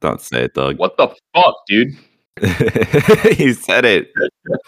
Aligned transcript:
Don't 0.00 0.20
say 0.20 0.44
it, 0.44 0.54
Doug. 0.54 0.78
What 0.78 0.96
the 0.96 1.08
fuck, 1.34 1.54
dude? 1.66 1.96
you 3.38 3.54
said 3.54 3.84
it. 3.84 4.12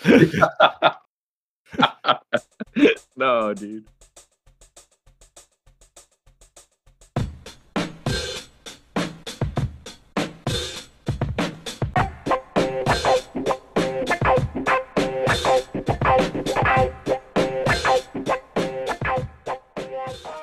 no, 3.16 3.54
dude. 3.54 3.84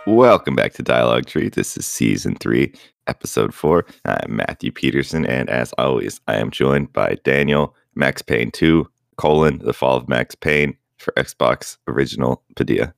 Welcome 0.08 0.56
back 0.56 0.74
to 0.74 0.84
Dialogue 0.84 1.26
Tree. 1.26 1.50
This 1.50 1.76
is 1.78 1.88
season 1.88 2.36
three, 2.36 2.72
episode 3.08 3.55
four. 3.55 3.88
I'm 4.05 4.36
Matthew 4.36 4.72
Peterson, 4.72 5.26
and 5.26 5.50
as 5.50 5.74
always, 5.80 6.22
I 6.28 6.36
am 6.36 6.52
joined 6.52 6.94
by 6.94 7.18
Daniel 7.23 7.76
Max 7.95 8.22
Payne 8.22 8.52
2, 8.52 8.88
colon, 9.18 9.58
The 9.64 9.73
Fall 9.73 9.98
of 9.98 10.08
Max 10.08 10.36
Payne 10.36 10.78
for 11.00 11.12
Xbox 11.14 11.78
Original 11.88 12.44
Padilla. 12.55 12.94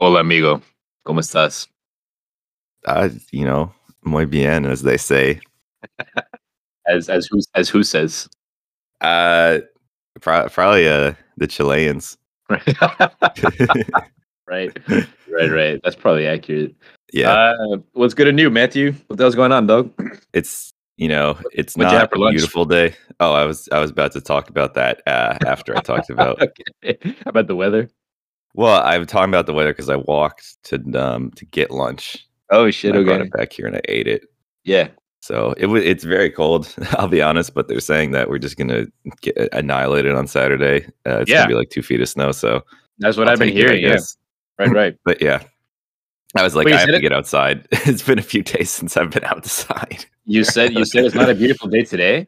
Hola, 0.00 0.20
amigo. 0.20 0.62
¿Cómo 1.06 1.20
estás? 1.20 1.68
Uh, 2.86 3.10
you 3.30 3.44
know, 3.44 3.70
muy 4.02 4.24
bien, 4.24 4.64
as 4.64 4.80
they 4.80 4.96
say. 4.96 5.40
As 6.86 7.08
as 7.08 7.26
who 7.26 7.40
as 7.54 7.70
who 7.70 7.82
says? 7.82 8.28
Uh, 9.00 9.60
pro- 10.20 10.48
probably 10.50 10.86
uh, 10.86 11.14
the 11.38 11.46
Chileans. 11.46 12.18
right, 14.46 14.76
right, 14.88 15.50
right. 15.50 15.80
That's 15.82 15.96
probably 15.96 16.26
accurate. 16.26 16.74
yeah, 17.12 17.30
Uh, 17.32 17.76
what's 17.92 18.14
good 18.14 18.28
and 18.28 18.36
new, 18.36 18.50
Matthew? 18.50 18.92
What 19.06 19.16
the 19.16 19.24
hell's 19.24 19.34
going 19.34 19.52
on, 19.52 19.66
Doug? 19.66 19.92
it's 20.32 20.72
you 20.96 21.08
know, 21.08 21.36
it's 21.52 21.76
what'd 21.76 21.92
not 21.92 22.12
a 22.12 22.30
beautiful 22.30 22.64
day. 22.64 22.94
Oh, 23.18 23.32
I 23.32 23.44
was 23.44 23.68
I 23.72 23.80
was 23.80 23.90
about 23.90 24.12
to 24.12 24.20
talk 24.20 24.48
about 24.48 24.74
that 24.74 25.02
uh, 25.06 25.38
after 25.44 25.74
I 25.76 25.80
talked 25.80 26.08
about 26.10 26.40
okay. 26.40 26.98
About 27.26 27.46
the 27.48 27.56
weather? 27.56 27.90
Well, 28.54 28.80
I'm 28.84 29.04
talking 29.06 29.30
about 29.30 29.46
the 29.46 29.54
weather 29.54 29.72
because 29.72 29.88
I 29.90 29.96
walked 29.96 30.62
to 30.64 30.76
um 30.94 31.30
to 31.32 31.44
get 31.46 31.70
lunch. 31.72 32.26
Oh 32.50 32.70
shit! 32.70 32.94
I 32.94 33.02
brought 33.02 33.20
Okay. 33.20 33.26
it 33.26 33.32
back 33.32 33.52
here 33.52 33.66
and 33.66 33.76
I 33.76 33.80
ate 33.88 34.06
it. 34.06 34.24
Yeah. 34.64 34.88
So 35.20 35.54
it 35.56 35.66
was 35.66 35.82
it's 35.82 36.04
very 36.04 36.30
cold. 36.30 36.72
I'll 36.92 37.08
be 37.08 37.22
honest, 37.22 37.54
but 37.54 37.66
they're 37.66 37.80
saying 37.80 38.12
that 38.12 38.28
we're 38.28 38.38
just 38.38 38.56
gonna 38.56 38.86
get 39.22 39.36
annihilated 39.52 40.14
on 40.14 40.26
Saturday. 40.28 40.84
Uh, 41.06 41.20
it's 41.20 41.30
Yeah. 41.30 41.38
gonna 41.38 41.48
be 41.48 41.54
like 41.54 41.70
two 41.70 41.82
feet 41.82 42.00
of 42.02 42.08
snow. 42.08 42.30
So 42.30 42.62
That's 42.98 43.16
what 43.16 43.26
I'll 43.26 43.32
I've 43.32 43.38
been 43.40 43.48
it, 43.48 43.54
hearing. 43.54 43.82
Yeah. 43.82 43.96
Right. 44.58 44.70
Right. 44.70 44.96
But 45.04 45.20
yeah, 45.22 45.42
I 46.36 46.42
was 46.42 46.54
like, 46.54 46.66
Wait, 46.66 46.74
I 46.74 46.78
have 46.80 46.88
to 46.88 46.96
it- 46.96 47.00
get 47.00 47.12
outside. 47.12 47.66
it's 47.72 48.02
been 48.02 48.18
a 48.18 48.22
few 48.22 48.42
days 48.42 48.70
since 48.70 48.96
I've 48.96 49.10
been 49.10 49.24
outside. 49.24 50.04
You 50.26 50.44
said 50.44 50.72
you 50.74 50.84
said 50.84 51.04
it's 51.04 51.14
not 51.14 51.28
a 51.28 51.34
beautiful 51.34 51.68
day 51.68 51.84
today. 51.84 52.26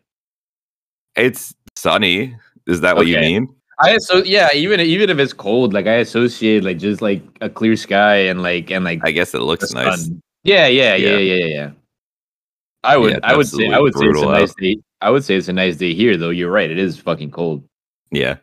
It's 1.16 1.55
sunny. 1.77 2.36
Is 2.66 2.80
that 2.83 2.96
what 2.96 3.06
you 3.06 3.18
mean? 3.18 3.48
I 3.80 3.98
so 3.98 4.18
yeah, 4.24 4.48
even 4.55 4.80
even 4.80 5.10
if 5.10 5.18
it's 5.18 5.33
cold, 5.33 5.72
like 5.72 5.86
I 5.86 5.94
associate 5.96 6.64
like 6.64 6.78
just 6.78 7.00
like 7.02 7.22
a 7.41 7.48
clear 7.48 7.77
sky 7.77 8.16
and 8.16 8.42
like 8.42 8.70
and 8.70 8.84
like 8.84 9.00
I 9.05 9.11
guess 9.12 9.34
it 9.34 9.40
looks 9.40 9.72
nice. 9.72 10.11
Yeah, 10.44 10.66
yeah, 10.66 10.94
yeah, 10.94 11.16
Yeah. 11.16 11.44
yeah. 11.46 11.70
I 12.84 12.96
would 12.96 13.22
I 13.24 13.36
would 13.36 13.46
say 13.48 13.68
I 13.70 13.78
would 13.78 13.94
say 13.96 14.06
it's 14.06 14.22
a 14.22 14.27
nice 14.27 14.55
day. 14.55 14.77
I 15.00 15.11
would 15.11 15.24
say 15.24 15.36
it's 15.36 15.48
a 15.48 15.52
nice 15.52 15.77
day 15.77 15.92
here 15.92 16.16
though. 16.16 16.30
You're 16.30 16.50
right. 16.50 16.70
It 16.70 16.78
is 16.78 16.98
fucking 16.98 17.30
cold. 17.30 17.64
Yeah. 18.11 18.36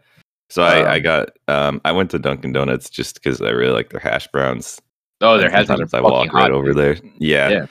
So 0.53 0.61
I, 0.61 0.81
I 0.81 0.95
Um, 0.97 1.01
got 1.01 1.29
um 1.47 1.81
I 1.83 1.91
went 1.91 2.11
to 2.11 2.19
Dunkin' 2.19 2.51
Donuts 2.53 2.87
just 2.87 3.15
because 3.15 3.41
I 3.41 3.49
really 3.49 3.73
like 3.73 3.89
their 3.89 3.99
hash 3.99 4.27
browns. 4.27 4.79
Oh, 5.19 5.35
there 5.39 5.49
hash 5.49 5.65
browns! 5.65 5.95
I 5.95 5.99
walk 6.01 6.31
right 6.31 6.51
over 6.51 6.75
there. 6.75 6.95
Yeah. 7.17 7.49
Yeah. 7.49 7.65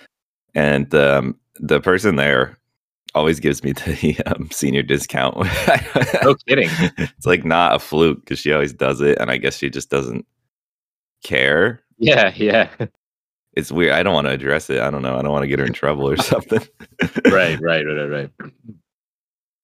And 0.56 0.92
um, 0.92 1.38
the 1.60 1.80
person 1.80 2.16
there 2.16 2.58
always 3.14 3.38
gives 3.38 3.62
me 3.62 3.70
the 3.86 4.20
um, 4.26 4.50
senior 4.50 4.82
discount. 4.82 5.36
No 6.24 6.34
kidding. 6.48 6.68
it's 6.98 7.24
like 7.24 7.44
not 7.44 7.76
a 7.76 7.78
fluke 7.78 8.18
because 8.24 8.40
she 8.40 8.52
always 8.52 8.72
does 8.72 9.00
it, 9.00 9.16
and 9.20 9.30
I 9.30 9.36
guess 9.36 9.56
she 9.58 9.70
just 9.70 9.88
doesn't 9.88 10.26
care. 11.22 11.84
Yeah, 11.98 12.32
yeah. 12.34 12.68
It's 13.52 13.70
weird. 13.70 13.92
I 13.92 14.02
don't 14.02 14.14
want 14.14 14.26
to 14.26 14.32
address 14.32 14.70
it. 14.70 14.80
I 14.80 14.90
don't 14.90 15.02
know. 15.02 15.16
I 15.16 15.22
don't 15.22 15.30
want 15.30 15.44
to 15.44 15.46
get 15.46 15.60
her 15.60 15.64
in 15.66 15.72
trouble 15.72 16.08
or 16.08 16.16
something. 16.32 16.66
right, 17.26 17.60
right, 17.60 17.86
right, 17.86 18.08
right, 18.08 18.30
right. 18.40 18.52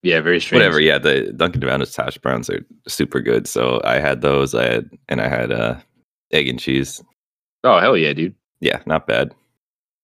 Yeah, 0.03 0.21
very 0.21 0.41
strange. 0.41 0.61
Whatever. 0.61 0.81
Yeah, 0.81 0.99
the 0.99 1.33
Dunkin' 1.33 1.61
Donuts 1.61 1.97
hash 1.97 2.19
browns 2.19 2.49
are 2.49 2.65
super 2.87 3.21
good. 3.21 3.47
So 3.49 3.81
I 3.85 3.99
had 3.99 4.21
those. 4.21 4.55
I 4.55 4.65
had 4.65 4.91
and 5.09 5.21
I 5.21 5.29
had 5.29 5.51
uh, 5.51 5.77
egg 6.33 6.49
and 6.49 6.59
cheese. 6.59 7.03
Oh 7.65 7.79
hell 7.81 7.97
yeah, 7.97 8.13
dude. 8.13 8.35
Yeah, 8.61 8.81
not 8.87 9.07
bad. 9.07 9.35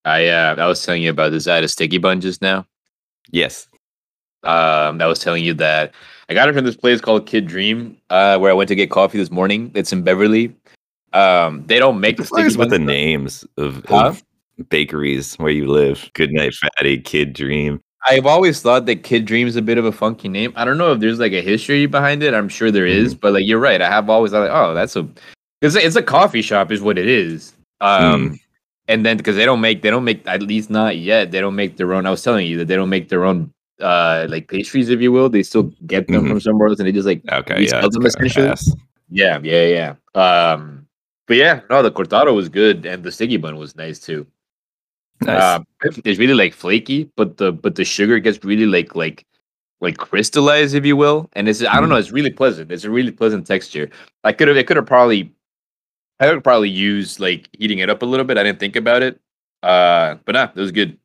I 0.04 0.28
uh 0.28 0.56
I 0.58 0.66
was 0.66 0.84
telling 0.84 1.02
you 1.02 1.10
about 1.10 1.30
this. 1.30 1.46
I 1.46 1.54
had 1.54 1.64
a 1.64 1.68
sticky 1.68 1.98
bun 1.98 2.20
just 2.20 2.42
now. 2.42 2.66
Yes. 3.30 3.68
Um, 4.42 5.00
I 5.00 5.06
was 5.06 5.18
telling 5.20 5.42
you 5.44 5.54
that 5.54 5.94
I 6.28 6.34
got 6.34 6.48
it 6.48 6.54
from 6.54 6.64
this 6.66 6.76
place 6.76 7.00
called 7.00 7.26
Kid 7.26 7.46
Dream, 7.46 7.96
uh, 8.10 8.36
where 8.38 8.50
I 8.50 8.54
went 8.54 8.68
to 8.68 8.74
get 8.74 8.90
coffee 8.90 9.16
this 9.16 9.30
morning. 9.30 9.70
It's 9.74 9.92
in 9.92 10.02
Beverly. 10.02 10.54
Um, 11.14 11.64
they 11.66 11.78
don't 11.78 11.98
make 12.00 12.18
the 12.18 12.24
sticky 12.26 12.56
with 12.56 12.68
the 12.70 12.78
names 12.78 13.46
of, 13.56 13.82
Huh? 13.88 14.08
of 14.08 14.22
bakeries 14.68 15.36
where 15.36 15.50
you 15.50 15.66
live. 15.68 16.10
Good 16.12 16.32
night, 16.32 16.52
fatty. 16.54 16.98
Kid 17.00 17.32
Dream. 17.32 17.80
I've 18.06 18.26
always 18.26 18.60
thought 18.60 18.86
that 18.86 19.02
Kid 19.02 19.24
Dream 19.24 19.46
is 19.46 19.56
a 19.56 19.62
bit 19.62 19.78
of 19.78 19.84
a 19.84 19.92
funky 19.92 20.28
name. 20.28 20.52
I 20.56 20.64
don't 20.64 20.76
know 20.78 20.92
if 20.92 21.00
there's 21.00 21.18
like 21.18 21.32
a 21.32 21.40
history 21.40 21.86
behind 21.86 22.22
it. 22.22 22.34
I'm 22.34 22.48
sure 22.48 22.70
there 22.70 22.86
is, 22.86 23.14
but 23.14 23.32
like 23.32 23.46
you're 23.46 23.58
right. 23.60 23.80
I 23.80 23.88
have 23.88 24.10
always 24.10 24.32
thought, 24.32 24.40
like, 24.42 24.50
oh, 24.50 24.74
that's 24.74 24.94
a 24.96 25.08
it's 25.62 25.74
a, 25.74 25.86
it's 25.86 25.96
a 25.96 26.02
coffee 26.02 26.42
shop, 26.42 26.70
is 26.70 26.82
what 26.82 26.98
it 26.98 27.06
is. 27.08 27.54
Um, 27.80 28.28
Hmm. 28.28 28.34
and 28.88 29.06
then 29.06 29.16
because 29.16 29.36
they 29.36 29.46
don't 29.46 29.60
make 29.60 29.80
they 29.82 29.90
don't 29.90 30.04
make 30.04 30.26
at 30.26 30.42
least 30.42 30.68
not 30.70 30.98
yet 30.98 31.30
they 31.30 31.40
don't 31.40 31.56
make 31.56 31.76
their 31.78 31.94
own. 31.94 32.04
I 32.06 32.10
was 32.10 32.22
telling 32.22 32.46
you 32.46 32.58
that 32.58 32.66
they 32.68 32.76
don't 32.76 32.90
make 32.90 33.08
their 33.08 33.24
own 33.24 33.50
uh 33.80 34.26
like 34.28 34.48
pastries, 34.48 34.90
if 34.90 35.00
you 35.00 35.10
will. 35.10 35.28
They 35.30 35.42
still 35.42 35.72
get 35.86 36.06
them 36.08 36.24
Mhm. 36.24 36.28
from 36.28 36.40
somewhere 36.40 36.68
else, 36.68 36.78
and 36.78 36.86
they 36.86 36.92
just 36.92 37.06
like 37.06 37.22
Okay, 37.32 37.62
yeah. 37.64 37.80
them 37.80 38.04
essentially. 38.06 38.52
Yeah, 39.10 39.38
yeah, 39.42 39.66
yeah. 39.66 40.20
Um, 40.20 40.86
but 41.26 41.36
yeah, 41.38 41.60
no, 41.70 41.82
the 41.82 41.90
cortado 41.90 42.34
was 42.34 42.48
good, 42.48 42.84
and 42.84 43.02
the 43.02 43.10
sticky 43.10 43.38
bun 43.38 43.56
was 43.56 43.74
nice 43.76 43.98
too. 43.98 44.26
Nice. 45.26 45.42
Um, 45.58 45.66
it's 46.04 46.18
really 46.18 46.34
like 46.34 46.52
flaky, 46.54 47.10
but 47.16 47.36
the 47.38 47.52
but 47.52 47.74
the 47.76 47.84
sugar 47.84 48.18
gets 48.18 48.42
really 48.44 48.66
like 48.66 48.94
like 48.94 49.24
like 49.80 49.96
crystallized, 49.98 50.74
if 50.74 50.84
you 50.86 50.96
will. 50.96 51.28
And 51.34 51.48
it's 51.48 51.62
I 51.62 51.80
don't 51.80 51.88
know, 51.88 51.96
it's 51.96 52.10
really 52.12 52.30
pleasant. 52.30 52.70
It's 52.72 52.84
a 52.84 52.90
really 52.90 53.10
pleasant 53.12 53.46
texture. 53.46 53.90
I 54.24 54.32
could 54.32 54.48
have, 54.48 54.56
I 54.56 54.62
could 54.62 54.76
have 54.76 54.86
probably, 54.86 55.30
I 56.20 56.32
would 56.32 56.42
probably 56.44 56.70
use 56.70 57.20
like 57.20 57.48
heating 57.58 57.80
it 57.80 57.90
up 57.90 58.02
a 58.02 58.06
little 58.06 58.24
bit. 58.24 58.38
I 58.38 58.42
didn't 58.42 58.60
think 58.60 58.76
about 58.76 59.02
it. 59.02 59.20
Uh, 59.62 60.16
but 60.24 60.32
nah, 60.32 60.48
it 60.54 60.60
was 60.60 60.72
good. 60.72 60.98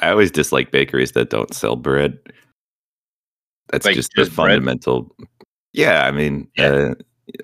I 0.00 0.08
always 0.10 0.30
dislike 0.30 0.70
bakeries 0.70 1.12
that 1.12 1.28
don't 1.30 1.52
sell 1.54 1.76
bread. 1.76 2.18
That's 3.70 3.84
Like, 3.86 3.94
just 3.94 4.12
the 4.14 4.22
just 4.24 4.36
bread? 4.36 4.46
fundamental. 4.54 5.14
Yeah, 5.72 6.06
I 6.06 6.10
mean, 6.10 6.48
Yeah. 6.56 6.66
uh, 6.66 6.94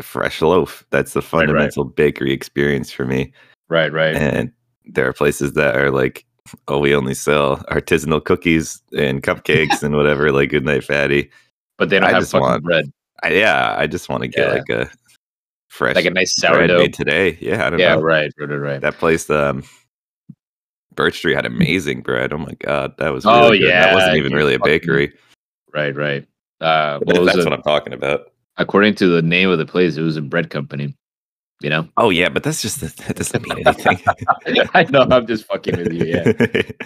fresh 0.03 0.41
loaf. 0.43 0.85
That's 0.91 1.13
the 1.13 1.21
Right, 1.21 1.33
right. 1.33 1.47
fundamental 1.47 1.85
bakery 1.85 2.33
experience 2.33 2.91
for 2.91 3.05
me. 3.05 3.33
Right, 3.69 3.93
right. 3.93 4.17
And 4.17 4.51
there 4.89 5.07
are 5.09 5.13
places 5.13 5.53
that 5.55 5.77
are 5.77 5.91
like, 5.91 6.25
oh, 6.69 6.79
we 6.79 6.95
only 6.95 7.15
sell 7.15 7.59
artisanal 7.71 8.25
cookies 8.25 8.81
and 8.97 9.23
cupcakes 9.23 9.83
and 9.83 9.95
whatever, 9.97 10.33
like 10.39 10.51
Good 10.51 10.65
Night 10.65 10.85
Fatty. 10.85 11.31
But 11.77 11.91
they 11.91 11.99
don't 12.01 12.09
I 12.09 12.13
have 12.13 12.23
just 12.23 12.33
fucking 12.33 12.47
want 12.47 12.65
bread, 12.65 12.91
I, 13.23 13.29
yeah, 13.31 13.75
I 13.79 13.87
just 13.87 14.09
want 14.09 14.23
to 14.23 14.29
get 14.29 14.47
Yeah. 14.47 14.53
like 14.55 14.69
a 14.71 14.91
fresh 15.69 15.95
like 15.97 16.07
a 16.07 16.11
nice 16.11 16.35
sourdough. 16.37 16.79
made 16.79 16.95
today. 16.95 17.37
Yeah, 17.41 17.67
I 17.67 17.71
don't 17.71 17.79
Yeah, 17.79 17.95
know. 17.97 18.01
right, 18.01 18.33
right, 18.39 18.49
right, 18.49 18.57
right. 18.57 18.81
That 18.81 18.95
place, 18.99 19.29
um, 19.31 19.63
Birch 20.95 21.19
Street 21.19 21.35
had 21.35 21.47
amazing 21.47 22.01
bread. 22.03 22.33
Oh 22.33 22.39
my 22.39 22.55
god, 22.59 22.97
that 22.99 23.13
was 23.13 23.25
Oh, 23.25 23.47
really 23.47 23.61
good. 23.61 23.71
That 23.71 23.95
wasn't 23.95 24.17
even 24.17 24.33
really 24.33 24.55
a 24.55 24.59
bakery. 24.59 25.13
Right, 25.73 25.95
right. 25.95 26.27
Uh, 26.61 26.99
what 27.05 27.25
that's 27.25 27.39
it? 27.39 27.45
what 27.45 27.53
I'm 27.53 27.63
talking 27.63 27.93
about. 27.93 28.33
according 28.57 28.95
to 28.97 29.07
the 29.07 29.23
name 29.23 29.49
of 29.51 29.59
the 29.59 29.67
place, 29.67 29.97
it 29.97 30.03
was 30.03 30.17
a 30.17 30.23
bread 30.23 30.51
company. 30.51 30.97
You 31.61 31.71
know, 31.71 31.89
Oh 31.97 32.11
yeah, 32.11 32.29
but 32.29 32.45
that's 32.45 32.63
just 32.63 32.81
that 32.81 33.17
doesn't 33.17 33.43
mean 33.49 33.67
anything. 33.67 33.99
I 34.75 34.85
know. 34.85 35.03
I'm 35.11 35.27
just 35.27 35.45
fucking 35.47 35.77
with 35.77 35.93
you. 35.93 36.05
Yeah, 36.05 36.33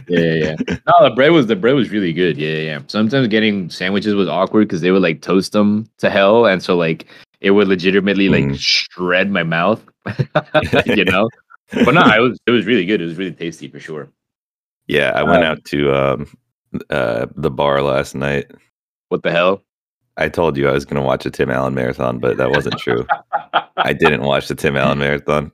yeah, 0.09 0.35
yeah. 0.67 0.77
No, 0.87 1.09
the 1.09 1.13
bread 1.15 1.33
was 1.33 1.47
the 1.47 1.57
bread 1.57 1.75
was 1.75 1.91
really 1.91 2.15
good. 2.15 2.39
Yeah, 2.39 2.49
yeah. 2.53 2.61
yeah. 2.63 2.79
Sometimes 2.87 3.29
getting 3.29 3.69
sandwiches 3.69 4.15
was 4.15 4.29
awkward 4.29 4.69
because 4.69 4.81
they 4.81 4.91
would 4.91 5.03
like 5.03 5.21
toast 5.21 5.53
them 5.53 5.87
to 5.99 6.09
hell, 6.09 6.47
and 6.47 6.63
so 6.63 6.75
like 6.75 7.05
it 7.43 7.51
would 7.51 7.69
legitimately 7.69 8.31
like 8.31 8.45
Mm. 8.45 8.59
shred 8.59 9.31
my 9.31 9.43
mouth. 9.43 9.83
you 10.87 11.05
know, 11.13 11.29
but 11.85 11.93
no, 11.93 12.01
it 12.07 12.21
was 12.21 12.41
it 12.47 12.51
was 12.51 12.65
really 12.65 12.87
good. 12.87 13.03
It 13.03 13.05
was 13.05 13.17
really 13.19 13.33
tasty 13.33 13.69
for 13.69 13.79
sure. 13.79 14.09
yeah, 14.87 15.13
I 15.15 15.23
went 15.23 15.45
Um, 15.45 15.51
out 15.53 15.65
to 15.67 15.93
um, 15.95 16.27
uh, 16.89 17.27
the 17.37 17.51
bar 17.51 17.83
last 17.83 18.15
night. 18.15 18.51
What 19.11 19.23
the 19.23 19.33
hell? 19.33 19.63
I 20.17 20.29
told 20.29 20.57
you 20.57 20.69
I 20.69 20.73
was 20.73 20.85
going 20.85 21.01
to 21.01 21.07
watch 21.07 21.25
a 21.27 21.31
Tim 21.31 21.51
Allen 21.51 21.75
marathon, 21.75 22.19
but 22.19 22.37
that 22.37 22.51
wasn't 22.51 22.79
true. 22.79 23.07
I 23.77 23.93
didn't 23.93 24.23
watch 24.23 24.49
the 24.49 24.55
Tim 24.55 24.77
Allen 24.77 24.99
marathon. 24.99 25.53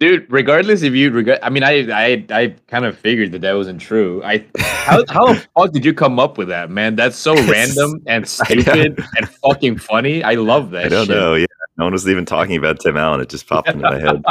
Dude, 0.00 0.26
regardless 0.28 0.82
if 0.82 0.94
you 0.94 1.12
regret, 1.12 1.38
I 1.44 1.48
mean, 1.48 1.62
I, 1.62 1.86
I, 1.92 2.26
I 2.30 2.54
kind 2.66 2.84
of 2.84 2.98
figured 2.98 3.30
that 3.32 3.42
that 3.42 3.52
wasn't 3.52 3.80
true. 3.80 4.20
I, 4.24 4.44
how, 4.58 5.04
how 5.08 5.26
the 5.32 5.46
fuck 5.56 5.70
did 5.72 5.84
you 5.84 5.94
come 5.94 6.18
up 6.18 6.38
with 6.38 6.48
that, 6.48 6.70
man? 6.70 6.96
That's 6.96 7.16
so 7.16 7.34
random 7.48 8.02
and 8.06 8.28
stupid 8.28 8.98
and 9.16 9.28
fucking 9.28 9.78
funny. 9.78 10.24
I 10.24 10.34
love 10.34 10.72
that. 10.72 10.86
I 10.86 10.88
don't 10.88 11.06
shit. 11.06 11.16
know. 11.16 11.34
Yeah, 11.34 11.46
no 11.76 11.84
one 11.84 11.92
was 11.92 12.08
even 12.08 12.24
talking 12.24 12.56
about 12.56 12.80
Tim 12.80 12.96
Allen. 12.96 13.20
It 13.20 13.28
just 13.28 13.46
popped 13.46 13.68
into 13.68 13.82
my 13.82 14.00
head. 14.00 14.24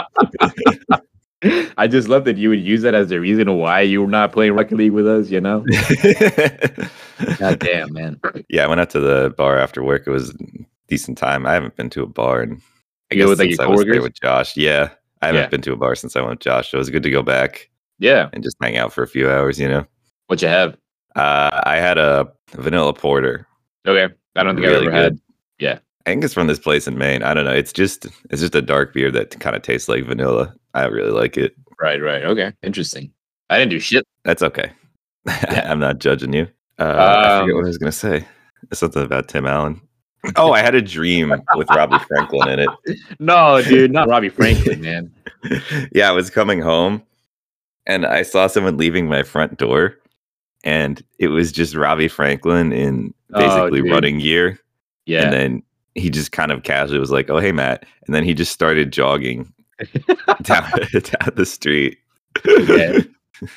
I 1.43 1.87
just 1.87 2.07
love 2.07 2.25
that 2.25 2.37
you 2.37 2.49
would 2.49 2.59
use 2.61 2.81
that 2.83 2.93
as 2.93 3.09
the 3.09 3.19
reason 3.19 3.57
why 3.57 3.81
you 3.81 4.01
were 4.01 4.07
not 4.07 4.31
playing 4.31 4.53
Rocket 4.53 4.75
League 4.75 4.91
with 4.91 5.07
us. 5.07 5.29
You 5.31 5.41
know? 5.41 5.65
God 7.39 7.59
damn, 7.59 7.93
man. 7.93 8.19
yeah, 8.49 8.63
I 8.63 8.67
went 8.67 8.81
out 8.81 8.89
to 8.91 8.99
the 8.99 9.33
bar 9.37 9.57
after 9.57 9.83
work. 9.83 10.03
It 10.07 10.11
was 10.11 10.29
a 10.31 10.33
decent 10.87 11.17
time. 11.17 11.45
I 11.45 11.53
haven't 11.53 11.75
been 11.75 11.89
to 11.91 12.03
a 12.03 12.07
bar 12.07 12.41
and 12.41 12.61
I 13.11 13.15
go 13.15 13.29
with 13.29 13.39
like 13.39 13.49
since 13.49 13.59
I 13.59 13.67
was 13.67 13.83
there 13.85 14.01
with 14.01 14.19
Josh. 14.19 14.55
Yeah, 14.57 14.89
I 15.21 15.27
haven't 15.27 15.41
Yeah. 15.41 15.47
been 15.49 15.61
to 15.63 15.73
a 15.73 15.77
bar 15.77 15.95
since 15.95 16.15
I 16.15 16.19
went 16.19 16.31
with 16.31 16.39
Josh. 16.39 16.71
So 16.71 16.77
it 16.77 16.79
was 16.79 16.89
good 16.89 17.03
to 17.03 17.11
go 17.11 17.21
back 17.23 17.69
Yeah. 17.99 18.29
and 18.33 18.43
just 18.43 18.57
hang 18.61 18.77
out 18.77 18.93
for 18.93 19.03
a 19.03 19.07
few 19.07 19.29
hours. 19.29 19.59
You 19.59 19.67
know, 19.69 19.85
What 20.27 20.41
you 20.41 20.47
have? 20.47 20.77
uh, 21.15 21.61
I 21.63 21.77
had 21.77 21.97
a 21.97 22.31
vanilla 22.53 22.93
porter. 22.93 23.47
Okay. 23.87 24.13
I 24.35 24.43
don't 24.43 24.55
think 24.55 24.65
Really 24.67 24.77
I've 24.77 24.81
ever 24.83 24.91
good. 24.91 25.03
had. 25.03 25.19
Yeah. 25.59 25.79
I 26.05 26.11
think 26.11 26.23
it's 26.23 26.33
from 26.33 26.47
this 26.47 26.57
place 26.59 26.87
in 26.87 26.97
Maine. 26.97 27.21
I 27.21 27.33
don't 27.33 27.45
know. 27.45 27.51
It's 27.53 27.73
just 27.73 28.05
it's 28.31 28.41
just 28.41 28.55
a 28.55 28.61
dark 28.61 28.93
beer 28.93 29.11
that 29.11 29.39
kind 29.39 29.55
of 29.55 29.61
tastes 29.61 29.87
like 29.89 30.03
vanilla. 30.05 30.55
I 30.73 30.85
really 30.85 31.11
like 31.11 31.37
it. 31.37 31.55
Right. 31.79 32.01
Right. 32.01 32.23
Okay. 32.23 32.53
Interesting. 32.63 33.11
I 33.49 33.57
didn't 33.57 33.71
do 33.71 33.79
shit. 33.79 34.05
That's 34.23 34.41
okay. 34.43 34.71
Yeah. 35.27 35.69
I'm 35.71 35.79
not 35.79 35.99
judging 35.99 36.33
you. 36.33 36.47
Uh, 36.79 36.83
I 36.83 37.39
forget 37.41 37.49
Um, 37.51 37.55
what 37.55 37.63
I 37.65 37.67
was 37.67 37.77
gonna 37.77 37.91
say. 37.91 38.25
Something 38.73 39.03
about 39.03 39.27
Tim 39.27 39.45
Allen. 39.45 39.81
Oh, 40.35 40.51
I 40.51 40.61
had 40.61 40.75
a 40.75 40.81
dream 40.83 41.33
with 41.55 41.67
Robbie 41.71 41.97
Franklin 42.07 42.47
in 42.49 42.59
it. 42.59 42.99
No, 43.19 43.59
dude, 43.63 43.91
not 43.91 44.07
Robbie 44.07 44.29
Franklin, 44.29 44.79
man. 44.81 45.11
yeah, 45.93 46.07
I 46.09 46.11
was 46.11 46.29
coming 46.29 46.61
home 46.61 47.01
and 47.87 48.05
I 48.05 48.21
saw 48.21 48.45
someone 48.45 48.77
leaving 48.77 49.07
my 49.07 49.23
front 49.23 49.57
door, 49.57 49.95
and 50.63 51.03
it 51.17 51.29
was 51.29 51.51
just 51.51 51.75
Robbie 51.75 52.07
Franklin 52.07 52.71
in 52.71 53.13
Oh, 53.33 53.39
basically 53.39 53.81
dude. 53.81 53.91
running 53.91 54.19
gear. 54.19 54.59
Yeah. 55.07 55.23
And 55.23 55.33
then 55.33 55.63
he 55.95 56.09
just 56.11 56.31
kind 56.31 56.51
of 56.51 56.61
casually 56.63 56.99
was 56.99 57.09
like, 57.11 57.29
"Oh, 57.31 57.39
hey, 57.39 57.51
Matt," 57.51 57.85
and 58.05 58.13
then 58.13 58.23
he 58.23 58.33
just 58.35 58.51
started 58.51 58.93
jogging 58.93 59.51
down 60.43 60.69
down 60.91 61.31
the 61.35 61.45
street. 61.45 61.97
Yeah. 62.45 62.99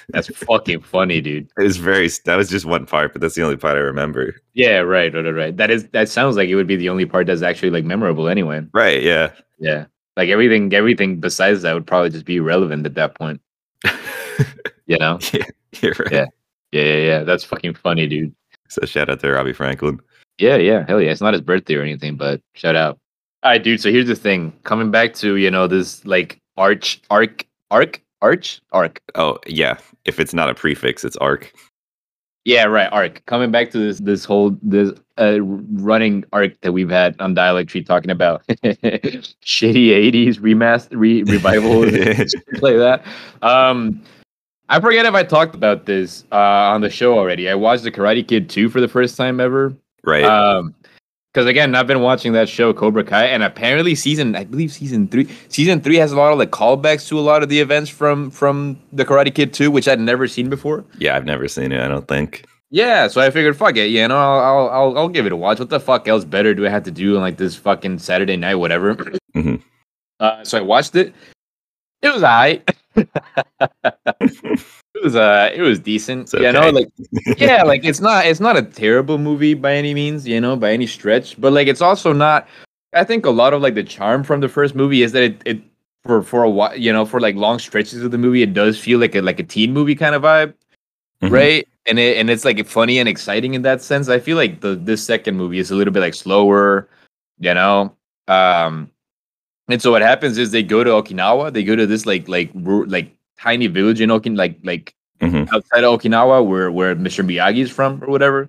That's 0.08 0.28
fucking 0.46 0.80
funny, 0.80 1.20
dude. 1.20 1.50
It 1.58 1.62
was 1.62 1.76
very. 1.76 2.08
That 2.24 2.36
was 2.36 2.48
just 2.48 2.64
one 2.64 2.86
part, 2.86 3.12
but 3.12 3.20
that's 3.20 3.34
the 3.34 3.42
only 3.42 3.56
part 3.56 3.76
I 3.76 3.80
remember. 3.80 4.34
Yeah, 4.54 4.78
right, 4.78 5.12
right, 5.12 5.28
right. 5.28 5.56
That 5.56 5.70
is 5.70 5.88
that 5.88 6.08
sounds 6.08 6.36
like 6.36 6.48
it 6.48 6.54
would 6.54 6.66
be 6.66 6.76
the 6.76 6.88
only 6.88 7.06
part 7.06 7.26
that's 7.26 7.42
actually 7.42 7.70
like 7.70 7.84
memorable 7.84 8.28
anyway. 8.28 8.62
Right? 8.72 9.02
Yeah. 9.02 9.32
Yeah. 9.58 9.86
Like 10.16 10.28
everything 10.30 10.72
everything 10.72 11.20
besides 11.20 11.62
that 11.62 11.74
would 11.74 11.86
probably 11.86 12.10
just 12.10 12.24
be 12.24 12.36
irrelevant 12.36 12.86
at 12.86 12.94
that 12.94 13.14
point. 13.14 13.40
You 14.86 14.98
know? 14.98 15.18
yeah, 15.32 15.90
right. 15.98 16.12
Yeah. 16.12 16.26
Yeah, 16.72 16.82
yeah, 16.82 16.96
yeah. 16.96 17.24
That's 17.24 17.44
fucking 17.44 17.74
funny, 17.74 18.06
dude. 18.06 18.34
So 18.68 18.84
shout 18.84 19.08
out 19.08 19.20
to 19.20 19.30
Robbie 19.30 19.52
Franklin. 19.52 20.00
Yeah, 20.38 20.56
yeah. 20.56 20.84
Hell 20.88 21.00
yeah. 21.00 21.12
It's 21.12 21.20
not 21.20 21.34
his 21.34 21.42
birthday 21.42 21.76
or 21.76 21.82
anything, 21.82 22.16
but 22.16 22.40
shout 22.54 22.74
out. 22.74 22.98
All 23.44 23.50
right, 23.50 23.62
dude. 23.62 23.80
So 23.80 23.90
here's 23.90 24.08
the 24.08 24.16
thing. 24.16 24.52
Coming 24.64 24.90
back 24.90 25.12
to, 25.14 25.36
you 25.36 25.50
know, 25.50 25.66
this 25.66 26.04
like 26.06 26.40
arch 26.56 27.02
arc 27.10 27.46
arc 27.70 28.00
arch 28.22 28.62
arc. 28.72 29.02
Oh 29.14 29.38
yeah. 29.46 29.76
If 30.06 30.18
it's 30.18 30.32
not 30.32 30.48
a 30.48 30.54
prefix, 30.54 31.04
it's 31.04 31.16
arc. 31.18 31.52
Yeah, 32.46 32.64
right. 32.64 32.92
Arc. 32.92 33.24
Coming 33.26 33.50
back 33.50 33.70
to 33.70 33.78
this 33.78 33.98
this 34.00 34.24
whole 34.24 34.56
this 34.62 34.92
uh, 35.18 35.40
running 35.42 36.24
arc 36.32 36.60
that 36.60 36.72
we've 36.72 36.90
had 36.90 37.18
on 37.18 37.32
Dialogue 37.32 37.68
Tree 37.68 37.82
talking 37.82 38.10
about 38.10 38.46
shitty 38.46 39.32
'80s 39.42 40.38
remaster 40.40 40.88
re- 40.92 41.22
revivals, 41.22 41.92
shit 41.94 42.62
like 42.62 42.76
that. 42.76 43.06
Um, 43.40 44.02
I 44.68 44.78
forget 44.80 45.06
if 45.06 45.14
I 45.14 45.22
talked 45.22 45.54
about 45.54 45.86
this 45.86 46.24
uh, 46.32 46.36
on 46.36 46.82
the 46.82 46.90
show 46.90 47.18
already. 47.18 47.48
I 47.48 47.54
watched 47.54 47.84
the 47.84 47.90
Karate 47.90 48.26
Kid 48.26 48.48
2 48.48 48.70
for 48.70 48.80
the 48.80 48.88
first 48.88 49.16
time 49.16 49.40
ever. 49.40 49.74
Right. 50.02 50.24
Um, 50.24 50.74
because 51.34 51.48
again, 51.48 51.74
I've 51.74 51.88
been 51.88 52.00
watching 52.00 52.32
that 52.34 52.48
show 52.48 52.72
Cobra 52.72 53.02
Kai, 53.02 53.24
and 53.24 53.42
apparently 53.42 53.96
season, 53.96 54.36
I 54.36 54.44
believe 54.44 54.70
season 54.72 55.08
three, 55.08 55.28
season 55.48 55.80
three 55.80 55.96
has 55.96 56.12
a 56.12 56.16
lot 56.16 56.32
of 56.32 56.38
like 56.38 56.52
callbacks 56.52 57.08
to 57.08 57.18
a 57.18 57.22
lot 57.22 57.42
of 57.42 57.48
the 57.48 57.58
events 57.58 57.90
from 57.90 58.30
from 58.30 58.78
the 58.92 59.04
Karate 59.04 59.34
Kid 59.34 59.52
2, 59.52 59.68
which 59.72 59.88
I'd 59.88 59.98
never 59.98 60.28
seen 60.28 60.48
before. 60.48 60.84
yeah, 60.98 61.16
I've 61.16 61.24
never 61.24 61.48
seen 61.48 61.72
it. 61.72 61.80
I 61.80 61.88
don't 61.88 62.06
think. 62.06 62.44
Yeah, 62.70 63.08
so 63.08 63.20
I 63.20 63.30
figured, 63.30 63.56
fuck 63.56 63.76
it, 63.76 63.86
you 63.90 64.06
know, 64.08 64.16
I'll, 64.16 64.40
I'll, 64.40 64.68
I'll, 64.70 64.98
I'll 64.98 65.08
give 65.08 65.26
it 65.26 65.32
a 65.32 65.36
watch. 65.36 65.58
What 65.60 65.70
the 65.70 65.78
fuck 65.80 66.08
else 66.08 66.24
better 66.24 66.54
do 66.54 66.64
I 66.66 66.70
have 66.70 66.84
to 66.84 66.90
do 66.90 67.16
on 67.16 67.20
like 67.22 67.36
this 67.36 67.54
fucking 67.56 67.98
Saturday 67.98 68.36
night, 68.36 68.54
whatever? 68.56 68.94
Mhm. 69.34 69.62
Uh, 70.20 70.44
so 70.44 70.58
I 70.58 70.60
watched 70.60 70.94
it. 70.94 71.12
It 72.02 72.14
was 72.14 72.22
alright. 72.22 72.62
it 74.94 75.02
was 75.02 75.16
uh, 75.16 75.50
it 75.54 75.60
was 75.60 75.78
decent. 75.78 76.22
It's 76.22 76.34
You 76.34 76.52
know, 76.52 76.70
like 76.70 76.88
yeah, 77.38 77.62
like 77.62 77.84
it's 77.84 78.00
not, 78.00 78.26
it's 78.26 78.40
not 78.40 78.56
a 78.56 78.62
terrible 78.62 79.18
movie 79.18 79.54
by 79.54 79.74
any 79.74 79.92
means, 79.94 80.26
you 80.26 80.40
know, 80.40 80.56
by 80.56 80.72
any 80.72 80.86
stretch. 80.86 81.40
But 81.40 81.52
like, 81.52 81.68
it's 81.68 81.80
also 81.82 82.12
not. 82.12 82.48
I 82.94 83.02
think 83.04 83.26
a 83.26 83.30
lot 83.30 83.52
of 83.54 83.60
like 83.62 83.74
the 83.74 83.82
charm 83.82 84.22
from 84.22 84.40
the 84.40 84.48
first 84.48 84.74
movie 84.76 85.02
is 85.02 85.12
that 85.12 85.22
it, 85.24 85.42
it 85.44 85.60
for 86.04 86.22
for 86.22 86.44
a 86.44 86.50
while, 86.50 86.76
you 86.76 86.92
know, 86.92 87.04
for 87.04 87.20
like 87.20 87.34
long 87.34 87.58
stretches 87.58 88.02
of 88.04 88.10
the 88.12 88.18
movie, 88.18 88.42
it 88.42 88.54
does 88.54 88.78
feel 88.78 88.98
like 89.00 89.14
a 89.16 89.20
like 89.22 89.40
a 89.40 89.44
teen 89.44 89.72
movie 89.72 89.94
kind 89.96 90.14
of 90.14 90.22
vibe 90.22 90.54
Mhm. 91.22 91.30
right? 91.30 91.68
And 91.86 91.98
it 91.98 92.16
and 92.18 92.30
it's 92.30 92.44
like 92.44 92.64
funny 92.66 92.98
and 92.98 93.08
exciting 93.08 93.54
in 93.54 93.62
that 93.62 93.82
sense. 93.82 94.08
I 94.08 94.18
feel 94.20 94.36
like 94.36 94.60
the 94.60 94.76
this 94.76 95.02
second 95.04 95.36
movie 95.36 95.58
is 95.58 95.70
a 95.70 95.74
little 95.74 95.92
bit 95.92 96.00
like 96.00 96.14
slower, 96.14 96.88
you 97.40 97.52
know. 97.54 97.94
Um, 98.28 98.90
and 99.68 99.80
so 99.82 99.90
what 99.90 100.02
happens 100.02 100.38
is 100.38 100.50
they 100.50 100.62
go 100.62 100.84
to 100.84 100.90
Okinawa. 100.90 101.52
They 101.52 101.64
go 101.64 101.76
to 101.76 101.86
this 101.86 102.06
like 102.06 102.28
like 102.28 102.50
like 102.54 103.14
tiny 103.38 103.66
village 103.66 104.00
in 104.00 104.10
Okin 104.10 104.36
like 104.36 104.58
like 104.64 104.94
Mhm. 105.20 105.48
outside 105.52 105.84
of 105.84 105.98
Okinawa 106.00 106.44
where 106.46 106.70
where 106.72 106.94
Mr. 106.96 107.24
Miyagi 107.24 107.58
is 107.62 107.70
from 107.70 108.02
or 108.02 108.08
whatever. 108.08 108.48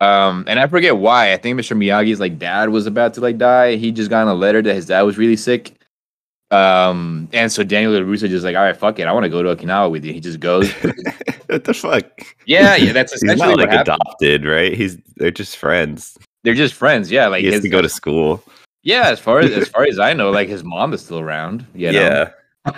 Um, 0.00 0.44
and 0.46 0.60
I 0.60 0.66
forget 0.66 0.96
why. 0.98 1.32
I 1.32 1.36
think 1.38 1.58
Mr. 1.58 1.76
Miyagi's 1.76 2.20
like 2.20 2.38
dad 2.38 2.68
was 2.70 2.86
about 2.86 3.14
to 3.14 3.20
like 3.20 3.38
die. 3.38 3.76
He 3.76 3.90
just 3.92 4.10
got 4.10 4.28
a 4.28 4.32
letter 4.34 4.62
that 4.62 4.74
his 4.74 4.86
dad 4.86 5.02
was 5.02 5.18
really 5.18 5.36
sick. 5.36 5.72
Um, 6.52 7.28
and 7.32 7.50
so 7.50 7.64
Daniel 7.64 7.92
LaRusso 7.92 8.28
just 8.28 8.44
like, 8.44 8.54
all 8.54 8.62
right, 8.62 8.76
fuck 8.76 9.00
it, 9.00 9.06
I 9.08 9.12
want 9.12 9.24
to 9.24 9.28
go 9.30 9.42
to 9.42 9.56
Okinawa 9.56 9.90
with 9.90 10.04
you. 10.04 10.12
He 10.12 10.20
just 10.20 10.38
goes. 10.38 10.70
what 11.46 11.64
the 11.64 11.74
fuck? 11.74 12.04
Yeah, 12.46 12.76
yeah, 12.76 12.92
that's 12.92 13.12
He's 13.14 13.24
essentially 13.24 13.48
not 13.56 13.58
like 13.58 13.70
happened. 13.70 13.96
adopted, 14.00 14.44
right? 14.44 14.72
He's 14.72 14.96
they're 15.16 15.32
just 15.32 15.56
friends. 15.56 16.16
They're 16.44 16.54
just 16.54 16.74
friends. 16.74 17.10
Yeah, 17.10 17.26
like 17.26 17.40
he 17.40 17.46
has 17.46 17.54
his, 17.56 17.62
to 17.64 17.68
go 17.70 17.82
to 17.82 17.88
school. 17.88 18.44
yeah. 18.84 19.08
As 19.08 19.18
far 19.18 19.40
as 19.40 19.50
as 19.50 19.68
far 19.74 19.82
as 19.84 19.98
I 19.98 20.12
know, 20.12 20.30
like 20.30 20.48
his 20.48 20.62
mom 20.62 20.92
is 20.92 21.02
still 21.04 21.18
around. 21.18 21.66
You 21.74 21.90
know? 21.92 22.28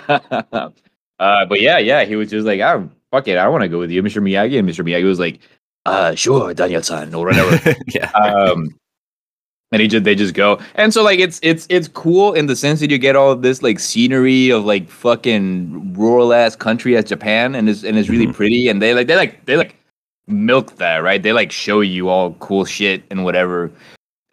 Yeah. 0.09 0.69
uh, 1.19 1.45
but 1.45 1.61
yeah, 1.61 1.77
yeah, 1.77 2.05
he 2.05 2.15
was 2.15 2.29
just 2.29 2.45
like, 2.45 2.59
oh, 2.61 2.89
fuck 3.11 3.27
it, 3.27 3.37
I 3.37 3.47
want 3.47 3.63
to 3.63 3.67
go 3.69 3.79
with 3.79 3.91
you, 3.91 4.01
Mr. 4.03 4.21
Miyagi, 4.21 4.57
and 4.59 4.67
Mr. 4.67 4.83
Miyagi 4.85 5.05
was 5.05 5.19
like, 5.19 5.39
uh, 5.85 6.13
sure, 6.15 6.53
Daniel-san, 6.53 7.13
or 7.13 7.25
whatever. 7.25 7.75
yeah. 7.87 8.11
um, 8.11 8.69
and 9.71 9.81
he 9.81 9.87
just 9.87 10.03
they 10.03 10.15
just 10.15 10.33
go, 10.33 10.59
and 10.75 10.91
so 10.93 11.03
like 11.03 11.19
it's 11.19 11.39
it's 11.43 11.67
it's 11.69 11.87
cool 11.87 12.33
in 12.33 12.47
the 12.47 12.55
sense 12.55 12.79
that 12.79 12.89
you 12.89 12.97
get 12.97 13.15
all 13.15 13.31
of 13.31 13.43
this 13.43 13.61
like 13.61 13.79
scenery 13.79 14.49
of 14.49 14.65
like 14.65 14.89
fucking 14.89 15.93
rural 15.93 16.33
ass 16.33 16.55
country 16.55 16.97
as 16.97 17.05
Japan, 17.05 17.53
and 17.53 17.69
it's 17.69 17.83
and 17.83 17.95
it's 17.97 18.09
really 18.09 18.25
Mhm. 18.27 18.33
pretty, 18.33 18.67
and 18.67 18.81
they 18.81 18.95
like 18.95 19.05
they 19.07 19.15
like 19.15 19.45
they 19.45 19.57
like 19.57 19.75
milk 20.27 20.75
that 20.77 20.97
right. 21.03 21.21
They 21.21 21.33
like 21.33 21.51
show 21.51 21.81
you 21.81 22.09
all 22.09 22.33
cool 22.39 22.65
shit 22.65 23.03
and 23.11 23.23
whatever. 23.23 23.69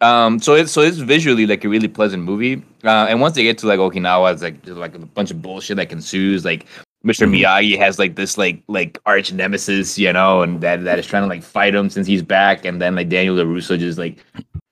Um, 0.01 0.39
so 0.39 0.53
it's 0.53 0.71
so 0.71 0.81
it's 0.81 0.97
visually 0.97 1.47
like 1.47 1.63
a 1.63 1.69
really 1.69 1.87
pleasant 1.87 2.23
movie. 2.23 2.61
Uh, 2.83 3.07
and 3.09 3.19
once 3.19 3.35
they 3.35 3.43
get 3.43 3.57
to 3.59 3.67
like 3.67 3.79
Okinawa, 3.79 4.33
it's 4.33 4.43
like 4.43 4.61
there's 4.63 4.77
like 4.77 4.93
a 4.95 4.99
bunch 4.99 5.31
of 5.31 5.41
bullshit 5.41 5.77
that 5.77 5.91
ensues. 5.91 6.45
Like 6.45 6.65
Mr. 7.05 7.27
Mhm. 7.27 7.41
Miyagi 7.41 7.77
has 7.77 7.97
like 7.97 8.15
this 8.15 8.37
like 8.37 8.61
like 8.67 8.99
arch 9.07 9.33
nemesis, 9.33 9.97
you 9.97 10.13
know, 10.13 10.43
and 10.43 10.61
that 10.61 10.83
that 10.83 10.99
is 10.99 11.07
trying 11.07 11.23
to 11.23 11.27
like 11.27 11.41
fight 11.41 11.73
him 11.73 11.89
since 11.89 12.05
he's 12.05 12.21
back. 12.21 12.63
And 12.65 12.79
then 12.81 12.95
like 12.95 13.09
Daniel 13.09 13.35
LaRusso 13.35 13.77
just 13.79 13.97
like 13.97 14.23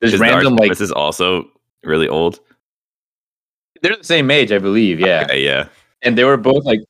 this 0.01 0.13
Is 0.13 0.19
random 0.19 0.55
like 0.57 0.69
this 0.69 0.81
is 0.81 0.91
also 0.91 1.49
really 1.83 2.07
old. 2.07 2.39
they're 3.81 3.95
the 3.95 4.03
same 4.03 4.29
age, 4.29 4.51
I 4.51 4.59
believe. 4.59 4.99
Yeah, 4.99 5.23
Okay, 5.25 5.43
yeah. 5.43 5.67
and 6.03 6.15
they 6.17 6.23
were 6.23 6.37
both 6.37 6.65
like 6.65 6.81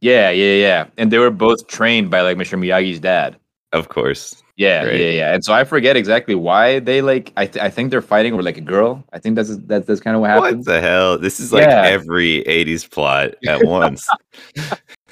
yeah, 0.00 0.30
yeah, 0.30 0.54
yeah, 0.54 0.86
and 0.98 1.10
they 1.10 1.18
were 1.18 1.30
both 1.30 1.66
trained 1.66 2.10
by 2.10 2.20
like 2.22 2.36
Mr. 2.36 2.58
Miyagi's 2.58 3.00
dad. 3.00 3.36
Of 3.72 3.88
course. 3.88 4.39
Yeah, 4.60 4.90
yeah, 4.90 5.10
yeah. 5.10 5.32
And 5.32 5.42
so 5.42 5.54
I 5.54 5.64
forget 5.64 5.96
exactly 5.96 6.34
why 6.34 6.80
they 6.80 7.00
like. 7.00 7.32
I 7.38 7.46
th- 7.46 7.64
I 7.64 7.70
think 7.70 7.90
they're 7.90 8.02
fighting 8.02 8.34
over 8.34 8.42
like 8.42 8.58
a 8.58 8.60
girl. 8.60 9.02
I 9.10 9.18
think 9.18 9.34
that's 9.34 9.56
that's 9.56 9.86
that's 9.86 10.02
kind 10.02 10.14
of 10.14 10.20
what 10.20 10.28
happened. 10.28 10.58
What 10.58 10.66
the 10.66 10.82
hell? 10.82 11.16
This 11.16 11.40
is 11.40 11.50
like 11.50 11.62
Yeah. 11.62 11.84
every 11.86 12.44
80s 12.44 12.84
plot 12.90 13.36
at 13.48 13.64
once. 13.64 14.06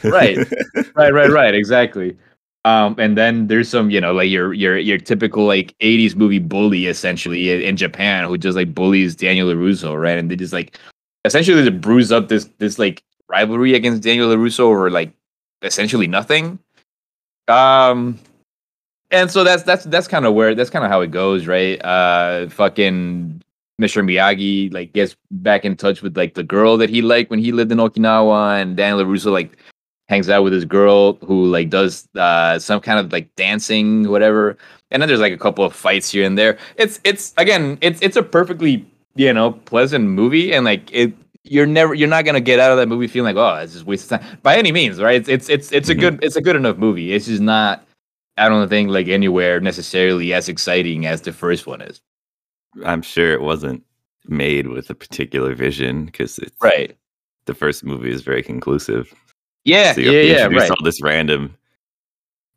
Right. 0.04 0.36
right, 0.94 1.14
right, 1.14 1.30
right. 1.30 1.54
Exactly. 1.54 2.14
Um, 2.66 2.94
and 2.98 3.16
then 3.16 3.46
there's 3.46 3.70
some, 3.70 3.88
you 3.90 4.02
know, 4.02 4.12
like 4.12 4.28
your 4.28 4.52
your 4.52 4.76
your 4.76 4.98
typical 4.98 5.46
like 5.46 5.74
'80s 5.78 6.14
movie 6.14 6.40
bully, 6.40 6.84
essentially 6.84 7.50
in, 7.50 7.62
in 7.62 7.76
Japan, 7.78 8.28
who 8.28 8.36
just 8.36 8.54
like 8.54 8.74
bullies 8.74 9.16
Daniel 9.16 9.48
Larusso, 9.48 9.98
right? 9.98 10.18
And 10.18 10.30
they 10.30 10.36
just 10.36 10.52
like 10.52 10.76
essentially 11.24 11.64
just 11.64 11.80
bruise 11.80 12.12
up 12.12 12.28
this 12.28 12.50
this 12.58 12.78
like 12.78 13.02
rivalry 13.30 13.72
against 13.74 14.02
Daniel 14.02 14.28
Larusso 14.28 14.60
over 14.60 14.90
like 14.90 15.10
essentially 15.62 16.06
nothing. 16.06 16.58
Um, 17.48 18.18
and 19.10 19.30
so 19.30 19.44
that's 19.44 19.62
that's 19.62 19.84
that's 19.84 20.08
kind 20.08 20.26
of 20.26 20.34
where 20.34 20.54
that's 20.54 20.70
kind 20.70 20.84
of 20.84 20.90
how 20.90 21.00
it 21.00 21.10
goes, 21.10 21.46
right? 21.46 21.82
Uh, 21.84 22.48
fucking 22.48 23.42
Mr. 23.80 24.04
Miyagi 24.04 24.72
like 24.72 24.92
gets 24.92 25.16
back 25.30 25.64
in 25.64 25.76
touch 25.76 26.02
with 26.02 26.16
like 26.16 26.34
the 26.34 26.42
girl 26.42 26.76
that 26.76 26.90
he 26.90 27.00
liked 27.00 27.30
when 27.30 27.38
he 27.38 27.52
lived 27.52 27.72
in 27.72 27.78
Okinawa, 27.78 28.60
and 28.60 28.76
Daniel 28.76 29.04
Larusso 29.04 29.32
like 29.32 29.56
hangs 30.08 30.28
out 30.28 30.42
with 30.42 30.52
his 30.52 30.64
girl 30.64 31.14
who 31.24 31.46
like 31.46 31.70
does 31.70 32.08
uh 32.16 32.58
some 32.58 32.80
kind 32.80 32.98
of 32.98 33.12
like 33.12 33.34
dancing 33.36 34.08
whatever. 34.08 34.56
And 34.90 35.02
then 35.02 35.08
there's 35.08 35.20
like 35.20 35.34
a 35.34 35.38
couple 35.38 35.64
of 35.64 35.74
fights 35.74 36.10
here 36.10 36.24
and 36.24 36.36
there. 36.36 36.58
It's 36.76 37.00
it's 37.04 37.32
again 37.36 37.78
it's 37.80 38.00
it's 38.02 38.16
a 38.16 38.22
perfectly 38.22 38.84
you 39.14 39.32
know 39.32 39.52
pleasant 39.52 40.04
movie 40.04 40.52
and 40.52 40.64
like 40.64 40.90
it 40.92 41.12
you're 41.44 41.66
never 41.66 41.94
you're 41.94 42.08
not 42.08 42.24
gonna 42.24 42.40
get 42.40 42.60
out 42.60 42.70
of 42.70 42.76
that 42.78 42.88
movie 42.88 43.06
feeling 43.06 43.34
like 43.34 43.42
oh 43.42 43.56
it's 43.62 43.72
just 43.72 43.86
waste 43.86 44.10
of 44.12 44.20
time. 44.20 44.38
By 44.42 44.56
any 44.56 44.72
means 44.72 45.00
right? 45.00 45.16
It's 45.16 45.28
it's 45.28 45.48
it's, 45.48 45.72
it's 45.72 45.88
a 45.88 45.94
good 45.94 46.22
it's 46.22 46.36
a 46.36 46.42
good 46.42 46.56
enough 46.56 46.76
movie. 46.76 47.12
It's 47.12 47.26
just 47.26 47.42
not 47.42 47.87
I 48.38 48.48
don't 48.48 48.68
think 48.68 48.90
like 48.90 49.08
anywhere 49.08 49.60
necessarily 49.60 50.32
as 50.32 50.48
exciting 50.48 51.06
as 51.06 51.22
the 51.22 51.32
first 51.32 51.66
one 51.66 51.80
is 51.80 52.00
I'm 52.84 53.02
sure 53.02 53.32
it 53.32 53.40
wasn't 53.40 53.82
made 54.26 54.68
with 54.68 54.90
a 54.90 54.94
particular 54.94 55.54
vision 55.54 56.06
because 56.06 56.38
it's 56.38 56.56
right 56.60 56.96
the 57.46 57.54
first 57.54 57.84
movie 57.84 58.10
is 58.10 58.22
very 58.22 58.42
conclusive. 58.42 59.12
yeah 59.64 59.92
So 59.92 60.00
yeah 60.00 60.20
yeah 60.20 60.46
right 60.46 60.70
all 60.70 60.84
this 60.84 61.02
random 61.02 61.56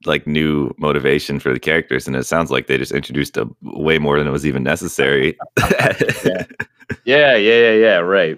like 0.05 0.25
new 0.27 0.73
motivation 0.77 1.39
for 1.39 1.53
the 1.53 1.59
characters, 1.59 2.07
and 2.07 2.15
it 2.15 2.25
sounds 2.25 2.51
like 2.51 2.67
they 2.67 2.77
just 2.77 2.91
introduced 2.91 3.37
a 3.37 3.47
way 3.61 3.99
more 3.99 4.17
than 4.17 4.27
it 4.27 4.31
was 4.31 4.45
even 4.45 4.63
necessary. 4.63 5.37
Yeah. 6.25 6.43
Yeah, 7.05 7.35
yeah, 7.35 7.59
yeah, 7.59 7.73
yeah. 7.73 7.97
Right. 7.97 8.37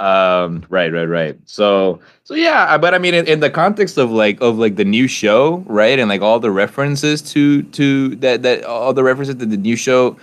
Um, 0.00 0.64
right, 0.70 0.92
right, 0.92 1.04
right. 1.06 1.38
So, 1.44 2.00
so 2.24 2.34
yeah. 2.34 2.76
But 2.78 2.94
I 2.94 2.98
mean, 2.98 3.14
in, 3.14 3.26
in 3.26 3.40
the 3.40 3.50
context 3.50 3.96
of 3.96 4.10
like 4.10 4.40
of 4.40 4.58
like 4.58 4.76
the 4.76 4.84
new 4.84 5.06
show, 5.06 5.58
right, 5.66 5.98
and 5.98 6.08
like 6.08 6.20
all 6.20 6.40
the 6.40 6.50
references 6.50 7.22
to 7.32 7.62
to 7.62 8.16
that 8.16 8.42
that 8.42 8.64
all 8.64 8.92
the 8.92 9.04
references 9.04 9.36
that 9.36 9.46
the 9.50 9.56
new 9.56 9.76
show 9.76 10.16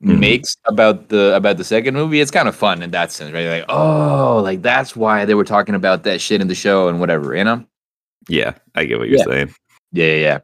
Mhm. 0.00 0.20
makes 0.20 0.56
about 0.66 1.08
the 1.08 1.34
about 1.34 1.56
the 1.56 1.64
second 1.64 1.94
movie, 1.94 2.20
it's 2.20 2.30
kind 2.30 2.48
of 2.48 2.54
fun 2.54 2.82
in 2.82 2.92
that 2.92 3.10
sense, 3.10 3.32
right? 3.32 3.48
Like, 3.48 3.64
oh, 3.68 4.40
like 4.44 4.62
that's 4.62 4.94
why 4.94 5.24
they 5.24 5.34
were 5.34 5.42
talking 5.44 5.74
about 5.74 6.04
that 6.04 6.20
shit 6.20 6.40
in 6.40 6.46
the 6.46 6.54
show 6.54 6.88
and 6.88 7.00
whatever, 7.00 7.34
you 7.34 7.42
know. 7.44 7.64
yeah, 8.28 8.52
I 8.76 8.84
get 8.84 8.98
what 9.00 9.08
you're 9.08 9.18
Yeah. 9.18 9.24
saying. 9.24 9.54
Yeah, 9.92 10.06
yeah, 10.06 10.14
yeah. 10.20 10.38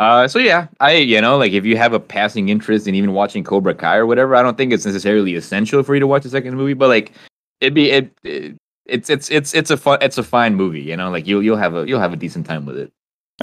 Uh, 0.00 0.26
so 0.26 0.40
yeah, 0.40 0.66
I 0.80 0.94
you 0.96 1.20
know 1.20 1.38
like 1.38 1.52
if 1.52 1.64
you 1.64 1.76
have 1.76 1.92
a 1.92 2.00
passing 2.00 2.48
interest 2.48 2.88
in 2.88 2.94
even 2.96 3.12
watching 3.12 3.44
Cobra 3.44 3.72
Kai 3.74 3.96
or 3.98 4.06
whatever, 4.06 4.34
I 4.34 4.42
don't 4.42 4.56
think 4.56 4.72
it's 4.72 4.84
necessarily 4.84 5.36
essential 5.36 5.82
for 5.84 5.94
you 5.94 6.00
to 6.00 6.06
watch 6.08 6.24
the 6.24 6.28
second 6.30 6.56
movie, 6.56 6.74
but 6.74 6.88
like 6.88 7.12
it'd 7.62 7.74
be 7.74 7.90
it, 7.90 8.10
it 8.24 8.56
it's 8.86 9.08
it's 9.08 9.30
it's 9.30 9.54
it's 9.54 9.70
a 9.70 9.76
fun 9.76 9.98
it's 10.02 10.18
a 10.18 10.22
fine 10.22 10.54
movie, 10.54 10.80
you 10.82 10.96
know, 10.96 11.10
like 11.10 11.26
you'll 11.26 11.42
you'll 11.42 11.56
have 11.56 11.74
a 11.74 11.86
you'll 11.88 12.00
have 12.00 12.12
a 12.12 12.16
decent 12.16 12.44
time 12.44 12.66
with 12.66 12.76
it. 12.76 12.92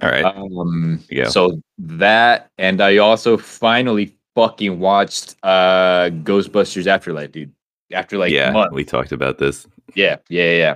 All 0.01 0.09
right. 0.09 0.23
Um, 0.23 0.99
Yeah. 1.09 1.29
so 1.29 1.61
that 1.79 2.51
and 2.57 2.81
I 2.81 2.97
also 2.97 3.37
finally 3.37 4.13
fucking 4.35 4.79
watched 4.79 5.35
uh 5.43 6.09
Ghostbusters 6.23 6.87
Afterlife, 6.87 7.31
dude. 7.31 7.51
After 7.91 8.17
like 8.17 8.31
yeah, 8.31 8.51
months. 8.51 8.73
we 8.75 8.83
talked 8.83 9.11
about 9.11 9.37
this. 9.39 9.65
Yeah, 9.95 10.17
yeah, 10.29 10.51
yeah. 10.53 10.75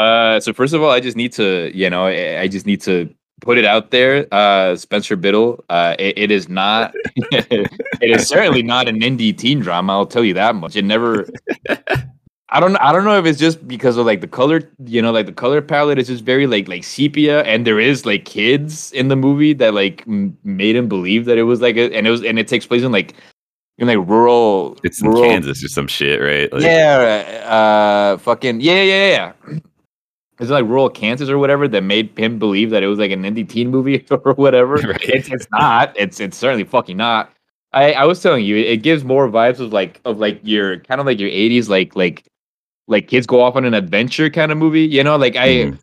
Uh, 0.00 0.40
so 0.40 0.54
first 0.54 0.72
of 0.72 0.82
all, 0.82 0.90
I 0.90 1.00
just 1.00 1.16
need 1.18 1.32
to, 1.34 1.70
you 1.76 1.90
know, 1.90 2.06
I, 2.06 2.40
I 2.40 2.48
just 2.48 2.64
need 2.64 2.80
to 2.82 3.12
put 3.42 3.58
it 3.58 3.66
out 3.66 3.90
there. 3.90 4.26
Uh, 4.32 4.74
Spencer 4.76 5.16
Biddle, 5.16 5.62
uh, 5.68 5.94
it, 5.98 6.16
it 6.16 6.30
is 6.30 6.48
not, 6.48 6.94
it 7.32 7.70
is 8.00 8.26
certainly 8.26 8.62
not 8.62 8.88
an 8.88 9.00
indie 9.00 9.36
teen 9.36 9.60
drama. 9.60 9.92
I'll 9.92 10.06
tell 10.06 10.24
you 10.24 10.32
that 10.32 10.54
much. 10.54 10.76
It 10.76 10.86
never. 10.86 11.28
I 12.52 12.60
don't. 12.60 12.76
I 12.76 12.92
don't 12.92 13.04
know 13.04 13.18
if 13.18 13.24
it's 13.24 13.38
just 13.38 13.66
because 13.66 13.96
of 13.96 14.04
like 14.04 14.20
the 14.20 14.28
color, 14.28 14.60
you 14.84 15.00
know, 15.00 15.10
like 15.10 15.24
the 15.24 15.32
color 15.32 15.62
palette 15.62 15.98
is 15.98 16.08
just 16.08 16.22
very 16.22 16.46
like 16.46 16.68
like 16.68 16.84
sepia, 16.84 17.42
and 17.44 17.66
there 17.66 17.80
is 17.80 18.04
like 18.04 18.26
kids 18.26 18.92
in 18.92 19.08
the 19.08 19.16
movie 19.16 19.54
that 19.54 19.72
like 19.72 20.04
m- 20.06 20.36
made 20.44 20.76
him 20.76 20.86
believe 20.86 21.24
that 21.24 21.38
it 21.38 21.44
was 21.44 21.62
like 21.62 21.76
a, 21.76 21.90
and 21.96 22.06
it 22.06 22.10
was 22.10 22.22
and 22.22 22.38
it 22.38 22.46
takes 22.46 22.66
place 22.66 22.82
in 22.82 22.92
like 22.92 23.14
in 23.78 23.88
like 23.88 24.06
rural. 24.06 24.78
It's 24.84 25.00
in 25.00 25.08
rural, 25.08 25.22
Kansas 25.22 25.64
or 25.64 25.68
some 25.68 25.86
shit, 25.86 26.20
right? 26.20 26.52
Like, 26.52 26.62
yeah, 26.62 27.42
uh, 27.48 28.18
fucking 28.18 28.60
yeah, 28.60 28.82
yeah, 28.82 29.08
yeah. 29.08 29.32
yeah. 29.48 29.58
Is 30.38 30.50
it 30.50 30.52
like 30.52 30.66
rural 30.66 30.90
Kansas 30.90 31.30
or 31.30 31.38
whatever 31.38 31.66
that 31.68 31.82
made 31.82 32.18
him 32.18 32.38
believe 32.38 32.68
that 32.70 32.82
it 32.82 32.86
was 32.86 32.98
like 32.98 33.12
an 33.12 33.22
indie 33.22 33.48
teen 33.48 33.70
movie 33.70 34.04
or 34.10 34.34
whatever? 34.34 34.74
Right. 34.82 35.08
It's 35.08 35.30
it's 35.30 35.46
not. 35.50 35.96
It's 35.96 36.20
it's 36.20 36.36
certainly 36.36 36.64
fucking 36.64 36.98
not. 36.98 37.32
I 37.72 37.92
I 37.92 38.04
was 38.04 38.20
telling 38.20 38.44
you, 38.44 38.56
it 38.56 38.82
gives 38.82 39.04
more 39.04 39.26
vibes 39.28 39.58
of 39.58 39.72
like 39.72 40.02
of 40.04 40.18
like 40.18 40.38
your 40.42 40.80
kind 40.80 41.00
of 41.00 41.06
like 41.06 41.18
your 41.18 41.30
'80s 41.30 41.70
like 41.70 41.96
like 41.96 42.24
like 42.92 43.08
kids 43.08 43.26
go 43.26 43.40
off 43.40 43.56
on 43.56 43.64
an 43.64 43.74
adventure 43.74 44.30
kind 44.30 44.52
of 44.52 44.58
movie. 44.58 44.82
You 44.82 45.02
know, 45.02 45.16
like 45.16 45.36
I. 45.36 45.48
Mhm. 45.48 45.78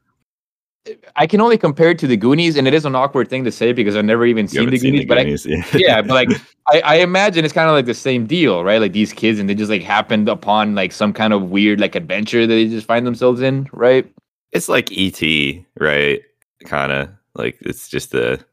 I 1.16 1.28
can 1.28 1.40
only 1.42 1.58
compare 1.58 1.92
it 1.92 2.00
to 2.00 2.08
the 2.08 2.18
Goonies, 2.18 2.56
and 2.56 2.68
it 2.68 2.74
is 2.74 2.84
an 2.84 2.96
awkward 2.96 3.30
thing 3.30 3.44
to 3.44 3.52
say 3.52 3.74
because 3.74 3.96
I've 3.96 4.06
never 4.06 4.26
even 4.26 4.48
seen 4.48 4.70
the 4.70 4.78
seen 4.78 4.94
Goonies. 4.94 5.44
the 5.44 5.46
but 5.46 5.58
I, 5.60 5.74
yeah. 5.76 5.96
yeah, 5.98 6.02
but 6.02 6.14
like 6.14 6.30
I, 6.68 6.80
I 6.82 6.96
imagine 6.96 7.46
it's 7.46 7.54
kind 7.54 7.70
of 7.70 7.76
like 7.76 7.86
the 7.86 7.94
same 7.94 8.26
deal, 8.26 8.64
right? 8.64 8.80
Like 8.80 8.94
these 8.94 9.14
kids 9.14 9.38
and 9.40 9.48
they 9.48 9.54
just 9.54 9.70
like 9.70 9.84
happened 9.84 10.30
upon 10.30 10.74
like 10.74 10.92
some 10.94 11.14
kind 11.14 11.34
of 11.34 11.52
weird 11.52 11.80
like 11.80 11.96
adventure 11.96 12.48
that 12.48 12.56
they 12.56 12.68
just 12.68 12.88
find 12.88 13.06
themselves 13.06 13.42
in, 13.42 13.68
right? 13.74 14.10
it's 14.52 14.70
like 14.70 14.92
ET, 14.92 15.22
right? 15.80 16.22
Kind 16.66 16.92
of 16.92 17.10
like 17.36 17.58
it's 17.62 17.88
just 17.88 18.12
the 18.12 18.44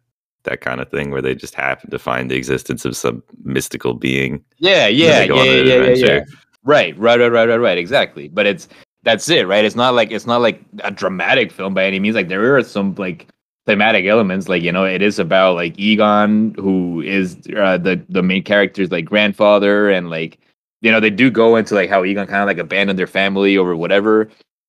that 0.44 0.60
kind 0.60 0.80
of 0.80 0.88
thing 0.90 1.10
where 1.10 1.22
they 1.22 1.34
just 1.34 1.54
happen 1.54 1.90
to 1.90 1.98
find 1.98 2.30
the 2.30 2.36
existence 2.36 2.84
of 2.84 2.96
some 2.96 3.22
mystical 3.42 3.94
being. 3.94 4.44
Yeah, 4.58 4.86
yeah, 4.86 5.22
yeah, 5.22 5.42
yeah, 5.42 5.62
yeah, 5.62 5.86
yeah. 5.94 6.20
Right, 6.66 6.98
right, 6.98 7.18
right, 7.20 7.30
right, 7.30 7.48
right, 7.48 7.56
right, 7.56 7.78
exactly. 7.78 8.28
But 8.28 8.46
it's 8.46 8.68
that's 9.04 9.28
it, 9.30 9.46
right? 9.46 9.64
It's 9.64 9.76
not 9.76 9.94
like 9.94 10.10
it's 10.10 10.26
not 10.26 10.40
like 10.42 10.60
a 10.82 10.90
dramatic 10.90 11.52
film 11.52 11.74
by 11.74 11.84
any 11.86 12.00
means. 12.00 12.16
Like 12.16 12.28
there 12.28 12.56
are 12.56 12.62
some 12.64 12.94
like 12.96 13.28
thematic 13.66 14.04
elements, 14.06 14.48
like 14.48 14.62
you 14.64 14.72
know, 14.72 14.84
it 14.84 15.00
is 15.00 15.20
about 15.20 15.54
like 15.54 15.78
Egon, 15.78 16.54
who 16.58 17.00
is 17.02 17.36
uh, 17.56 17.78
the 17.78 18.04
the 18.08 18.22
main 18.22 18.42
character's 18.42 18.90
like 18.90 19.04
grandfather, 19.04 19.90
and 19.90 20.10
like 20.10 20.38
you 20.82 20.90
know 20.90 20.98
they 20.98 21.08
do 21.10 21.30
go 21.30 21.54
into 21.54 21.74
like 21.76 21.88
how 21.88 22.04
Egon 22.04 22.26
kind 22.26 22.42
of 22.42 22.48
like 22.48 22.58
abandoned 22.58 22.98
their 22.98 23.06
family 23.06 23.56
or 23.56 23.76
whatever. 23.76 24.28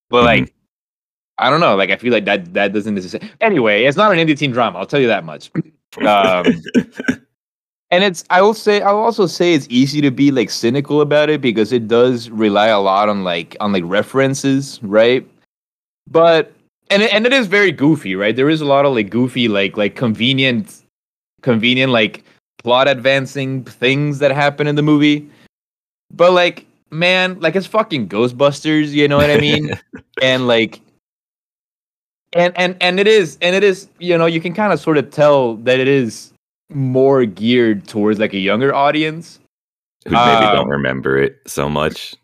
But 0.09 0.21
Mhm. 0.21 0.25
like 0.25 0.53
I 1.39 1.49
don't 1.49 1.59
know, 1.61 1.75
like 1.75 1.89
I 1.91 1.97
feel 1.97 2.13
like 2.13 2.25
that 2.25 2.53
that 2.53 2.73
doesn't 2.73 2.93
necessarily. 2.95 3.31
Anyway, 3.41 3.85
it's 3.85 3.97
not 3.97 4.11
an 4.11 4.19
indie 4.19 4.37
teen 4.37 4.51
drama. 4.51 4.79
I'll 4.79 4.85
tell 4.85 5.01
you 5.01 5.07
that 5.07 5.25
much. 5.25 5.51
Um, 6.05 6.45
and 7.91 8.03
it's 8.03 8.23
I 8.29 8.41
will 8.41 8.53
say 8.53 8.81
I'll 8.81 8.97
also 8.97 9.27
say 9.27 9.53
it's 9.53 9.67
easy 9.69 10.01
to 10.01 10.11
be 10.11 10.31
like 10.31 10.49
cynical 10.49 11.01
about 11.01 11.29
it 11.29 11.41
because 11.41 11.71
it 11.71 11.87
does 11.87 12.29
rely 12.29 12.67
a 12.67 12.79
lot 12.79 13.09
on 13.09 13.23
like 13.23 13.55
on 13.59 13.71
like 13.71 13.83
references, 13.85 14.81
right? 14.83 15.27
But 16.09 16.53
and 16.89 17.03
it, 17.03 17.13
and 17.13 17.25
it 17.25 17.33
is 17.33 17.47
very 17.47 17.71
goofy, 17.71 18.15
right? 18.15 18.35
There 18.35 18.49
is 18.49 18.61
a 18.61 18.65
lot 18.65 18.85
of 18.85 18.93
like 18.93 19.09
goofy 19.09 19.47
like 19.47 19.77
like 19.77 19.95
convenient 19.95 20.83
convenient 21.41 21.91
like 21.91 22.23
plot 22.57 22.87
advancing 22.87 23.63
things 23.63 24.19
that 24.19 24.31
happen 24.31 24.67
in 24.67 24.75
the 24.75 24.83
movie. 24.83 25.29
But 26.13 26.33
like 26.33 26.65
man, 26.91 27.39
like 27.39 27.55
it's 27.55 27.67
fucking 27.67 28.09
Ghostbusters, 28.09 28.89
you 28.89 29.07
know 29.07 29.17
what 29.17 29.29
I 29.29 29.39
mean? 29.39 29.79
and 30.21 30.47
like 30.47 30.81
and 32.33 32.57
and 32.57 32.75
and 32.81 32.99
it 32.99 33.07
is 33.07 33.37
and 33.41 33.55
it 33.55 33.63
is 33.63 33.87
you 33.99 34.17
know 34.17 34.25
you 34.25 34.41
can 34.41 34.53
kind 34.53 34.73
of 34.73 34.79
sort 34.81 34.97
of 34.97 35.09
tell 35.09 35.55
that 35.57 35.79
it 35.79 35.87
is 35.87 36.33
more 36.69 37.25
geared 37.25 37.87
towards 37.87 38.19
like 38.19 38.33
a 38.33 38.39
younger 38.39 38.73
audience. 38.73 39.39
Who 40.05 40.11
maybe 40.13 40.45
Um, 40.45 40.55
don't 40.55 40.69
remember 40.69 41.17
it 41.17 41.37
so 41.47 41.67
much. 41.69 42.15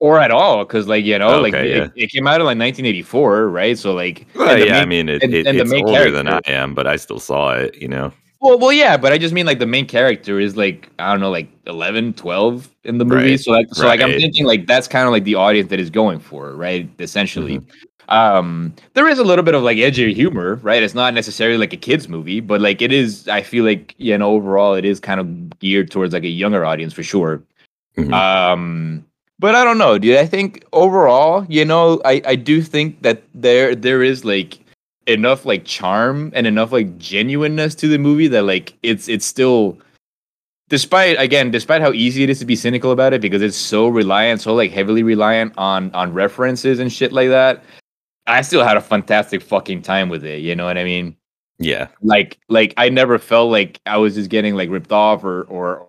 or 0.00 0.20
at 0.20 0.30
all 0.30 0.64
because 0.64 0.86
like 0.86 1.04
you 1.04 1.18
know 1.18 1.40
like 1.40 1.54
Okay, 1.54 1.72
it, 1.72 1.92
it 1.96 2.10
came 2.10 2.26
out 2.26 2.40
in 2.40 2.46
like 2.46 2.58
1984 2.58 3.48
right? 3.48 3.78
So 3.78 3.94
like 3.94 4.26
Well, 4.34 4.58
yeah, 4.58 4.78
I 4.80 4.84
mean, 4.84 5.08
it, 5.08 5.22
and- 5.22 5.32
it, 5.34 5.46
and 5.46 5.58
it's 5.58 5.70
main 5.70 5.88
older 5.88 6.10
than 6.10 6.28
I 6.28 6.40
am, 6.46 6.74
but 6.74 6.86
I 6.86 6.96
still 6.96 7.18
saw 7.20 7.54
it. 7.54 7.76
You 7.80 7.88
know, 7.88 8.12
well, 8.40 8.58
well 8.58 8.72
yeah 8.72 8.96
but 8.98 9.10
i 9.12 9.16
just 9.18 9.32
mean 9.32 9.46
like 9.46 9.58
the 9.58 9.66
main 9.66 9.86
character 9.86 10.38
is 10.38 10.54
like 10.56 10.90
i 10.98 11.10
don't 11.10 11.20
know 11.20 11.30
like 11.30 11.48
11 11.66 12.12
12 12.14 12.68
in 12.84 12.98
the 12.98 13.04
movie. 13.06 13.30
Right, 13.30 13.40
so 13.40 13.52
like 13.52 13.66
so 13.72 13.86
like 13.86 14.00
i'm 14.02 14.10
thinking 14.10 14.44
like 14.44 14.66
that's 14.66 14.86
kind 14.86 15.06
of 15.06 15.12
like 15.12 15.24
the 15.24 15.36
audience 15.36 15.70
that 15.70 15.80
is 15.80 15.88
going 15.90 16.18
for 16.18 16.52
right? 16.54 16.88
Essentially. 16.98 17.58
Mm-hmm. 17.58 17.70
Um 18.08 18.74
there 18.94 19.08
is 19.08 19.18
a 19.18 19.24
little 19.24 19.44
bit 19.44 19.54
of 19.54 19.62
like 19.62 19.78
edgy 19.78 20.12
humor 20.14 20.56
right? 20.62 20.82
It's 20.82 20.94
not 20.94 21.14
necessarily 21.14 21.58
like 21.58 21.72
a 21.72 21.76
kids 21.76 22.08
movie 22.08 22.40
but 22.40 22.60
like 22.60 22.82
it 22.82 22.92
is 22.92 23.26
i 23.28 23.42
feel 23.42 23.64
like 23.64 23.94
you 23.98 24.16
know 24.18 24.30
overall 24.30 24.74
it 24.74 24.84
is 24.84 25.00
kind 25.00 25.20
of 25.20 25.58
geared 25.58 25.90
towards 25.90 26.12
like 26.12 26.24
a 26.24 26.28
younger 26.28 26.64
audience 26.64 26.92
for 26.92 27.02
sure. 27.02 27.42
Mhm. 27.96 28.12
um 28.12 29.04
but 29.38 29.54
i 29.54 29.62
don't 29.64 29.78
know 29.78 29.98
dude. 29.98 30.16
I 30.16 30.26
think 30.26 30.64
overall 30.72 31.46
you 31.48 31.64
know 31.64 32.00
i 32.04 32.20
i 32.26 32.34
do 32.36 32.60
think 32.62 33.02
that 33.02 33.22
there 33.34 33.74
there 33.74 34.02
is 34.02 34.24
like 34.24 34.58
enough 35.06 35.44
like 35.44 35.64
charm 35.64 36.32
and 36.34 36.46
enough 36.46 36.72
like 36.72 36.98
genuineness 36.98 37.74
to 37.76 37.88
the 37.88 37.98
movie 37.98 38.26
that 38.28 38.42
like 38.42 38.74
it's 38.82 39.08
it's 39.08 39.26
still 39.26 39.78
despite 40.70 41.18
again 41.20 41.50
despite 41.50 41.82
how 41.82 41.92
easy 41.92 42.22
it 42.22 42.30
is 42.30 42.38
to 42.38 42.46
be 42.46 42.56
cynical 42.56 42.90
about 42.90 43.12
it 43.12 43.20
because 43.20 43.42
it's 43.42 43.56
so 43.56 43.86
reliant 43.86 44.40
so 44.40 44.54
like 44.54 44.72
heavily 44.72 45.02
reliant 45.02 45.52
on 45.58 45.90
on 45.92 46.12
references 46.12 46.78
and 46.78 46.92
shit 46.92 47.12
like 47.12 47.28
that 47.28 47.62
i 48.26 48.40
still 48.40 48.64
had 48.64 48.76
a 48.76 48.80
fantastic 48.80 49.42
fucking 49.42 49.82
time 49.82 50.08
with 50.08 50.24
it 50.24 50.40
you 50.40 50.54
know 50.54 50.64
what 50.64 50.78
i 50.78 50.84
mean 50.84 51.16
yeah, 51.60 51.86
like 52.02 52.38
like 52.48 52.74
i 52.76 52.88
never 52.88 53.16
felt 53.16 53.50
like 53.50 53.80
i 53.86 53.96
was 53.96 54.16
just 54.16 54.28
getting 54.28 54.56
like 54.56 54.68
ripped 54.70 54.90
off 54.90 55.22
or 55.22 55.42
or 55.42 55.86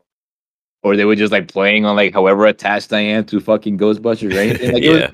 or 0.84 0.96
they 0.96 1.06
were 1.06 1.16
just 1.16 1.32
like 1.32 1.48
playing 1.48 1.86
on 1.86 1.96
like 1.96 2.14
however 2.14 2.46
attached 2.46 2.94
i 2.94 3.00
am 3.00 3.26
to 3.26 3.40
fucking 3.40 3.78
ghostbusters 3.78 4.36
or 4.36 4.40
anything 4.40 4.74
like 4.74 4.84
it 4.84 4.90
was 4.92 5.00
yeah. 5.02 5.12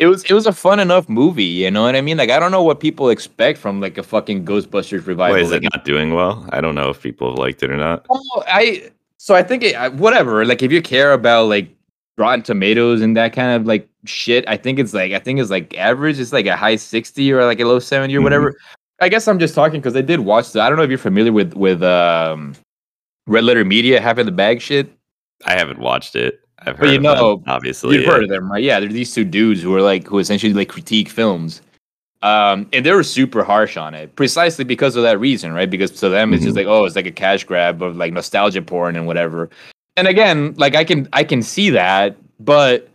it 0.00 0.06
was 0.06 0.24
it 0.24 0.32
was 0.32 0.46
a 0.46 0.52
fun 0.52 0.80
enough 0.80 1.10
movie, 1.10 1.44
you 1.44 1.70
know 1.70 1.82
what 1.82 1.94
I 1.94 2.00
mean? 2.00 2.16
Like 2.16 2.30
I 2.30 2.38
don't 2.38 2.50
know 2.50 2.62
what 2.62 2.80
people 2.80 3.10
expect 3.10 3.58
from 3.58 3.82
like 3.82 3.98
a 3.98 4.02
fucking 4.02 4.46
Ghostbusters 4.46 5.06
revival. 5.06 5.36
Why 5.36 5.42
is 5.42 5.50
like, 5.50 5.62
it 5.62 5.68
not 5.74 5.84
doing 5.84 6.14
well? 6.14 6.48
I 6.50 6.62
don't 6.62 6.74
know 6.74 6.88
if 6.88 7.02
people 7.02 7.28
have 7.28 7.38
liked 7.38 7.62
it 7.62 7.70
or 7.70 7.76
not. 7.76 8.06
well, 8.08 8.22
I 8.48 8.90
so 9.18 9.34
I 9.34 9.42
think 9.42 9.62
it, 9.62 9.92
whatever. 9.92 10.46
Like 10.46 10.62
if 10.62 10.72
you 10.72 10.80
care 10.80 11.12
about 11.12 11.48
like 11.48 11.68
Rotten 12.20 12.42
Tomatoes 12.42 13.00
and 13.02 13.16
that 13.16 13.32
kind 13.32 13.56
of 13.60 13.66
like 13.66 13.88
shit, 14.04 14.44
I 14.46 14.56
think 14.56 14.78
it's 14.78 14.94
like 14.94 15.12
I 15.12 15.18
think 15.18 15.40
it's 15.40 15.50
like 15.50 15.76
average. 15.76 16.20
It's 16.20 16.32
like 16.32 16.46
a 16.46 16.56
high 16.56 16.76
sixty 16.76 17.32
or 17.32 17.44
like 17.44 17.58
a 17.58 17.64
low 17.64 17.80
seventy 17.80 18.14
or 18.16 18.20
Mhm. 18.20 18.24
whatever. 18.24 18.54
I 19.00 19.08
guess 19.08 19.26
I'm 19.26 19.38
just 19.38 19.54
talking 19.54 19.80
because 19.80 19.96
I 19.96 20.02
did 20.02 20.20
watch 20.20 20.52
the. 20.52 20.60
I 20.60 20.68
don't 20.68 20.76
know 20.76 20.84
if 20.84 20.90
you're 20.90 20.98
familiar 20.98 21.32
with 21.32 21.54
with 21.54 21.82
um, 21.82 22.54
Red 23.26 23.44
Letter 23.44 23.64
Media 23.64 24.00
Half 24.00 24.18
in 24.18 24.26
the 24.26 24.32
Bag 24.32 24.60
shit. 24.60 24.92
I 25.46 25.56
haven't 25.58 25.78
watched 25.80 26.14
it. 26.14 26.40
I've 26.58 26.76
heard 26.76 26.80
But 26.80 26.90
you 26.90 26.96
of 26.98 27.02
them, 27.02 27.14
know, 27.16 27.42
obviously. 27.46 27.96
You've 27.96 28.04
yeah. 28.04 28.10
heard 28.12 28.24
of 28.24 28.28
them, 28.28 28.52
right? 28.52 28.62
Yeah, 28.62 28.78
they're 28.78 28.90
these 28.90 29.14
two 29.14 29.24
dudes 29.24 29.62
who 29.62 29.74
are 29.74 29.80
like 29.82 30.06
who 30.06 30.18
essentially 30.18 30.52
like 30.52 30.68
critique 30.68 31.08
films. 31.08 31.62
Um, 32.22 32.68
and 32.74 32.84
they 32.84 32.92
were 32.92 33.02
super 33.02 33.42
harsh 33.42 33.78
on 33.78 33.94
it, 33.94 34.14
precisely 34.14 34.62
because 34.62 34.94
of 34.94 35.02
that 35.04 35.18
reason, 35.18 35.54
right? 35.54 35.70
Because 35.70 35.90
to 35.92 36.10
them 36.10 36.34
it's 36.34 36.44
just 36.44 36.52
Mhm. 36.54 36.58
like, 36.58 36.66
oh, 36.66 36.84
it's 36.84 36.94
like 36.94 37.06
a 37.06 37.10
cash 37.10 37.44
grab 37.44 37.80
of 37.80 37.96
like 37.96 38.12
nostalgia 38.12 38.60
porn 38.60 38.94
and 38.94 39.06
whatever. 39.06 39.48
And 39.96 40.06
again, 40.08 40.54
like 40.56 40.74
I 40.74 40.84
can 40.84 41.08
I 41.12 41.24
can 41.24 41.42
see 41.42 41.70
that, 41.70 42.16
but 42.38 42.88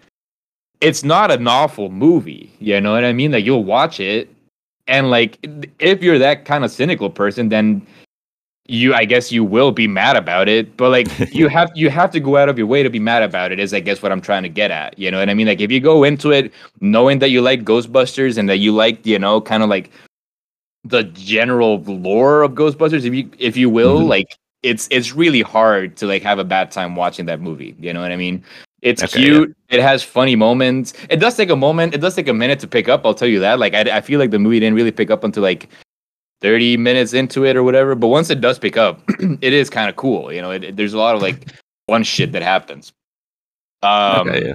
it's 0.82 1.04
not 1.04 1.32
an 1.32 1.48
awful 1.48 1.90
movie. 1.90 2.52
You 2.60 2.80
know 2.82 2.94
what 2.94 3.04
I 3.06 3.14
mean? 3.14 3.32
Like 3.32 3.46
you'll 3.46 3.64
watch 3.64 4.00
it, 4.00 4.30
and 4.88 5.10
like 5.10 5.38
if 5.80 6.02
you're 6.02 6.20
that 6.20 6.46
kind 6.46 6.64
of 6.64 6.72
cynical 6.72 7.10
person, 7.10 7.50
then 7.50 7.86
you 8.68 8.94
I 8.96 9.06
guess 9.06 9.32
you 9.32 9.44
will 9.44 9.72
be 9.72 9.88
mad 9.88 10.16
about 10.18 10.48
it. 10.50 10.76
But 10.78 10.90
like 10.90 11.08
you 11.34 11.48
have 11.50 11.72
you 11.76 11.90
have 11.90 12.12
to 12.12 12.20
go 12.20 12.38
out 12.38 12.50
of 12.50 12.58
your 12.58 12.68
way 12.68 12.82
to 12.84 12.90
be 12.90 13.00
mad 13.00 13.24
about 13.24 13.52
it. 13.52 13.60
Is 13.60 13.74
I 13.74 13.80
guess 13.82 14.02
what 14.02 14.12
I'm 14.12 14.22
trying 14.22 14.44
to 14.44 14.50
get 14.50 14.72
at. 14.72 14.98
You 14.98 15.12
know 15.12 15.20
what 15.20 15.30
I 15.30 15.34
mean? 15.34 15.48
Like 15.48 15.62
if 15.62 15.72
you 15.72 15.80
go 15.80 16.04
into 16.04 16.32
it 16.32 16.52
knowing 16.82 17.20
that 17.20 17.30
you 17.30 17.42
like 17.42 17.64
Ghostbusters 17.64 18.38
and 18.38 18.50
that 18.50 18.58
you 18.58 18.74
like 18.74 19.06
you 19.06 19.20
know 19.20 19.42
kind 19.42 19.62
of 19.64 19.70
like 19.70 19.92
the 20.84 21.04
general 21.04 21.82
lore 21.82 22.44
of 22.44 22.52
Ghostbusters, 22.54 23.06
if 23.06 23.14
you 23.14 23.30
if 23.40 23.58
you 23.58 23.70
will, 23.70 24.02
Mhm. 24.04 24.08
like 24.10 24.38
it's 24.66 24.88
it's 24.92 25.14
really 25.14 25.42
hard 25.42 25.96
to 25.98 26.08
like 26.08 26.24
have 26.24 26.40
a 26.40 26.44
bad 26.44 26.72
time 26.72 26.96
watching 26.96 27.26
that 27.28 27.40
movie. 27.42 27.76
You 27.80 27.94
know 27.94 28.02
what 28.02 28.12
I 28.12 28.18
mean? 28.18 28.44
It's 28.82 29.04
Okay, 29.04 29.20
yeah. 29.20 29.26
cute. 29.28 29.58
It 29.70 29.80
has 29.82 30.04
funny 30.04 30.36
moments. 30.36 30.94
It 31.10 31.18
does 31.18 31.36
take 31.38 31.50
a 31.50 31.56
moment. 31.56 31.94
It 31.96 32.02
does 32.02 32.16
take 32.16 32.28
a 32.28 32.34
minute 32.34 32.60
to 32.60 32.68
pick 32.68 32.88
up. 32.90 33.06
I'll 33.06 33.14
tell 33.16 33.28
you 33.28 33.40
that. 33.40 33.60
Like 33.60 33.74
I, 33.74 33.98
I 33.98 34.02
feel 34.02 34.20
like 34.20 34.32
the 34.32 34.40
movie 34.40 34.60
didn't 34.60 34.76
really 34.76 34.92
pick 34.92 35.10
up 35.10 35.24
until 35.24 35.42
like 35.44 35.70
30 36.42 36.78
minutes 36.78 37.14
into 37.14 37.46
it 37.46 37.56
or 37.56 37.64
whatever. 37.64 37.96
But 37.96 38.08
once 38.10 38.30
it 38.30 38.42
does 38.42 38.60
pick 38.60 38.78
up, 38.78 39.02
it 39.42 39.54
is 39.54 39.70
kind 39.70 39.90
of 39.90 39.96
cool. 39.96 40.32
You 40.34 40.42
know, 40.42 40.52
it, 40.52 40.64
it- 40.64 40.76
there's 40.76 40.94
a 40.94 40.98
lot 41.00 41.16
of 41.16 41.22
like 41.22 41.48
fun 41.88 42.04
shit 42.04 42.32
that 42.34 42.42
happens. 42.44 42.92
Um, 43.84 44.30
Okay, 44.30 44.46
yeah. 44.48 44.54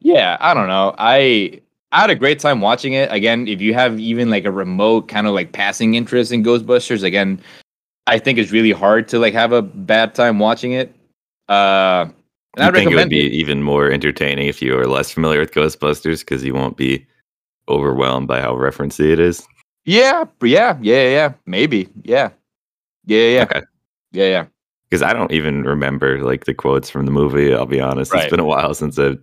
yeah, 0.00 0.36
I 0.40 0.54
don't 0.54 0.68
know. 0.68 0.94
I 0.98 1.60
I 1.92 2.00
had 2.00 2.10
a 2.10 2.14
great 2.16 2.40
time 2.40 2.60
watching 2.60 2.94
it. 2.94 3.10
Again, 3.12 3.46
if 3.46 3.60
you 3.60 3.72
have 3.74 3.98
even 4.00 4.30
like 4.30 4.44
a 4.46 4.50
remote 4.50 5.06
kind 5.08 5.26
of 5.28 5.34
like 5.34 5.52
passing 5.52 5.94
interest 5.94 6.32
in 6.32 6.42
Ghostbusters, 6.42 7.02
again, 7.04 7.40
I 8.06 8.18
think 8.18 8.38
it's 8.38 8.52
really 8.52 8.72
hard 8.72 9.08
to 9.08 9.18
like 9.18 9.34
have 9.34 9.52
a 9.52 9.62
bad 9.62 10.14
time 10.14 10.38
watching 10.38 10.72
it. 10.72 10.94
Uh, 11.48 12.06
and 12.56 12.64
I 12.66 12.70
think 12.70 12.90
it 12.90 12.94
would 12.94 13.08
be 13.08 13.26
it. 13.26 13.32
even 13.32 13.62
more 13.62 13.90
entertaining 13.90 14.46
if 14.46 14.62
you 14.62 14.78
are 14.78 14.86
less 14.86 15.10
familiar 15.10 15.40
with 15.40 15.52
Ghostbusters 15.52 16.20
because 16.20 16.44
you 16.44 16.54
won't 16.54 16.76
be 16.76 17.06
overwhelmed 17.68 18.28
by 18.28 18.40
how 18.40 18.54
referencey 18.54 19.10
it 19.10 19.18
is. 19.18 19.42
Yeah, 19.86 20.24
yeah, 20.42 20.78
yeah, 20.80 21.08
yeah. 21.08 21.32
Maybe. 21.46 21.88
Yeah, 22.04 22.30
yeah, 23.06 23.28
yeah, 23.28 23.42
Okay. 23.42 23.62
yeah, 24.12 24.26
yeah. 24.26 24.46
Because 24.88 25.02
I 25.02 25.12
don't 25.12 25.32
even 25.32 25.64
remember 25.64 26.22
like 26.22 26.44
the 26.44 26.54
quotes 26.54 26.88
from 26.88 27.06
the 27.06 27.12
movie. 27.12 27.52
I'll 27.54 27.66
be 27.66 27.80
honest; 27.80 28.12
Right. 28.12 28.22
it's 28.24 28.30
been 28.30 28.40
a 28.40 28.44
while 28.44 28.74
since 28.74 28.98
I've 28.98 29.18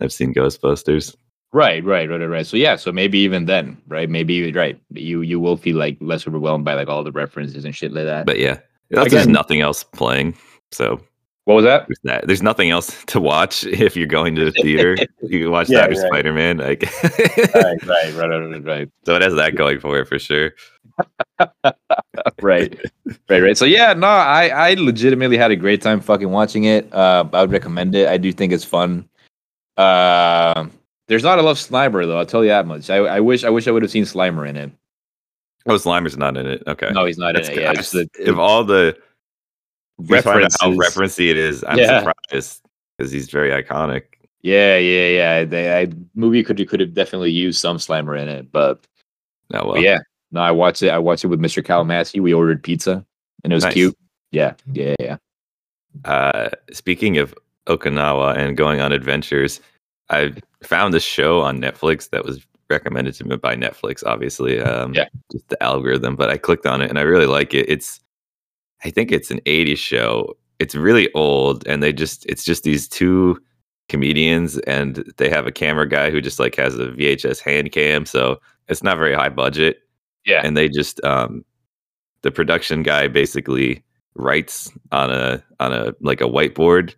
I've 0.00 0.12
seen 0.12 0.32
Ghostbusters. 0.32 1.14
Right, 1.54 1.84
right, 1.84 2.10
right, 2.10 2.18
right. 2.26 2.44
So 2.44 2.56
yeah, 2.56 2.74
so 2.74 2.90
maybe 2.90 3.16
even 3.20 3.44
then, 3.46 3.80
right? 3.86 4.10
Maybe 4.10 4.50
right. 4.52 4.76
You 4.90 5.20
you 5.22 5.38
will 5.38 5.56
feel 5.56 5.76
like 5.76 5.96
less 6.00 6.26
overwhelmed 6.26 6.64
by 6.64 6.74
like 6.74 6.88
all 6.88 7.04
the 7.04 7.12
references 7.12 7.64
and 7.64 7.72
shit 7.72 7.92
like 7.92 8.06
that. 8.06 8.26
But 8.26 8.40
yeah, 8.40 8.58
there's 8.90 9.04
just 9.04 9.22
Again- 9.26 9.32
nothing 9.32 9.60
else 9.60 9.84
playing, 9.84 10.36
so 10.72 11.00
what 11.44 11.54
was 11.54 11.64
that? 11.64 11.86
there's. 12.02 12.26
There's 12.26 12.42
nothing 12.42 12.70
else 12.70 13.04
to 13.06 13.20
watch 13.20 13.62
if 13.66 13.94
you're 13.96 14.08
going 14.08 14.34
to 14.34 14.46
the 14.46 14.50
theater. 14.50 14.96
you 15.22 15.44
can 15.44 15.50
watch 15.52 15.70
Yeah, 15.70 15.82
that 15.86 15.90
or 15.96 16.00
right. 16.02 16.08
Spider 16.10 16.32
Man. 16.32 16.56
Like, 16.56 16.82
right, 17.54 17.86
right, 17.86 18.14
right, 18.16 18.28
right, 18.28 18.64
right. 18.64 18.90
so 19.06 19.14
it 19.14 19.22
has 19.22 19.34
that 19.36 19.54
going 19.54 19.78
for 19.78 20.00
it 20.00 20.08
for 20.08 20.18
sure. 20.18 20.54
right 22.42 22.78
right 23.28 23.42
right 23.42 23.56
so 23.58 23.64
yeah 23.64 23.92
no 23.94 24.06
i 24.06 24.46
i 24.48 24.74
legitimately 24.74 25.36
had 25.36 25.50
a 25.50 25.56
great 25.56 25.82
time 25.82 26.00
fucking 26.00 26.30
watching 26.30 26.64
it 26.64 26.86
uh 26.94 27.24
i 27.32 27.40
would 27.40 27.50
recommend 27.50 27.96
it 27.96 28.06
i 28.08 28.16
do 28.16 28.30
think 28.32 28.52
it's 28.52 28.62
fun 28.64 29.04
uh 29.76 30.66
there's 31.08 31.22
not 31.22 31.38
a 31.38 31.42
lot 31.42 31.50
of 31.52 31.58
slimer 31.58 32.06
though 32.06 32.18
i'll 32.18 32.26
tell 32.26 32.42
you 32.44 32.50
that 32.50 32.66
much. 32.66 32.88
I, 32.90 32.96
I 32.96 33.20
wish 33.20 33.44
i 33.44 33.50
wish 33.50 33.68
i 33.68 33.70
would 33.70 33.82
have 33.82 33.90
seen 33.90 34.04
slimer 34.04 34.48
in 34.48 34.56
it. 34.56 34.70
Oh, 35.66 35.76
Slimer's 35.76 36.18
not 36.18 36.36
in 36.36 36.46
it. 36.46 36.62
Okay, 36.66 36.90
no 36.92 37.04
he's 37.06 37.16
not 37.18 37.34
That's 37.34 37.48
in 37.48 37.58
it 37.58 37.62
yeah 37.62 37.70
I 37.70 37.74
just 37.74 37.92
just- 37.92 38.12
the 38.14 38.30
if 38.30 38.36
all 38.36 38.64
the 38.64 38.88
out 39.98 40.14
how 40.14 40.14
references. 40.14 40.58
referencey 40.60 41.30
it 41.30 41.36
is, 41.38 41.64
I'm 41.66 41.78
Yeah. 41.78 42.00
surprised 42.00 42.62
because 42.98 43.10
he's 43.12 43.30
very 43.30 43.50
iconic. 43.50 44.02
yeah 44.42 44.76
yeah 44.76 45.08
yeah. 45.08 45.44
The 45.44 45.76
I, 45.76 45.92
movie 46.14 46.42
could 46.42 46.66
could 46.68 46.80
have 46.80 46.92
definitely 46.94 47.30
used 47.30 47.60
some 47.60 47.78
slimer 47.78 48.20
in 48.20 48.28
it 48.28 48.50
but, 48.52 48.86
Oh 49.52 49.58
but 49.58 49.66
well, 49.66 49.78
yeah. 49.82 49.98
No 50.32 50.40
i 50.42 50.50
watched 50.50 50.82
it 50.82 50.90
i 50.90 50.98
watched 50.98 51.24
it 51.24 51.28
with 51.28 51.40
mr 51.40 51.62
kalamasi 51.64 52.20
we 52.20 52.34
ordered 52.34 52.62
pizza 52.62 53.04
and 53.44 53.52
it 53.52 53.56
was 53.56 53.64
Nice. 53.64 53.72
cute. 53.74 53.96
Yeah 54.32 54.54
yeah 54.72 54.94
yeah. 55.00 55.16
Uh, 56.04 56.50
speaking 56.72 57.18
of 57.18 57.32
Okinawa 57.68 58.36
and 58.36 58.56
going 58.56 58.80
on 58.80 58.90
adventures, 58.92 59.60
I 60.10 60.34
found 60.62 60.94
a 60.94 61.00
show 61.00 61.40
on 61.40 61.60
Netflix 61.60 62.10
that 62.10 62.24
was 62.24 62.46
recommended 62.70 63.14
to 63.14 63.24
me 63.24 63.36
by 63.36 63.56
Netflix, 63.56 64.02
obviously. 64.04 64.60
Um, 64.60 64.94
Yeah. 64.94 65.06
Just 65.32 65.48
the 65.48 65.62
algorithm, 65.62 66.16
but 66.16 66.30
I 66.30 66.38
clicked 66.38 66.66
on 66.66 66.80
it 66.80 66.90
and 66.90 66.98
I 66.98 67.02
really 67.02 67.26
like 67.26 67.54
it. 67.54 67.68
It's, 67.68 68.00
I 68.84 68.90
think 68.90 69.12
it's 69.12 69.30
an 69.30 69.40
80s 69.40 69.78
show. 69.78 70.36
It's 70.58 70.74
really 70.74 71.12
old 71.14 71.66
and 71.66 71.82
they 71.82 71.92
just, 71.92 72.26
it's 72.26 72.44
just 72.44 72.62
these 72.62 72.88
two 72.88 73.40
comedians 73.88 74.58
and 74.60 74.96
they 75.18 75.28
have 75.28 75.46
a 75.46 75.52
camera 75.52 75.88
guy 75.88 76.10
who 76.10 76.20
just 76.20 76.38
like 76.38 76.54
has 76.56 76.74
a 76.78 76.88
VHS 76.88 77.40
hand 77.40 77.72
cam. 77.72 78.06
So 78.06 78.40
it's 78.68 78.82
not 78.82 78.98
very 78.98 79.14
high 79.14 79.28
budget 79.28 79.78
yeah 80.24 80.40
and 80.44 80.56
they 80.56 80.68
just 80.68 81.02
um 81.04 81.44
the 82.22 82.30
production 82.30 82.82
guy 82.82 83.06
basically 83.08 83.82
writes 84.14 84.72
on 84.92 85.10
a 85.10 85.42
on 85.60 85.72
a 85.72 85.94
like 86.00 86.20
a 86.20 86.28
whiteboard 86.28 86.94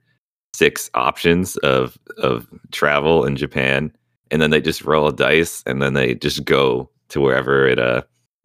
six 0.56 0.90
options 0.94 1.56
of 1.58 1.98
of 2.18 2.46
travel 2.72 3.24
in 3.24 3.36
Japan. 3.36 3.92
And 4.30 4.42
then 4.42 4.50
they 4.50 4.60
just 4.60 4.82
roll 4.82 5.06
a 5.06 5.12
dice 5.12 5.62
and 5.66 5.80
then 5.80 5.94
they 5.94 6.14
just 6.14 6.44
go 6.44 6.90
to 7.10 7.20
wherever 7.20 7.66
it 7.66 7.78
uh 7.78 8.02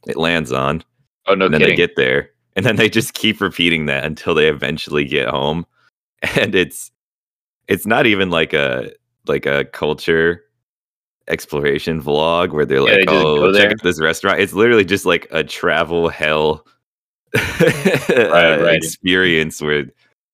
it 0.07 0.17
lands 0.17 0.51
on. 0.51 0.83
Oh 1.27 1.35
no 1.35 1.45
and 1.45 1.53
then 1.53 1.61
kidding. 1.61 1.73
they 1.73 1.77
get 1.77 1.95
there 1.95 2.29
and 2.55 2.65
then 2.65 2.75
they 2.75 2.89
just 2.89 3.13
keep 3.13 3.39
repeating 3.41 3.85
that 3.85 4.03
until 4.03 4.35
they 4.35 4.47
eventually 4.49 5.05
get 5.05 5.27
home. 5.29 5.65
And 6.37 6.53
it's 6.53 6.91
it's 7.67 7.87
not 7.87 8.05
even 8.05 8.29
like 8.29 8.53
a 8.53 8.91
like 9.25 9.47
a 9.47 9.65
culture 9.65 10.43
exploration 11.27 12.01
vlog 12.01 12.51
where 12.53 12.65
they're 12.65 12.77
Yeah, 12.77 12.83
like 12.83 13.07
they 13.07 13.13
oh 13.13 13.51
check 13.53 13.71
out 13.71 13.81
this 13.83 13.99
restaurant. 13.99 14.39
It's 14.39 14.53
literally 14.53 14.85
just 14.85 15.05
like 15.05 15.27
a 15.31 15.43
travel 15.43 16.09
hell 16.09 16.65
Right, 17.33 17.49
uh, 18.09 18.63
right. 18.63 18.75
experience 18.75 19.61
where 19.61 19.85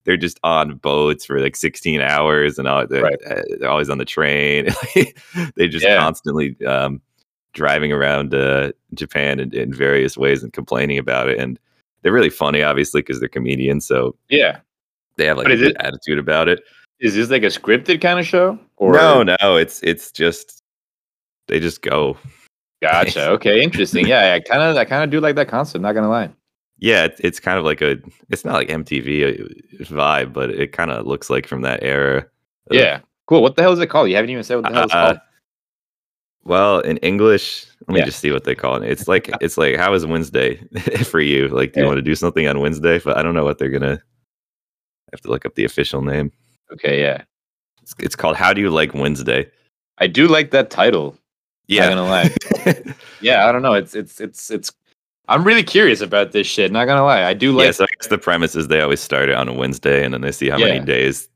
they're 0.08 0.17
just 0.17 0.39
on 0.43 0.76
boats 0.78 1.26
for 1.26 1.39
like 1.39 1.56
16 1.56 2.02
hours 2.02 2.58
and 2.58 2.67
all, 2.67 2.88
they're, 2.88 3.04
Right. 3.04 3.20
uh, 3.30 3.41
they're 3.60 3.70
always 3.70 3.89
on 3.89 3.98
the 4.00 4.06
train 4.06 4.70
they 5.56 5.67
just 5.67 5.86
Yeah. 5.86 5.98
constantly 6.00 6.56
um 6.65 7.02
driving 7.54 7.91
around 7.91 8.34
uh, 8.34 8.72
Japan 8.93 9.39
in, 9.39 9.54
in 9.54 9.74
various 9.74 10.15
ways 10.17 10.43
and 10.43 10.54
complaining 10.54 10.98
about 10.98 11.28
it. 11.28 11.39
And 11.39 11.60
they're 12.04 12.12
really 12.13 12.30
funny, 12.30 12.62
obviously, 12.63 13.02
because 13.02 13.20
they're 13.20 13.28
comedians. 13.30 13.86
So 13.86 14.15
yeah 14.30 14.60
they 15.17 15.26
have 15.26 15.38
like 15.38 15.48
a 15.48 15.58
good 15.58 15.72
it- 15.72 15.78
attitude 15.80 16.17
about 16.20 16.48
it. 16.48 16.62
Is 17.00 17.13
this 17.15 17.30
like 17.30 17.43
a 17.43 17.48
scripted 17.48 18.02
kind 18.02 18.20
of 18.20 18.26
show? 18.26 18.58
Or 18.78 18.93
no, 18.93 19.24
no, 19.24 19.56
it's 19.58 19.82
it's 19.84 20.12
just 20.12 20.63
they 21.48 21.60
just 21.60 21.82
go. 21.84 22.17
Gotcha. 22.82 23.30
Okay, 23.32 23.62
interesting. 23.62 24.08
Yeah, 24.08 24.34
I 24.36 24.39
kind 24.39 24.62
of, 24.63 24.78
I 24.78 24.86
kind 24.86 25.04
of 25.04 25.10
do 25.10 25.20
like 25.20 25.36
that 25.36 25.48
concept. 25.48 25.82
Not 25.82 25.93
gonna 25.93 26.10
lie. 26.10 26.30
Yeah, 26.80 27.06
it's, 27.06 27.20
it's 27.22 27.40
kind 27.40 27.58
of 27.58 27.66
like 27.66 27.82
a. 27.82 27.98
It's 28.30 28.46
not 28.46 28.54
like 28.54 28.68
MTV 28.70 29.42
uh, 29.42 29.84
vibe, 29.86 30.34
but 30.34 30.52
it 30.52 30.72
kind 30.74 30.92
of 30.92 31.08
looks 31.08 31.30
like 31.30 31.48
from 31.48 31.62
that 31.63 31.82
era. 31.84 32.26
Yeah, 32.70 33.00
cool. 33.26 33.42
What 33.42 33.56
the 33.56 33.63
hell 33.63 33.74
is 33.74 33.80
it 33.80 33.88
called? 33.88 34.10
You 34.10 34.16
haven't 34.16 34.30
even 34.30 34.44
said 34.44 34.56
what 34.56 34.66
the 34.68 34.74
hell 34.74 34.84
it's 34.84 34.94
Uh, 34.94 35.08
called. 35.08 35.20
Well, 36.44 36.80
in 36.82 36.98
English, 36.98 37.66
let 37.88 37.94
me 37.96 38.00
Yeah. 38.00 38.06
just 38.06 38.20
see 38.20 38.32
what 38.32 38.44
they 38.44 38.56
call 38.56 38.82
it. 38.82 38.90
It's 38.90 39.08
like 39.08 39.30
it's 39.42 39.58
like 39.58 39.76
how 39.76 39.94
is 39.94 40.06
Wednesday 40.06 40.56
for 41.04 41.20
you? 41.20 41.48
Like, 41.48 41.74
do 41.74 41.80
you 41.80 41.84
Yeah. 41.86 41.88
want 41.88 41.98
to 41.98 42.02
do 42.04 42.16
something 42.16 42.48
on 42.48 42.60
Wednesday? 42.60 43.00
But 43.00 43.18
I 43.18 43.24
don't 43.24 43.34
know 43.34 43.44
what 43.44 43.58
they're 43.58 43.70
gonna. 43.70 44.00
I 44.00 45.10
have 45.13 45.22
to 45.22 45.30
look 45.30 45.46
up 45.46 45.56
the 45.56 45.66
official 45.66 46.02
name. 46.02 46.32
Okay, 46.72 47.02
yeah, 47.02 47.24
It's, 47.82 47.96
it's 48.00 48.16
called 48.16 48.36
How 48.36 48.54
Do 48.54 48.60
You 48.62 48.70
Like 48.70 48.94
Wednesday? 48.94 49.50
I 50.00 50.08
do 50.08 50.28
like 50.28 50.52
that 50.52 50.70
title. 50.70 51.18
Yeah, 51.68 51.90
Not 51.90 51.96
gonna 51.96 52.08
lie. 52.08 52.94
Yeah, 53.22 53.48
I 53.48 53.52
don't 53.52 53.62
know. 53.62 53.74
It's, 53.74 53.96
it's, 53.96 54.20
it's, 54.22 54.52
it's. 54.52 54.72
I'm 55.30 55.44
really 55.44 55.63
curious 55.63 56.02
about 56.02 56.32
this 56.32 56.48
shit. 56.48 56.72
Not 56.72 56.86
gonna 56.86 57.04
lie. 57.04 57.24
I 57.24 57.34
do 57.34 57.52
like. 57.52 57.66
yeah. 57.66 57.72
So 57.72 57.84
I 57.84 57.88
guess 58.00 58.08
the 58.08 58.18
premise 58.18 58.56
is 58.56 58.68
they 58.68 58.82
always 58.82 59.00
start 59.02 59.30
it 59.30 59.36
on 59.36 59.48
a 59.50 59.54
Wednesday, 59.54 60.04
and 60.06 60.13
then 60.13 60.22
they 60.22 60.32
see 60.32 60.50
how 60.50 60.58
Yeah. 60.58 60.68
many 60.74 60.86
days 60.86 61.28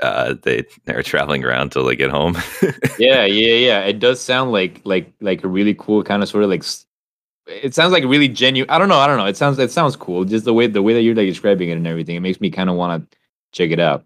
uh, 0.00 0.34
they 0.42 0.64
they're 0.86 1.02
traveling 1.02 1.44
around 1.44 1.72
till 1.72 1.84
they 1.84 1.96
get 1.96 2.10
home. 2.10 2.36
yeah, 2.98 3.24
yeah, 3.24 3.54
yeah. 3.54 3.80
It 3.80 3.98
does 3.98 4.20
sound 4.20 4.50
like, 4.52 4.80
like, 4.84 5.12
like 5.20 5.44
a 5.44 5.48
really 5.48 5.74
cool 5.74 6.02
kind 6.02 6.22
of 6.22 6.28
sort 6.28 6.44
of 6.44 6.50
like. 6.50 6.64
It 7.46 7.74
sounds 7.74 7.92
like 7.92 8.04
really 8.04 8.28
genuine. 8.28 8.70
I 8.70 8.78
don't 8.78 8.88
know. 8.88 8.98
I 8.98 9.06
don't 9.08 9.16
know. 9.18 9.26
It 9.26 9.36
sounds. 9.36 9.58
It 9.58 9.72
sounds 9.72 9.96
cool. 9.96 10.24
Just 10.24 10.44
the 10.44 10.54
way 10.54 10.68
the 10.68 10.82
way 10.82 10.94
that 10.94 11.02
you're 11.02 11.14
like 11.16 11.26
describing 11.26 11.68
it 11.70 11.72
and 11.76 11.86
everything. 11.86 12.14
It 12.16 12.20
makes 12.20 12.40
me 12.40 12.50
kind 12.50 12.70
of 12.70 12.76
want 12.76 13.10
to 13.10 13.18
check 13.52 13.70
it 13.72 13.80
out. 13.80 14.04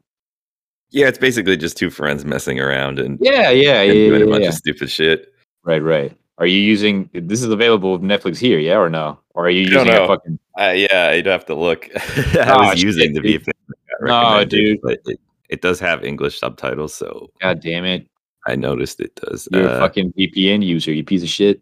yeah, 0.91 1.07
it's 1.09 1.19
basically 1.19 1.57
just 1.57 1.77
two 1.77 1.91
friends 1.91 2.25
messing 2.25 2.59
around 2.59 2.99
and, 2.99 3.19
Yeah, 3.21 3.51
yeah, 3.51 3.83
and 3.83 3.89
yeah, 3.99 4.07
doing 4.09 4.21
yeah, 4.21 4.27
a 4.27 4.31
bunch 4.31 4.43
yeah. 4.45 4.49
of 4.49 4.55
stupid 4.55 4.91
shit. 4.91 5.33
Right, 5.65 5.83
right. 5.83 6.17
Are 6.39 6.47
you 6.47 6.59
using 6.61 7.09
this 7.13 7.43
is 7.43 7.49
available 7.51 7.93
with 7.93 8.03
Netflix 8.03 8.39
here, 8.39 8.59
yeah, 8.59 8.77
or 8.77 8.91
no? 8.91 9.19
Or 9.35 9.47
are 9.47 9.51
you 9.51 9.63
using 9.63 9.89
a 9.89 10.07
fucking 10.07 10.39
Uh, 10.59 10.73
yeah, 10.77 11.09
I'd 11.11 11.27
have 11.27 11.45
to 11.47 11.55
look. 11.55 11.89
I 11.97 12.53
Oh, 12.53 12.71
was 12.71 12.83
using 12.83 13.13
the. 13.15 13.21
VPN. 13.21 13.53
No, 14.01 14.45
dude. 14.45 14.79
it, 14.85 15.19
It 15.49 15.61
does 15.63 15.79
have 15.81 16.05
English 16.05 16.39
subtitles, 16.41 16.93
so 16.95 17.31
God 17.41 17.61
damn 17.61 17.85
it! 17.85 18.09
I 18.47 18.57
noticed 18.57 19.01
it 19.01 19.15
does. 19.17 19.47
You're 19.53 19.67
a 19.69 19.71
Uh, 19.73 19.79
fucking 19.81 20.13
VPN 20.19 20.65
user, 20.65 20.93
you 20.93 21.05
piece 21.05 21.23
of 21.23 21.29
shit. 21.29 21.61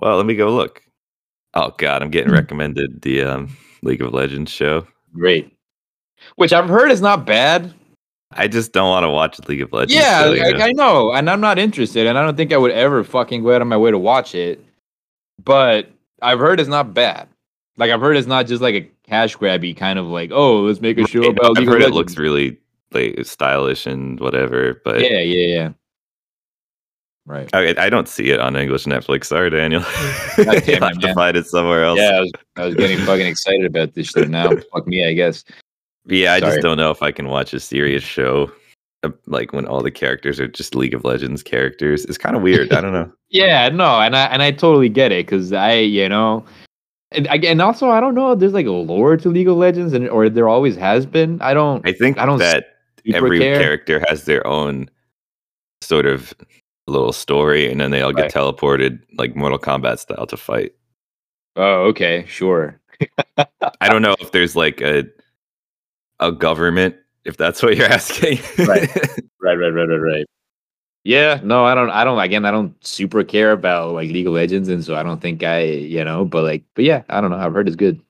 well, 0.00 0.16
let 0.16 0.24
me 0.26 0.34
go 0.34 0.54
look. 0.54 0.82
Oh 1.54 1.72
god, 1.76 2.02
I'm 2.02 2.10
getting 2.10 2.30
Hmm. 2.30 2.36
recommended 2.36 3.02
the 3.02 3.22
um, 3.22 3.56
League 3.82 4.00
of 4.00 4.14
Legends 4.14 4.50
show. 4.50 4.86
Great. 5.12 5.52
Which 6.36 6.52
I've 6.54 6.68
heard 6.70 6.90
is 6.90 7.02
not 7.02 7.26
bad. 7.26 7.74
I 8.36 8.48
just 8.48 8.72
don't 8.72 8.88
want 8.88 9.04
to 9.04 9.10
watch 9.10 9.38
League 9.48 9.62
of 9.62 9.72
Legends. 9.72 9.94
Yeah, 9.94 10.24
so, 10.24 10.30
like. 10.32 10.60
I 10.60 10.72
know, 10.72 11.12
and 11.12 11.28
I'm 11.28 11.40
not 11.40 11.58
interested, 11.58 12.06
and 12.06 12.18
I 12.18 12.24
don't 12.24 12.36
think 12.36 12.52
I 12.52 12.56
would 12.56 12.72
ever 12.72 13.04
fucking 13.04 13.42
go 13.42 13.54
out 13.54 13.62
of 13.62 13.68
my 13.68 13.76
way 13.76 13.90
to 13.90 13.98
watch 13.98 14.34
it. 14.34 14.64
But 15.42 15.90
I've 16.20 16.38
heard 16.38 16.60
it's 16.60 16.68
not 16.68 16.94
bad. 16.94 17.28
Like 17.76 17.90
I've 17.90 18.00
heard 18.00 18.16
it's 18.16 18.26
not 18.26 18.46
just 18.46 18.62
like 18.62 18.74
a 18.74 18.90
cash 19.08 19.36
grabby 19.36 19.76
kind 19.76 19.98
of 19.98 20.06
like, 20.06 20.30
oh, 20.32 20.60
let's 20.62 20.80
make 20.80 20.98
a 20.98 21.06
show 21.06 21.20
Right, 21.20 21.30
about 21.30 21.56
I've 21.56 21.56
League 21.58 21.68
of 21.68 21.74
heard 21.74 21.82
it 21.82 21.92
looks 21.92 22.16
really 22.16 22.58
like 22.92 23.24
stylish 23.24 23.86
and 23.86 24.20
whatever, 24.20 24.80
but 24.84 25.00
yeah, 25.00 25.20
yeah, 25.20 25.56
yeah. 25.56 25.68
Right. 27.24 27.48
I, 27.52 27.74
I 27.78 27.88
don't 27.88 28.08
see 28.08 28.30
it 28.30 28.40
on 28.40 28.56
English 28.56 28.84
Netflix. 28.84 29.26
Sorry, 29.26 29.48
Daniel. 29.48 29.82
damn 30.36 30.46
You'll 30.66 30.80
have 30.80 30.98
to 30.98 31.14
find 31.14 31.36
it 31.36 31.46
somewhere 31.46 31.84
else. 31.84 31.98
Yeah, 31.98 32.16
I 32.16 32.20
was, 32.20 32.32
I 32.56 32.66
was 32.66 32.74
getting 32.74 32.98
fucking 32.98 33.26
excited 33.26 33.64
about 33.64 33.94
this 33.94 34.08
shit 34.08 34.28
now. 34.28 34.50
Fuck 34.72 34.88
me, 34.88 35.06
I 35.06 35.12
guess. 35.12 35.44
Yeah, 36.06 36.34
I 36.34 36.40
Sorry. 36.40 36.52
just 36.52 36.62
don't 36.62 36.76
know 36.76 36.90
if 36.90 37.02
I 37.02 37.12
can 37.12 37.28
watch 37.28 37.54
a 37.54 37.60
serious 37.60 38.02
show 38.02 38.50
uh, 39.04 39.10
like 39.26 39.52
when 39.52 39.66
all 39.66 39.82
the 39.82 39.90
characters 39.90 40.40
are 40.40 40.48
just 40.48 40.74
League 40.74 40.94
of 40.94 41.04
Legends 41.04 41.42
characters. 41.42 42.04
It's 42.04 42.18
kind 42.18 42.36
of 42.36 42.42
weird. 42.42 42.72
I 42.72 42.80
don't 42.80 42.92
know. 42.92 43.10
Yeah, 43.34 43.70
no, 43.70 43.98
and 43.98 44.14
I 44.14 44.26
and 44.26 44.42
I 44.42 44.50
totally 44.50 44.90
get 44.90 45.10
it 45.10 45.24
because 45.24 45.54
I, 45.54 45.72
you 45.76 46.06
know, 46.06 46.44
and 47.12 47.26
I, 47.28 47.36
and 47.36 47.62
also 47.62 47.88
I 47.88 47.98
don't 47.98 48.14
know 48.14 48.34
there's 48.34 48.52
like 48.52 48.66
a 48.66 48.70
lore 48.70 49.16
to 49.16 49.28
League 49.30 49.48
of 49.48 49.56
Legends, 49.56 49.94
and 49.94 50.06
or 50.10 50.28
there 50.28 50.50
always 50.50 50.76
has 50.76 51.06
been. 51.06 51.40
I 51.40 51.54
don't. 51.54 51.86
I 51.88 51.92
think 51.94 52.18
I 52.18 52.26
don't 52.26 52.38
that 52.40 52.66
every 53.14 53.38
care. 53.38 53.58
character 53.58 54.04
has 54.06 54.24
their 54.26 54.46
own 54.46 54.90
sort 55.80 56.04
of 56.04 56.34
little 56.86 57.14
story, 57.14 57.70
and 57.72 57.80
then 57.80 57.90
they 57.90 58.02
all 58.02 58.12
get 58.12 58.24
Right. 58.24 58.32
teleported 58.34 59.00
like 59.16 59.34
Mortal 59.34 59.58
Kombat 59.58 59.98
style 60.00 60.26
to 60.26 60.36
fight. 60.36 60.74
Oh, 61.56 61.84
okay, 61.84 62.26
sure. 62.28 62.78
I 63.38 63.88
don't 63.88 64.02
know 64.02 64.14
if 64.20 64.32
there's 64.32 64.54
like 64.56 64.82
a 64.82 65.04
a 66.22 66.32
government, 66.32 66.96
if 67.24 67.36
that's 67.36 67.62
what 67.62 67.76
you're 67.76 67.86
asking. 68.00 68.38
Right. 68.66 68.88
Right, 69.40 69.54
right, 69.54 69.70
right, 69.74 69.88
right, 69.88 69.96
right. 69.96 70.26
Yeah, 71.04 71.40
no, 71.42 71.64
I 71.64 71.74
don't. 71.74 71.90
I 71.90 72.04
don't. 72.04 72.18
Again, 72.20 72.44
I 72.44 72.52
don't 72.52 72.74
super 72.86 73.24
care 73.24 73.50
about 73.50 73.92
like 73.92 74.10
League 74.10 74.28
of 74.28 74.34
Legends, 74.34 74.68
and 74.68 74.84
so 74.84 74.94
I 74.94 75.02
don't 75.02 75.20
think 75.20 75.42
I, 75.42 75.62
you 75.64 76.04
know. 76.04 76.24
But 76.24 76.44
like, 76.44 76.62
but 76.74 76.84
yeah, 76.84 77.02
I 77.08 77.20
don't 77.20 77.30
know. 77.30 77.38
I've 77.38 77.52
heard 77.52 77.66
it's 77.66 77.74
good. 77.76 78.00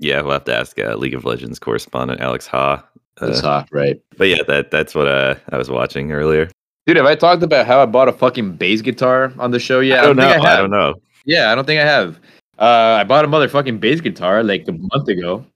yeah, 0.00 0.20
we'll 0.20 0.32
have 0.32 0.44
to 0.44 0.54
ask 0.54 0.78
uh, 0.78 0.94
League 0.96 1.14
of 1.14 1.24
Legends 1.24 1.58
correspondent 1.58 2.20
Alex 2.20 2.46
Ha. 2.48 2.84
Uh, 3.20 3.40
hot, 3.40 3.68
right? 3.72 4.00
but 4.18 4.28
yeah, 4.28 4.42
that 4.48 4.70
that's 4.70 4.94
what 4.94 5.08
uh, 5.08 5.34
I 5.50 5.56
was 5.56 5.70
watching 5.70 6.12
earlier. 6.12 6.50
Dude, 6.86 6.96
have 6.96 7.06
I 7.06 7.14
talked 7.14 7.42
about 7.42 7.66
how 7.66 7.80
I 7.80 7.86
bought 7.86 8.08
a 8.08 8.12
fucking 8.12 8.56
bass 8.56 8.82
guitar 8.82 9.32
on 9.38 9.50
the 9.50 9.60
show 9.60 9.80
yet? 9.80 10.00
I 10.00 10.06
don't 10.06 10.16
know. 10.16 10.30
think 10.30 10.44
I, 10.44 10.56
don't 10.56 10.70
know. 10.70 10.94
Yeah, 11.24 11.52
I 11.52 11.54
don't 11.54 11.64
think 11.64 11.80
I 11.80 11.84
have. 11.84 12.18
Uh, 12.58 12.98
I 13.00 13.04
bought 13.04 13.24
a 13.24 13.28
motherfucking 13.28 13.80
bass 13.80 14.00
guitar 14.00 14.42
like 14.42 14.66
a 14.68 14.72
month 14.72 15.08
ago. 15.08 15.46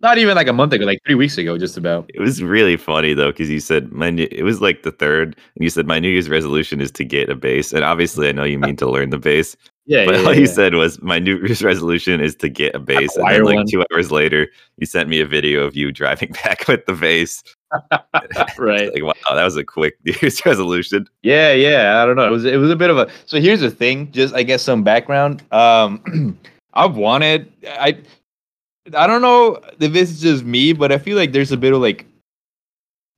Not 0.00 0.18
even 0.18 0.36
like 0.36 0.46
a 0.46 0.52
month 0.52 0.72
ago, 0.72 0.84
like 0.84 1.00
three 1.04 1.16
weeks 1.16 1.38
ago, 1.38 1.58
just 1.58 1.76
about. 1.76 2.08
It 2.14 2.20
was 2.20 2.40
really 2.40 2.76
funny 2.76 3.14
though, 3.14 3.32
because 3.32 3.50
you 3.50 3.58
said 3.58 3.90
my 3.90 4.10
new, 4.10 4.28
it 4.30 4.44
was 4.44 4.60
like 4.60 4.84
the 4.84 4.92
third, 4.92 5.34
and 5.56 5.64
you 5.64 5.70
said 5.70 5.86
my 5.88 5.98
New 5.98 6.08
Year's 6.08 6.28
resolution 6.28 6.80
is 6.80 6.92
to 6.92 7.04
get 7.04 7.28
a 7.28 7.34
bass, 7.34 7.72
and 7.72 7.82
obviously 7.82 8.28
I 8.28 8.32
know 8.32 8.44
you 8.44 8.60
mean 8.60 8.76
to 8.76 8.88
learn 8.88 9.10
the 9.10 9.18
bass, 9.18 9.56
Yeah, 9.86 10.04
but 10.04 10.14
yeah, 10.14 10.20
all 10.20 10.32
yeah, 10.34 10.40
you 10.40 10.46
yeah. 10.46 10.52
said 10.52 10.74
was 10.74 11.02
my 11.02 11.18
New 11.18 11.38
Year's 11.38 11.62
resolution 11.64 12.20
is 12.20 12.36
to 12.36 12.48
get 12.48 12.76
a 12.76 12.78
bass, 12.78 13.16
and 13.16 13.28
then 13.28 13.42
like 13.42 13.56
one. 13.56 13.66
two 13.66 13.84
hours 13.92 14.12
later, 14.12 14.46
you 14.76 14.86
sent 14.86 15.08
me 15.08 15.20
a 15.20 15.26
video 15.26 15.64
of 15.64 15.74
you 15.74 15.90
driving 15.90 16.30
back 16.44 16.68
with 16.68 16.86
the 16.86 16.92
bass. 16.94 17.42
right. 18.56 18.92
Like 18.94 19.02
wow, 19.02 19.34
that 19.34 19.42
was 19.44 19.56
a 19.56 19.64
quick 19.64 19.96
New 20.04 20.14
Year's 20.22 20.44
resolution. 20.46 21.08
Yeah, 21.22 21.52
yeah. 21.54 22.00
I 22.00 22.06
don't 22.06 22.14
know. 22.16 22.26
It 22.26 22.30
was 22.30 22.44
it 22.44 22.56
was 22.58 22.70
a 22.70 22.76
bit 22.76 22.90
of 22.90 22.98
a. 22.98 23.10
So 23.26 23.40
here's 23.40 23.60
the 23.60 23.70
thing. 23.70 24.12
Just 24.12 24.32
I 24.32 24.44
guess 24.44 24.62
some 24.62 24.84
background. 24.84 25.42
Um, 25.52 26.38
I've 26.74 26.96
wanted. 26.96 27.52
I 27.66 27.98
I 28.94 29.06
don't 29.06 29.22
know 29.22 29.60
if 29.80 29.92
this 29.92 30.10
is 30.10 30.20
just 30.20 30.44
me, 30.44 30.72
but 30.72 30.92
I 30.92 30.98
feel 30.98 31.16
like 31.16 31.32
there's 31.32 31.52
a 31.52 31.56
bit 31.56 31.72
of 31.72 31.80
like, 31.80 32.06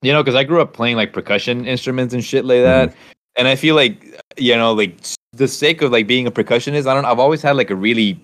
you 0.02 0.12
know, 0.12 0.22
because 0.22 0.34
I 0.34 0.44
grew 0.44 0.60
up 0.60 0.72
playing 0.72 0.96
like 0.96 1.12
percussion 1.12 1.66
instruments 1.66 2.14
and 2.14 2.24
shit 2.24 2.44
like 2.44 2.62
that, 2.62 2.90
mm-hmm. 2.90 2.98
and 3.36 3.48
I 3.48 3.56
feel 3.56 3.74
like 3.74 4.20
you 4.36 4.56
know, 4.56 4.72
like 4.72 4.96
the 5.32 5.48
sake 5.48 5.82
of 5.82 5.92
like 5.92 6.06
being 6.06 6.26
a 6.26 6.30
percussionist. 6.30 6.86
I 6.86 6.94
don't. 6.94 7.04
I've 7.04 7.18
always 7.18 7.42
had 7.42 7.56
like 7.56 7.70
a 7.70 7.76
really. 7.76 8.20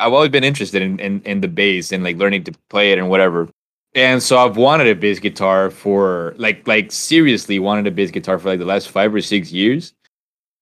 I've 0.00 0.12
always 0.12 0.30
been 0.30 0.44
interested 0.44 0.82
in, 0.82 1.00
in 1.00 1.22
in 1.22 1.40
the 1.40 1.48
bass 1.48 1.92
and 1.92 2.04
like 2.04 2.16
learning 2.16 2.44
to 2.44 2.52
play 2.70 2.92
it 2.92 2.98
and 2.98 3.08
whatever. 3.08 3.48
And 3.94 4.22
so 4.22 4.38
I've 4.38 4.56
wanted 4.56 4.86
a 4.86 4.94
bass 4.94 5.18
guitar 5.18 5.70
for 5.70 6.34
like 6.36 6.66
like 6.68 6.92
seriously 6.92 7.58
wanted 7.58 7.86
a 7.86 7.90
bass 7.90 8.10
guitar 8.10 8.38
for 8.38 8.48
like 8.48 8.58
the 8.58 8.64
last 8.64 8.90
five 8.90 9.14
or 9.14 9.20
six 9.20 9.50
years. 9.50 9.94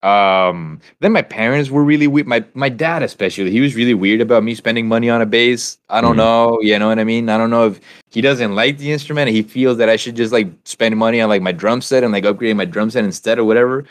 Um 0.06 0.80
then 1.00 1.10
my 1.12 1.22
parents 1.22 1.68
were 1.70 1.82
really 1.82 2.06
weird. 2.06 2.26
My 2.28 2.44
my 2.54 2.68
dad 2.68 3.02
especially, 3.02 3.50
he 3.50 3.60
was 3.60 3.74
really 3.74 3.94
weird 3.94 4.20
about 4.20 4.44
me 4.44 4.54
spending 4.54 4.86
money 4.86 5.10
on 5.10 5.20
a 5.20 5.26
bass. 5.26 5.78
I 5.88 6.00
don't 6.00 6.14
Mhm. 6.14 6.24
know, 6.24 6.58
you 6.62 6.78
know 6.78 6.88
what 6.88 6.98
I 7.00 7.04
mean? 7.04 7.28
I 7.28 7.36
don't 7.36 7.50
know 7.50 7.66
if 7.66 7.80
he 8.10 8.20
doesn't 8.20 8.54
like 8.54 8.78
the 8.78 8.92
instrument. 8.92 9.30
He 9.30 9.42
feels 9.42 9.78
that 9.78 9.88
I 9.88 9.96
should 9.96 10.14
just 10.14 10.32
like 10.32 10.48
spend 10.64 10.96
money 10.96 11.20
on 11.20 11.28
like 11.28 11.42
my 11.42 11.52
drum 11.52 11.80
set 11.80 12.04
and 12.04 12.12
like 12.12 12.24
upgrading 12.24 12.56
my 12.56 12.64
drum 12.66 12.88
set 12.90 13.04
instead 13.04 13.38
or 13.38 13.44
whatever. 13.44 13.84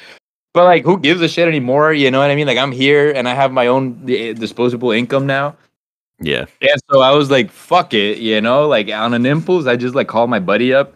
But 0.53 0.63
like 0.63 0.83
who 0.85 0.97
gives 0.97 1.19
a 1.21 1.27
shit 1.27 1.47
anymore? 1.49 1.91
You 1.93 2.09
know 2.11 2.19
what 2.19 2.31
I 2.31 2.35
mean? 2.35 2.47
Like 2.47 2.57
I'm 2.57 2.71
here 2.71 3.11
and 3.11 3.27
I 3.27 3.33
have 3.35 3.51
my 3.51 3.67
own 3.67 3.99
eh, 4.07 4.31
disposable 4.33 4.91
income 4.91 5.25
now. 5.27 5.55
Yeah, 6.21 6.45
Yeah, 6.61 6.75
so 6.89 7.01
I 7.01 7.11
was 7.11 7.29
like, 7.29 7.51
fuck 7.51 7.93
it, 7.93 8.19
you 8.19 8.39
know, 8.39 8.69
like 8.69 8.87
on 8.89 9.13
an 9.13 9.25
impulse, 9.25 9.67
I 9.67 9.75
just 9.75 9.95
like 9.95 10.07
called 10.07 10.29
my 10.29 10.39
buddy 10.39 10.73
up 10.73 10.95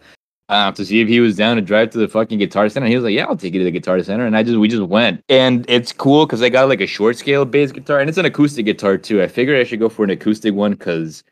uh, 0.50 0.72
to 0.72 0.84
see 0.84 1.00
if 1.00 1.08
he 1.08 1.20
was 1.20 1.36
down 1.36 1.54
to 1.56 1.62
drive 1.62 1.90
to 1.90 1.98
the 1.98 2.08
fucking 2.08 2.38
guitar 2.38 2.68
center. 2.68 2.86
He 2.88 2.94
was 2.96 3.04
like, 3.04 3.14
yeah, 3.14 3.24
I'll 3.26 3.36
take 3.36 3.54
you 3.54 3.60
to 3.60 3.64
the 3.64 3.70
guitar 3.70 4.02
center. 4.02 4.26
And 4.26 4.36
I 4.36 4.42
just, 4.42 4.58
we 4.58 4.66
just 4.68 4.82
went. 4.82 5.22
And 5.28 5.64
it's 5.68 5.92
cool 5.92 6.26
because 6.26 6.42
I 6.42 6.48
got 6.48 6.68
like 6.68 6.80
a 6.80 6.86
short 6.86 7.16
scale 7.16 7.44
bass 7.44 7.70
guitar 7.72 8.00
and 8.00 8.08
it's 8.08 8.18
an 8.18 8.24
acoustic 8.26 8.66
guitar 8.66 8.98
too. 8.98 9.22
I 9.22 9.28
figured 9.28 9.60
I 9.60 9.64
should 9.64 9.78
go 9.78 9.88
for 9.88 10.02
an 10.04 10.10
acoustic 10.10 10.52
one 10.52 10.72
because, 10.72 11.22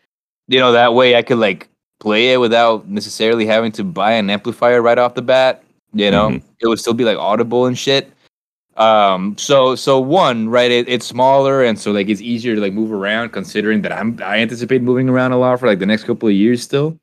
you 0.47 0.59
know, 0.61 0.71
that 0.73 0.95
way 0.95 1.17
I 1.17 1.23
could 1.23 1.39
like 1.39 1.69
play 2.01 2.33
it 2.33 2.39
without 2.39 2.89
necessarily 2.89 3.45
having 3.45 3.73
to 3.73 3.83
buy 3.85 4.13
an 4.13 4.31
amplifier 4.31 4.81
right 4.81 4.99
off 4.99 5.15
the 5.15 5.23
bat. 5.23 5.63
You 5.93 6.11
know, 6.13 6.29
Mhm. 6.29 6.43
it 6.61 6.69
would 6.69 6.79
still 6.79 6.95
be 6.95 7.05
like 7.05 7.19
audible 7.19 7.67
and 7.67 7.77
shit. 7.77 8.13
Um, 8.77 9.37
so 9.37 9.75
so 9.75 9.99
one, 9.99 10.49
right, 10.49 10.71
it, 10.71 10.89
it's 10.89 11.05
smaller 11.07 11.65
and 11.65 11.77
so 11.77 11.91
like 11.91 12.09
it's 12.09 12.21
easier 12.21 12.55
to 12.55 12.61
like 12.61 12.73
move 12.73 12.93
around 12.93 13.31
considering 13.31 13.83
that 13.83 13.91
I'm 13.93 14.17
I 14.23 14.39
anticipate 14.39 14.83
moving 14.83 15.09
around 15.09 15.33
a 15.33 15.39
lot 15.39 15.59
for 15.59 15.67
like 15.67 15.81
the 15.81 15.87
next 15.87 16.05
couple 16.05 16.29
of 16.29 16.35
years 16.35 16.63
still. 16.63 16.97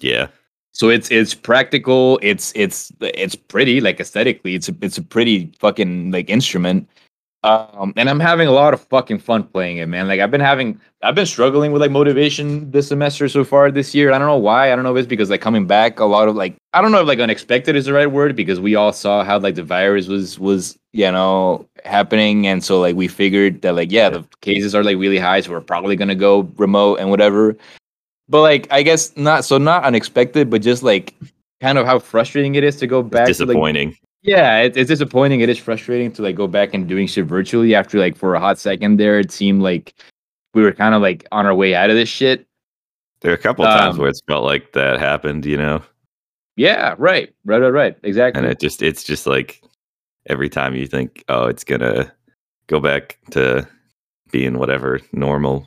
yeah, 0.00 0.26
So 0.72 0.88
it's 0.88 1.10
it's 1.10 1.34
practical, 1.34 2.18
it's 2.22 2.52
it's 2.56 2.92
it's 3.00 3.34
pretty, 3.34 3.80
like 3.80 4.00
aesthetically, 4.00 4.54
it's 4.54 4.68
a 4.68 4.74
it's 4.80 4.98
a 4.98 5.02
pretty 5.02 5.52
fucking 5.58 6.10
like 6.10 6.30
instrument. 6.30 6.88
Um, 7.44 7.92
and 7.96 8.08
I'm 8.08 8.20
having 8.20 8.46
a 8.46 8.52
lot 8.52 8.72
of 8.72 8.80
fucking 8.82 9.18
fun 9.18 9.42
playing 9.42 9.78
it, 9.78 9.86
man. 9.86 10.06
Like 10.06 10.20
I've 10.20 10.30
been 10.30 10.40
having, 10.40 10.80
I've 11.02 11.16
been 11.16 11.26
struggling 11.26 11.72
with 11.72 11.82
like 11.82 11.90
motivation 11.90 12.70
this 12.70 12.86
semester 12.86 13.28
so 13.28 13.42
far 13.42 13.72
this 13.72 13.96
year. 13.96 14.12
I 14.12 14.18
don't 14.18 14.28
know 14.28 14.36
why. 14.36 14.72
I 14.72 14.76
don't 14.76 14.84
know 14.84 14.94
if 14.94 15.00
it's 15.00 15.08
because 15.08 15.28
like 15.28 15.40
coming 15.40 15.66
back, 15.66 15.98
a 15.98 16.04
lot 16.04 16.28
of 16.28 16.36
like, 16.36 16.54
I 16.72 16.80
don't 16.80 16.92
know 16.92 17.00
if 17.00 17.08
like 17.08 17.18
unexpected 17.18 17.74
is 17.74 17.86
the 17.86 17.92
right 17.92 18.10
word 18.10 18.36
because 18.36 18.60
we 18.60 18.76
all 18.76 18.92
saw 18.92 19.24
how 19.24 19.40
like 19.40 19.56
the 19.56 19.64
virus 19.64 20.06
was 20.06 20.38
was 20.38 20.78
you 20.92 21.10
know 21.10 21.66
happening, 21.84 22.46
and 22.46 22.62
so 22.62 22.80
like 22.80 22.94
we 22.94 23.08
figured 23.08 23.62
that 23.62 23.74
like 23.74 23.90
yeah, 23.90 24.08
the 24.08 24.24
cases 24.40 24.72
are 24.72 24.84
like 24.84 24.96
really 24.96 25.18
high, 25.18 25.40
so 25.40 25.50
we're 25.50 25.60
probably 25.60 25.96
gonna 25.96 26.14
go 26.14 26.42
remote 26.58 27.00
and 27.00 27.10
whatever. 27.10 27.56
But 28.28 28.42
like 28.42 28.68
I 28.70 28.82
guess 28.82 29.16
not 29.16 29.44
so 29.44 29.58
not 29.58 29.84
unexpected, 29.84 30.48
but 30.50 30.62
just 30.62 30.82
like 30.82 31.14
kind 31.60 31.78
of 31.78 31.86
how 31.86 31.98
frustrating 31.98 32.54
it 32.54 32.64
is 32.64 32.76
to 32.76 32.86
go 32.86 33.02
back 33.02 33.28
it's 33.28 33.38
to 33.38 33.44
like 33.44 33.48
disappointing. 33.54 33.96
yeah, 34.22 34.60
it, 34.60 34.76
it's 34.76 34.88
disappointing. 34.88 35.40
It 35.40 35.48
is 35.48 35.58
frustrating 35.58 36.10
to 36.12 36.22
like 36.22 36.36
go 36.36 36.46
back 36.46 36.74
and 36.74 36.88
doing 36.88 37.06
shit 37.06 37.26
virtually 37.26 37.74
after 37.74 37.98
like 37.98 38.16
for 38.16 38.34
a 38.34 38.40
hot 38.40 38.58
second 38.58 38.98
there, 38.98 39.18
it 39.18 39.30
seemed 39.32 39.62
like 39.62 39.94
we 40.54 40.62
were 40.62 40.72
kind 40.72 40.94
of 40.94 41.02
like 41.02 41.26
on 41.32 41.46
our 41.46 41.54
way 41.54 41.74
out 41.74 41.90
of 41.90 41.96
this 41.96 42.08
shit. 42.08 42.46
there 43.20 43.30
are 43.32 43.34
a 43.34 43.38
couple 43.38 43.64
of 43.64 43.70
times 43.78 43.94
um, 43.94 44.00
where 44.00 44.08
it's 44.10 44.20
felt 44.26 44.44
like 44.44 44.72
that 44.72 44.98
happened, 44.98 45.46
you 45.46 45.56
know, 45.56 45.82
Yeah, 46.56 46.94
right, 46.98 47.32
right, 47.44 47.58
right, 47.58 47.68
right, 47.70 47.96
exactly. 48.02 48.42
and 48.42 48.50
it 48.50 48.60
just 48.60 48.82
it's 48.82 49.02
just 49.04 49.26
like 49.26 49.62
every 50.28 50.48
time 50.48 50.74
you 50.74 50.86
think, 50.86 51.24
oh, 51.28 51.46
it's 51.46 51.64
gonna 51.64 52.12
go 52.66 52.80
back 52.80 53.18
to 53.30 53.66
being 54.30 54.58
whatever 54.58 55.00
normal 55.12 55.66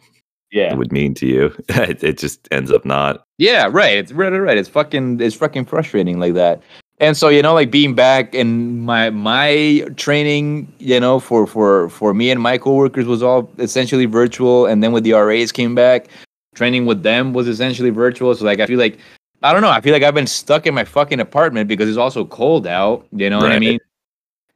yeah, 0.51 0.73
would 0.73 0.91
mean 0.91 1.13
to 1.15 1.27
you, 1.27 1.55
it, 1.69 2.03
it 2.03 2.17
just 2.17 2.47
ends 2.51 2.71
up 2.71 2.85
not. 2.85 3.25
yeah, 3.37 3.67
right. 3.71 3.97
It's 3.97 4.11
right, 4.11 4.31
right, 4.31 4.39
right. 4.39 4.57
It's 4.57 4.69
fucking, 4.69 5.19
it's 5.21 5.35
fucking 5.35 5.65
frustrating 5.65 6.19
like 6.19 6.33
that. 6.33 6.61
And 6.99 7.17
so 7.17 7.27
you 7.27 7.41
know, 7.41 7.53
like 7.53 7.71
being 7.71 7.93
back 7.93 8.33
in 8.33 8.79
my 8.81 9.09
my 9.09 9.85
training, 9.97 10.71
you 10.79 10.97
know, 10.99 11.19
for 11.19 11.45
for 11.45 11.89
for 11.89 12.13
me 12.13 12.31
and 12.31 12.41
my 12.41 12.57
coworkers 12.57 13.05
was 13.05 13.21
all 13.21 13.49
essentially 13.59 14.05
virtual, 14.05 14.65
and 14.65 14.81
then 14.81 14.93
when 14.93 15.03
the 15.03 15.11
RAs 15.11 15.51
came 15.51 15.75
back, 15.75 16.07
training 16.55 16.85
with 16.85 17.03
them 17.03 17.33
was 17.33 17.49
essentially 17.49 17.89
virtual. 17.89 18.33
So 18.33 18.45
like 18.45 18.61
I 18.61 18.65
feel 18.65 18.79
like 18.79 18.97
I 19.43 19.51
don't 19.51 19.61
know. 19.61 19.69
I 19.69 19.81
feel 19.81 19.91
like 19.91 20.03
I've 20.03 20.15
been 20.15 20.25
stuck 20.25 20.65
in 20.65 20.73
my 20.73 20.85
fucking 20.85 21.19
apartment 21.19 21.67
because 21.67 21.89
it's 21.89 21.97
also 21.97 22.23
cold 22.23 22.65
out. 22.65 23.05
You 23.11 23.29
know 23.29 23.39
what 23.39 23.51
I 23.51 23.59
mean? 23.59 23.79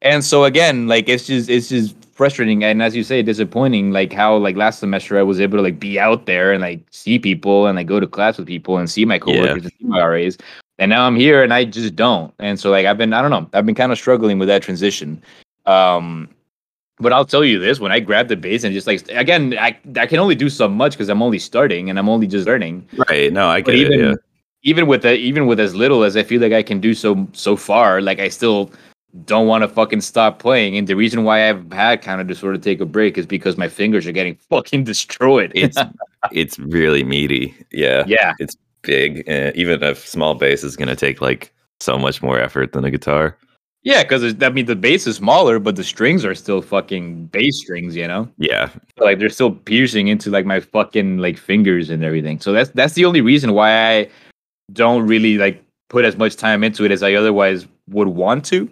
And 0.02 0.23
so 0.23 0.45
again, 0.45 0.88
like 0.88 1.10
it's 1.10 1.28
just 1.28 1.49
it's 1.49 1.67
just 1.67 1.93
frustrating 2.19 2.65
and 2.65 2.84
as 2.84 2.97
you 2.97 3.03
say, 3.03 3.23
disappointing. 3.23 3.91
Like 3.91 4.12
how 4.12 4.36
like 4.36 4.58
last 4.58 4.79
semester 4.79 5.17
I 5.17 5.23
was 5.23 5.39
able 5.39 5.58
to 5.58 5.63
like 5.63 5.79
be 5.79 5.97
out 5.97 6.25
there 6.25 6.51
and 6.51 6.62
like 6.62 6.82
see 6.91 7.17
people 7.17 7.65
and 7.65 7.77
like 7.77 7.88
go 7.88 8.01
to 8.01 8.05
class 8.08 8.38
with 8.38 8.45
people 8.45 8.77
and 8.77 8.89
see 8.91 9.05
my 9.05 9.17
coworkers 9.17 9.63
and 9.63 9.71
see 9.79 9.86
my 9.86 10.03
RAs. 10.05 10.36
and 10.79 10.89
now 10.89 11.08
I'm 11.08 11.15
here 11.15 11.41
and 11.43 11.53
I 11.53 11.63
just 11.63 11.95
don't. 11.95 12.34
And 12.39 12.60
so 12.60 12.71
like 12.71 12.86
I've 12.86 12.97
been 12.97 13.13
I 13.13 13.21
don't 13.21 13.32
know 13.32 13.47
I've 13.53 13.65
been 13.65 13.73
kind 13.75 13.93
of 13.93 13.97
struggling 13.97 14.38
with 14.38 14.49
that 14.49 14.62
transition. 14.62 15.23
Um, 15.65 16.27
but 16.99 17.13
I'll 17.13 17.23
tell 17.25 17.45
you 17.45 17.58
this: 17.58 17.79
when 17.79 17.93
I 17.93 18.01
grab 18.01 18.27
the 18.27 18.36
bass 18.36 18.65
and 18.65 18.73
just 18.73 18.86
like 18.86 19.08
again, 19.10 19.55
I 19.58 19.77
I 19.95 20.05
can 20.05 20.19
only 20.19 20.36
do 20.36 20.49
so 20.49 20.67
much 20.67 20.91
because 20.91 21.08
I'm 21.08 21.21
only 21.23 21.39
starting 21.39 21.89
and 21.89 21.97
I'm 21.97 22.10
only 22.10 22.27
just 22.27 22.45
learning. 22.45 22.84
Right? 23.08 23.32
No, 23.32 23.47
I 23.47 23.62
But 23.62 23.75
get 23.75 23.79
even 23.79 23.93
it. 23.93 24.03
Yeah. 24.10 24.15
even 24.63 24.88
with 24.88 25.01
that, 25.03 25.15
even 25.19 25.47
with 25.47 25.60
as 25.62 25.73
little 25.73 26.03
as 26.03 26.17
I 26.17 26.23
feel 26.23 26.41
like 26.41 26.51
I 26.51 26.63
can 26.63 26.82
do 26.82 26.93
so 26.93 27.25
so 27.32 27.55
far, 27.55 28.01
like 28.01 28.19
I 28.19 28.27
still 28.27 28.69
don't 29.25 29.47
want 29.47 29.63
to 29.63 29.67
fucking 29.67 30.01
stop 30.01 30.39
playing. 30.39 30.77
And 30.77 30.87
the 30.87 30.95
reason 30.95 31.23
why 31.23 31.49
I've 31.49 31.71
had 31.71 32.01
kind 32.01 32.21
of 32.21 32.27
to 32.27 32.35
sort 32.35 32.55
of 32.55 32.61
take 32.61 32.79
a 32.79 32.85
break 32.85 33.17
is 33.17 33.25
because 33.25 33.57
my 33.57 33.67
fingers 33.67 34.05
are 34.07 34.11
getting 34.11 34.35
fucking 34.49 34.83
destroyed. 34.83 35.51
It's 35.55 35.77
it's 36.31 36.59
really 36.59 37.03
meaty. 37.03 37.55
Yeah. 37.71 38.03
yeah, 38.07 38.33
It's 38.39 38.55
Big. 38.81 39.27
Uh, 39.29 39.51
even 39.55 39.83
a 39.83 39.93
small 39.93 40.35
bass 40.35 40.63
is 40.63 40.77
gonna 40.77 40.95
take 40.95 41.19
like 41.19 41.51
so 41.81 41.97
much 41.97 42.21
more 42.21 42.39
effort 42.39 42.71
than 42.71 42.85
a 42.85 42.91
guitar. 42.91 43.35
yeah, 43.83 44.03
because 44.03 44.35
I 44.41 44.49
mean 44.49 44.67
the 44.67 44.75
bass 44.75 45.05
is 45.05 45.17
smaller, 45.17 45.59
but 45.59 45.75
the 45.75 45.83
strings 45.83 46.23
are 46.23 46.33
still 46.33 46.61
fucking 46.61 47.25
bass 47.25 47.57
strings, 47.59 47.93
you 47.95 48.07
know. 48.07 48.29
Yeah. 48.37 48.69
like 48.97 49.19
they're 49.19 49.29
still 49.29 49.51
piercing 49.51 50.07
into 50.07 50.29
like 50.29 50.45
my 50.45 50.61
fucking 50.61 51.17
like 51.17 51.37
fingers 51.37 51.89
and 51.89 52.03
everything. 52.05 52.39
So 52.39 52.53
that's 52.53 52.69
that's 52.69 52.93
the 52.93 53.03
only 53.03 53.19
reason 53.21 53.51
why 53.53 53.71
I 53.99 54.09
don't 54.71 55.05
really 55.05 55.37
like 55.37 55.61
put 55.89 56.05
as 56.05 56.15
much 56.17 56.37
time 56.37 56.63
into 56.63 56.85
it 56.85 56.91
as 56.91 57.03
I 57.03 57.15
otherwise 57.15 57.67
would 57.89 58.07
want 58.07 58.45
to, 58.45 58.69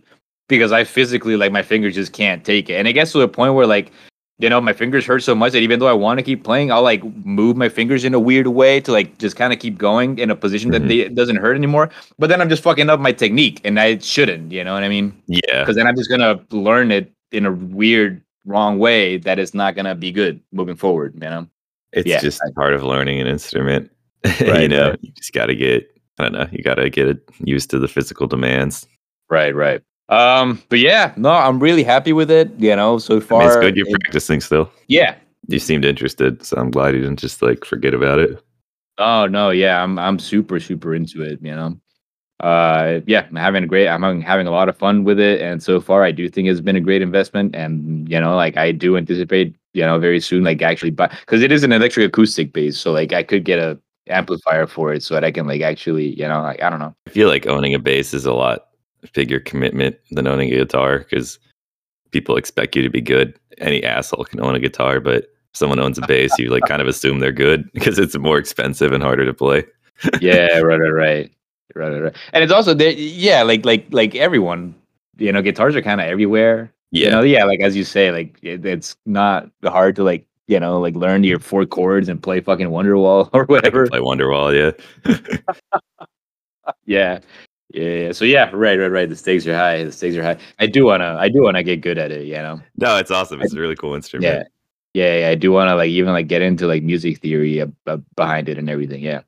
because 0.48 0.72
I 0.72 0.84
physically 0.84 1.38
like 1.38 1.52
my 1.52 1.62
fingers 1.62 1.96
just 1.96 2.14
can't 2.14 2.44
take 2.44 2.70
it. 2.70 2.76
And 2.76 2.88
it 2.88 2.94
gets 2.94 3.12
to 3.14 3.22
a 3.22 3.28
point 3.28 3.54
where 3.54 3.68
like 3.68 3.92
you 4.40 4.50
know 4.50 4.62
my 4.62 4.74
fingers 4.74 5.06
hurt 5.06 5.24
so 5.24 5.34
much 5.34 5.54
that 5.54 5.62
even 5.62 5.80
though 5.80 5.88
I 5.88 5.94
want 5.94 6.20
to 6.20 6.24
keep 6.24 6.44
playing, 6.44 6.72
I'll 6.72 6.84
like 6.84 7.04
move 7.26 7.58
my 7.58 7.70
fingers 7.70 8.04
in 8.04 8.14
a 8.14 8.20
weird 8.20 8.48
way 8.48 8.80
to 8.82 8.92
like 8.92 9.18
just 9.18 9.36
kind 9.36 9.52
of 9.52 9.60
keep 9.60 9.78
going 9.78 10.20
in 10.20 10.30
a 10.30 10.36
position 10.36 10.72
that 10.72 10.84
mm-hmm. 10.84 10.88
they, 10.90 11.10
doesn't 11.10 11.38
hurt 11.38 11.56
anymore. 11.56 11.90
But 12.20 12.28
then 12.28 12.42
I'm 12.42 12.50
just 12.50 12.64
fucking 12.64 12.90
up 12.90 13.00
my 13.00 13.12
technique, 13.12 13.62
and 13.64 13.80
I 13.80 13.98
shouldn't. 13.98 14.52
You 14.52 14.64
know 14.64 14.74
what 14.74 14.84
I 14.84 14.90
mean? 14.90 15.20
Yeah. 15.28 15.62
because 15.62 15.76
then 15.76 15.88
I'm 15.88 15.96
just 15.96 16.10
gonna 16.10 16.40
learn 16.52 16.92
it 16.92 17.12
in 17.32 17.46
a 17.46 17.52
weird, 17.52 18.22
wrong 18.46 18.80
way 18.80 19.18
that 19.18 19.40
is 19.40 19.54
not 19.54 19.76
gonna 19.76 19.96
be 19.96 20.12
good 20.12 20.40
moving 20.52 20.76
forward. 20.76 21.14
You 21.16 21.30
know? 21.30 21.48
It's 21.94 22.08
Yeah. 22.08 22.20
just 22.20 22.42
part 22.56 22.74
of 22.74 22.84
learning 22.84 23.20
an 23.20 23.28
instrument. 23.28 23.92
Right, 24.42 24.64
you 24.64 24.68
know, 24.68 24.90
right. 24.90 25.00
you 25.02 25.12
just 25.12 25.32
got 25.32 25.46
to 25.46 25.56
get, 25.56 25.90
I 26.20 26.24
don't 26.24 26.34
know, 26.34 26.48
you 26.52 26.62
got 26.62 26.76
to 26.76 26.90
get 26.90 27.08
it 27.08 27.30
used 27.40 27.70
to 27.70 27.80
the 27.80 27.88
physical 27.88 28.28
demands. 28.28 28.86
Right, 29.30 29.56
right. 29.56 29.82
Um, 30.10 30.62
but 30.70 30.80
yeah, 30.80 31.14
no, 31.18 31.30
I'm 31.32 31.60
really 31.60 31.84
happy 31.84 32.14
with 32.14 32.32
it. 32.32 32.50
You 32.58 32.76
know, 32.76 32.98
so 32.98 33.18
I 33.18 33.20
far, 33.20 33.40
mean, 33.40 33.48
it's 33.50 33.58
good 33.58 33.76
you're 33.76 33.88
it- 33.88 34.00
practicing 34.02 34.42
still. 34.42 34.72
yeah. 34.88 35.16
You 35.50 35.60
seemed 35.60 35.86
interested, 35.86 36.44
so 36.44 36.58
I'm 36.58 36.72
glad 36.72 36.94
you 36.94 37.02
didn't 37.02 37.20
just 37.20 37.42
like 37.42 37.64
forget 37.64 37.94
about 37.94 38.20
it. 38.20 38.42
Oh 38.98 39.28
no, 39.28 39.50
yeah, 39.50 39.82
I'm 39.82 39.98
I'm 39.98 40.20
super 40.20 40.60
super 40.60 40.94
into 40.94 41.22
it. 41.22 41.40
You 41.42 41.56
know, 41.56 41.80
uh, 42.42 43.00
yeah, 43.08 43.28
I'm 43.30 43.36
having 43.38 43.64
a 43.64 43.68
great. 43.68 43.88
I'm 43.88 44.02
having, 44.04 44.22
having 44.22 44.48
a 44.48 44.52
lot 44.52 44.68
of 44.68 44.76
fun 44.78 45.06
with 45.06 45.20
it, 45.22 45.40
and 45.42 45.64
so 45.64 45.80
far, 45.80 46.04
I 46.04 46.12
do 46.12 46.28
think 46.28 46.50
it's 46.50 46.60
been 46.60 46.76
a 46.76 46.82
great 46.82 47.02
investment. 47.02 47.56
And 47.56 48.10
you 48.10 48.20
know, 48.20 48.36
like 48.36 48.58
I 48.58 48.74
do 48.74 48.98
anticipate, 48.98 49.56
you 49.74 49.84
know, 49.84 50.00
very 50.00 50.20
soon, 50.20 50.44
like 50.44 50.62
actually, 50.62 50.92
buy 50.92 51.08
because 51.22 51.42
it 51.42 51.52
is 51.54 51.64
an 51.64 51.72
electric 51.72 52.08
acoustic 52.08 52.52
bass, 52.52 52.78
so 52.78 52.92
like 52.92 53.14
I 53.14 53.24
could 53.24 53.46
get 53.46 53.60
a 53.60 53.80
amplifier 54.10 54.68
for 54.68 54.94
it 54.94 55.02
so 55.04 55.14
that 55.14 55.24
I 55.24 55.32
can 55.32 55.48
like 55.48 55.62
actually, 55.62 56.10
you 56.20 56.28
know, 56.28 56.42
like 56.42 56.62
I 56.62 56.70
don't 56.70 56.80
know. 56.80 56.94
I 57.08 57.10
feel 57.12 57.30
like 57.30 57.48
owning 57.48 57.74
a 57.74 57.80
bass 57.80 58.14
is 58.14 58.26
a 58.26 58.34
lot 58.34 58.67
bigger 59.14 59.40
commitment 59.40 59.98
than 60.12 60.28
owning 60.28 60.52
a 60.52 60.58
guitar 60.58 61.00
because 61.00 61.40
people 62.12 62.38
expect 62.38 62.76
you 62.76 62.82
to 62.82 62.90
be 62.90 63.02
good. 63.02 63.38
Any 63.58 63.84
asshole 63.84 64.26
can 64.26 64.42
own 64.42 64.56
a 64.56 64.60
guitar, 64.60 65.00
but 65.00 65.24
if 65.24 65.30
someone 65.54 65.80
owns 65.80 65.98
a 65.98 66.06
bass, 66.08 66.38
you 66.38 66.50
like 66.50 66.64
kind 66.68 66.82
of 66.82 66.88
assume 66.88 67.20
they're 67.20 67.32
good 67.32 67.72
because 67.74 68.00
it's 68.00 68.18
more 68.18 68.38
expensive 68.38 68.92
and 68.92 69.04
harder 69.04 69.26
to 69.26 69.34
play. 69.34 69.66
yeah, 70.22 70.60
right, 70.60 70.78
right, 70.78 70.92
right, 70.92 71.32
right, 71.76 72.00
right. 72.00 72.16
And 72.34 72.44
it's 72.44 72.54
also 72.54 72.74
there. 72.74 72.92
Yeah, 72.92 73.44
like 73.44 73.66
like 73.66 73.86
like 73.92 74.16
everyone, 74.16 74.76
you 75.18 75.32
know, 75.32 75.42
guitars 75.42 75.76
are 75.76 75.82
kind 75.82 76.02
of 76.02 76.08
everywhere. 76.08 76.72
Yeah. 76.92 77.06
You 77.06 77.12
know, 77.12 77.22
yeah, 77.22 77.44
like 77.44 77.60
as 77.60 77.76
you 77.76 77.84
say, 77.84 78.12
like 78.12 78.38
it, 78.42 78.66
it's 78.66 78.96
not 79.06 79.50
hard 79.66 79.96
to 79.98 80.04
like 80.04 80.26
you 80.48 80.60
know 80.60 80.80
like 80.80 80.96
learn 80.96 81.24
your 81.24 81.40
four 81.40 81.66
chords 81.66 82.10
and 82.10 82.22
play 82.22 82.40
fucking 82.42 82.68
Wonderwall 82.68 83.30
or 83.34 83.46
whatever. 83.46 83.88
play 83.88 84.00
Wonderwall, 84.00 84.54
yeah. 84.54 85.38
Yeah. 86.86 87.20
Yeah, 87.74 87.84
yeah. 87.90 88.12
So 88.14 88.24
yeah, 88.26 88.50
right, 88.54 88.80
right, 88.80 88.88
right. 88.88 89.10
The 89.10 89.16
stakes 89.16 89.46
are 89.46 89.56
high. 89.56 89.84
The 89.84 89.92
stakes 89.92 90.16
are 90.16 90.24
high. 90.24 90.38
I 90.60 90.68
do 90.68 90.86
wanna, 90.86 91.16
I 91.20 91.28
do 91.30 91.42
wanna 91.42 91.64
get 91.64 91.82
good 91.82 91.98
at 91.98 92.12
it. 92.12 92.26
You 92.26 92.36
know. 92.36 92.62
no, 92.78 92.98
it's 92.98 93.12
awesome. 93.12 93.42
It's 93.42 93.54
a 93.54 93.60
really 93.60 93.76
cool 93.76 93.94
instrument. 93.94 94.48
Yeah, 94.94 95.04
yeah. 95.06 95.20
yeah. 95.20 95.30
I 95.30 95.36
do 95.36 95.52
wanna 95.52 95.76
like 95.76 95.90
even 95.90 96.14
like 96.14 96.28
get 96.28 96.42
into 96.42 96.66
like 96.68 96.84
music 96.84 97.20
theory 97.20 97.62
ab- 97.62 98.06
behind 98.16 98.48
it 98.50 98.58
and 98.58 98.70
everything. 98.70 99.02
Yeah. 99.04 99.22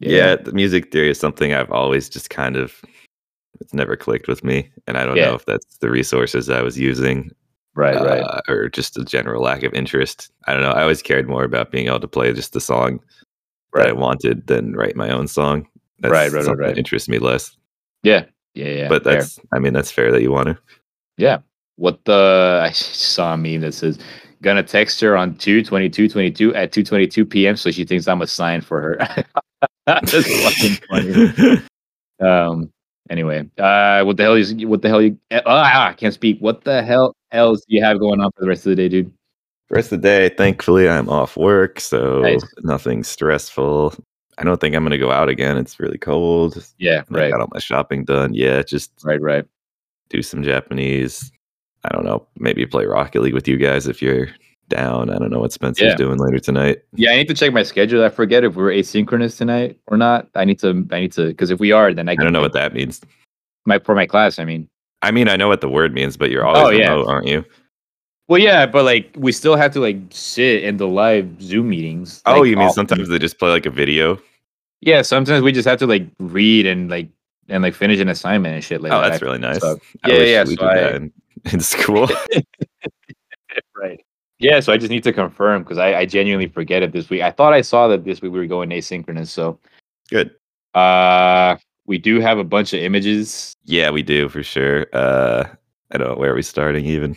Yeah. 0.00 0.36
the 0.36 0.52
music 0.52 0.92
theory 0.92 1.10
is 1.10 1.18
something 1.18 1.52
I've 1.52 1.72
always 1.72 2.08
just 2.08 2.30
kind 2.30 2.56
of 2.56 2.80
it's 3.60 3.74
never 3.74 3.96
clicked 3.96 4.28
with 4.28 4.44
me, 4.44 4.70
and 4.86 4.96
I 4.96 5.04
don't 5.04 5.16
Yeah. 5.16 5.26
know 5.26 5.34
if 5.34 5.44
that's 5.44 5.78
the 5.78 5.90
resources 5.90 6.48
I 6.48 6.62
was 6.62 6.78
using 6.78 7.32
Right, 7.74 7.96
right. 7.96 8.20
uh, 8.22 8.40
or 8.48 8.68
just 8.68 8.96
a 8.96 9.04
general 9.04 9.42
lack 9.42 9.64
of 9.64 9.74
interest. 9.74 10.30
I 10.46 10.52
don't 10.52 10.62
know. 10.62 10.70
I 10.70 10.82
always 10.82 11.02
cared 11.02 11.28
more 11.28 11.42
about 11.44 11.72
being 11.72 11.88
able 11.88 11.98
to 12.00 12.08
play 12.08 12.32
just 12.32 12.52
the 12.52 12.60
song 12.60 13.00
that 13.74 13.88
I 13.88 13.92
wanted 13.92 14.46
than 14.46 14.74
write 14.74 14.94
my 14.96 15.10
own 15.10 15.26
song. 15.26 15.66
That's 16.00 16.12
Right, 16.12 16.30
right, 16.32 16.46
right, 16.46 16.56
right. 16.58 16.68
that 16.68 16.78
interests 16.78 17.08
me 17.08 17.18
less. 17.18 17.56
Yeah. 18.02 18.24
Yeah, 18.54 18.68
yeah. 18.68 18.88
but 18.88 19.04
fair. 19.04 19.14
that's, 19.14 19.38
I 19.52 19.58
mean, 19.58 19.72
that's 19.72 19.90
fair 19.90 20.10
that 20.12 20.22
you 20.22 20.30
want 20.32 20.48
to. 20.48 20.58
Yeah. 21.16 21.38
What 21.76 22.04
the 22.04 22.60
I 22.64 22.70
saw 22.72 23.34
a 23.34 23.36
meme 23.36 23.60
that 23.62 23.72
says 23.74 23.98
gonna 24.42 24.62
text 24.62 25.00
her 25.00 25.16
on 25.16 25.34
2 25.36 25.64
22 25.64 26.08
22 26.08 26.54
at 26.54 26.70
two 26.72 26.84
twenty 26.84 27.06
two 27.08 27.24
p.m. 27.26 27.56
so 27.56 27.70
she 27.72 27.84
thinks 27.84 28.06
I'm 28.06 28.22
a 28.22 28.26
sign 28.26 28.60
for 28.60 28.80
her. 28.80 29.24
That's 29.86 30.12
fucking 30.12 30.78
funny. 30.88 31.62
Um 32.20 32.72
anyway, 33.10 33.48
uh 33.58 34.02
what 34.02 34.16
the 34.16 34.24
hell 34.24 34.34
is 34.34 34.52
what 34.64 34.82
the 34.82 34.88
hell 34.88 35.00
you 35.00 35.16
uh, 35.30 35.40
ah, 35.46 35.88
I 35.90 35.92
can't 35.92 36.12
speak. 36.14 36.38
What 36.40 36.64
the 36.64 36.82
hell 36.82 37.14
else 37.30 37.60
do 37.60 37.76
you 37.76 37.82
have 37.84 38.00
going 38.00 38.20
on 38.20 38.32
for 38.32 38.40
the 38.42 38.48
rest 38.48 38.66
of 38.66 38.70
the 38.70 38.76
day, 38.76 38.88
dude? 38.88 39.12
rest 39.70 39.92
of 39.92 40.00
the 40.02 40.08
day, 40.08 40.28
thankfully, 40.34 40.88
I'm 40.88 41.08
off 41.08 41.36
work, 41.36 41.78
so 41.78 42.22
Nice. 42.22 42.42
nothing 42.62 43.04
stressful. 43.04 43.94
I 44.38 44.44
don't 44.44 44.60
think 44.60 44.74
I'm 44.74 44.82
going 44.82 44.92
to 44.92 44.98
go 44.98 45.10
out 45.10 45.28
again. 45.28 45.56
It's 45.56 45.80
really 45.80 45.98
cold. 45.98 46.64
Yeah, 46.78 47.02
I 47.10 47.14
right, 47.14 47.30
got 47.30 47.40
all 47.40 47.48
my 47.52 47.58
shopping 47.58 48.04
done. 48.04 48.34
Yeah, 48.34 48.62
just 48.62 48.92
right, 49.04 49.20
right. 49.20 49.44
do 50.10 50.22
some 50.22 50.42
Japanese. 50.42 51.30
I 51.84 51.88
don't 51.90 52.04
know. 52.04 52.26
Maybe 52.38 52.64
play 52.66 52.86
Rocket 52.86 53.20
League 53.22 53.34
with 53.34 53.48
you 53.48 53.56
guys 53.56 53.86
if 53.86 54.00
you're 54.00 54.28
down. 54.68 55.10
I 55.10 55.16
don't 55.18 55.30
know 55.30 55.40
what 55.40 55.52
Spencer's 55.52 55.88
Yeah. 55.88 55.96
doing 55.96 56.18
later 56.18 56.38
tonight. 56.38 56.78
Yeah, 56.94 57.12
I 57.12 57.16
need 57.16 57.28
to 57.28 57.34
check 57.34 57.52
my 57.52 57.62
schedule. 57.62 58.04
I 58.04 58.10
forget 58.10 58.44
if 58.44 58.54
we're 58.54 58.70
asynchronous 58.70 59.36
tonight 59.36 59.78
or 59.86 59.96
not. 59.96 60.28
I 60.34 60.44
need 60.44 60.58
to 60.60 60.86
I 60.90 61.00
need 61.00 61.12
to 61.12 61.26
because 61.28 61.50
if 61.50 61.58
we 61.60 61.72
are, 61.72 61.92
then 61.94 62.08
I 62.08 62.12
I 62.12 62.16
don't 62.16 62.32
know 62.32 62.40
what 62.40 62.52
that 62.52 62.74
means. 62.74 63.00
my 63.66 63.78
for 63.78 63.94
my 63.94 64.06
class, 64.06 64.38
I 64.38 64.44
mean. 64.44 64.68
I 65.02 65.10
mean, 65.12 65.28
I 65.28 65.36
know 65.36 65.48
what 65.48 65.60
the 65.60 65.68
word 65.68 65.94
means, 65.94 66.16
but 66.16 66.30
you're 66.30 66.44
oh, 66.46 66.50
always 66.50 66.78
Oh, 66.88 66.98
yeah. 67.02 67.04
aren't 67.12 67.26
you? 67.28 67.44
Well, 68.28 68.40
yeah, 68.40 68.66
but 68.66 68.84
like 68.84 69.10
we 69.16 69.32
still 69.32 69.56
have 69.56 69.72
to 69.72 69.80
like 69.80 69.96
sit 70.10 70.62
in 70.62 70.76
the 70.76 70.86
live 70.86 71.40
Zoom 71.40 71.70
meetings. 71.70 72.22
Oh, 72.26 72.40
like, 72.40 72.50
you 72.50 72.56
mean 72.56 72.70
sometimes 72.70 73.08
they 73.08 73.18
just 73.18 73.38
play 73.38 73.50
like 73.50 73.64
a 73.66 73.70
video? 73.70 74.20
Yeah, 74.80 75.02
sometimes 75.02 75.42
we 75.42 75.50
just 75.50 75.66
have 75.66 75.78
to 75.78 75.86
like 75.86 76.06
read 76.20 76.66
and 76.66 76.90
like 76.90 77.08
and 77.48 77.62
like 77.62 77.74
finish 77.74 78.00
an 78.00 78.08
assignment 78.08 78.54
and 78.54 78.62
shit 78.62 78.82
like 78.82 78.92
oh, 78.92 79.00
that. 79.00 79.08
that's 79.08 79.22
really 79.22 79.38
nice. 79.38 79.60
so- 79.60 79.80
yeah, 80.06 80.18
yeah, 80.18 80.44
we 80.44 80.56
so 80.56 80.62
did 80.62 80.68
I- 80.68 80.80
that 80.80 80.94
in, 80.94 81.12
in 81.52 81.60
school. 81.60 82.08
right. 83.76 84.00
Yeah, 84.40 84.60
so 84.60 84.72
I 84.72 84.76
just 84.76 84.90
need 84.90 85.02
to 85.02 85.12
confirm 85.12 85.64
because 85.64 85.78
I, 85.78 85.94
I 85.94 86.06
genuinely 86.06 86.46
forget 86.46 86.82
it 86.82 86.92
this 86.92 87.10
week. 87.10 87.22
I 87.22 87.32
thought 87.32 87.54
I 87.54 87.60
saw 87.60 87.88
that 87.88 88.04
this 88.04 88.22
week 88.22 88.30
we 88.30 88.38
were 88.38 88.46
going 88.46 88.68
asynchronous. 88.70 89.28
So 89.28 89.58
Good. 90.10 90.32
uh 90.74 91.56
we 91.86 91.96
do 91.96 92.20
have 92.20 92.38
a 92.38 92.44
bunch 92.44 92.74
of 92.74 92.80
images. 92.80 93.56
Yeah, 93.64 93.90
we 93.90 94.02
do 94.02 94.28
for 94.28 94.42
sure. 94.42 94.86
Uh, 94.92 95.44
I 95.90 95.96
don't 95.96 96.08
know 96.08 96.16
where 96.16 96.32
are 96.32 96.36
we 96.36 96.42
starting 96.42 96.84
even. 96.84 97.16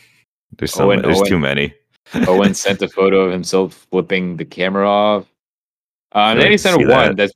There's 0.57 0.73
so 0.73 0.85
Owen- 0.85 1.01
there's 1.01 1.19
Owen- 1.19 1.27
too 1.29 1.39
many. 1.39 1.73
Owen 2.27 2.53
sent 2.65 2.81
a 2.81 2.87
photo 2.89 3.21
of 3.21 3.31
himself 3.31 3.87
flipping 3.91 4.37
the 4.37 4.45
camera 4.45 4.87
off. 4.89 5.25
Uh, 6.13 6.19
and 6.31 6.41
then 6.41 6.51
he 6.51 6.57
sent 6.57 6.75
a 6.81 6.87
one 6.87 7.15
that. 7.15 7.17
that's 7.17 7.33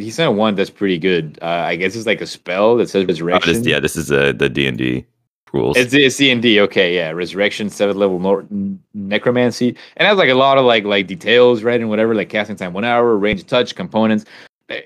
he 0.00 0.10
sent 0.12 0.34
one 0.34 0.54
that's 0.54 0.70
pretty 0.70 0.96
good. 0.98 1.38
Uh, 1.42 1.46
I 1.46 1.74
guess 1.74 1.96
it's 1.96 2.06
like 2.06 2.20
a 2.20 2.26
spell 2.26 2.76
that 2.76 2.88
says 2.88 3.02
Oh, 3.02 3.06
resurrection. 3.08 3.52
this, 3.54 3.66
yeah, 3.66 3.80
this 3.80 3.96
is 3.96 4.12
uh, 4.12 4.30
the 4.32 4.48
D 4.48 4.68
and 4.68 4.78
D 4.78 5.04
rules. 5.52 5.76
It's 5.76 5.92
it's 5.92 6.16
D 6.18 6.30
and 6.30 6.40
D. 6.40 6.60
Okay, 6.60 6.94
yeah, 6.94 7.10
resurrection, 7.10 7.68
seventh 7.68 7.98
level 7.98 8.20
nor- 8.20 8.46
necromancy, 8.94 9.68
and 9.96 10.06
it 10.06 10.08
has 10.08 10.18
like 10.18 10.28
a 10.30 10.34
lot 10.34 10.56
of 10.56 10.64
like 10.64 10.84
like 10.84 11.08
details, 11.08 11.64
right, 11.64 11.80
and 11.80 11.88
whatever, 11.90 12.14
like 12.14 12.28
casting 12.28 12.54
time 12.54 12.72
one 12.74 12.84
hour, 12.84 13.16
range 13.16 13.44
touch, 13.46 13.74
components, 13.74 14.24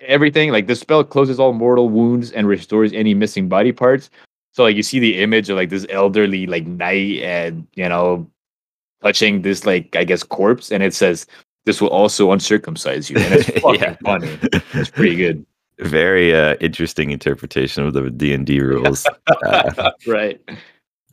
everything. 0.01 0.51
Like 0.51 0.67
the 0.67 0.75
spell 0.75 1.05
closes 1.05 1.39
all 1.39 1.53
mortal 1.53 1.91
wounds 1.91 2.33
and 2.33 2.47
restores 2.49 2.93
any 2.95 3.13
missing 3.13 3.51
body 3.51 3.73
parts. 3.73 4.09
So 4.57 4.63
like 4.63 4.75
you 4.75 4.83
see 4.83 4.99
the 4.99 5.19
image 5.21 5.51
of 5.51 5.57
like 5.57 5.69
this 5.69 5.85
elderly 5.91 6.47
like 6.47 6.67
knight 6.67 7.21
and 7.21 7.67
you 7.75 7.87
know 7.91 8.27
touching 9.03 9.43
this 9.43 9.67
like 9.67 9.95
I 9.95 10.05
guess 10.05 10.23
corpse, 10.23 10.73
and 10.73 10.83
it 10.83 10.95
says 10.95 11.27
this 11.67 11.83
will 11.83 11.91
also 11.91 12.33
uncircumcise 12.33 13.11
you, 13.11 13.19
and 13.19 13.35
it's 13.35 13.51
fucking 13.61 13.81
Yeah. 13.83 13.97
funny. 14.03 14.39
It's 14.73 14.89
pretty 14.89 15.15
good, 15.17 15.45
Very 15.81 16.35
uh, 16.35 16.55
interesting 16.61 17.11
interpretation 17.11 17.85
of 17.85 17.93
the 17.93 18.09
D 18.11 18.33
and 18.33 18.47
D 18.47 18.61
rules. 18.73 19.07
uh, 19.45 19.91
right? 20.07 20.41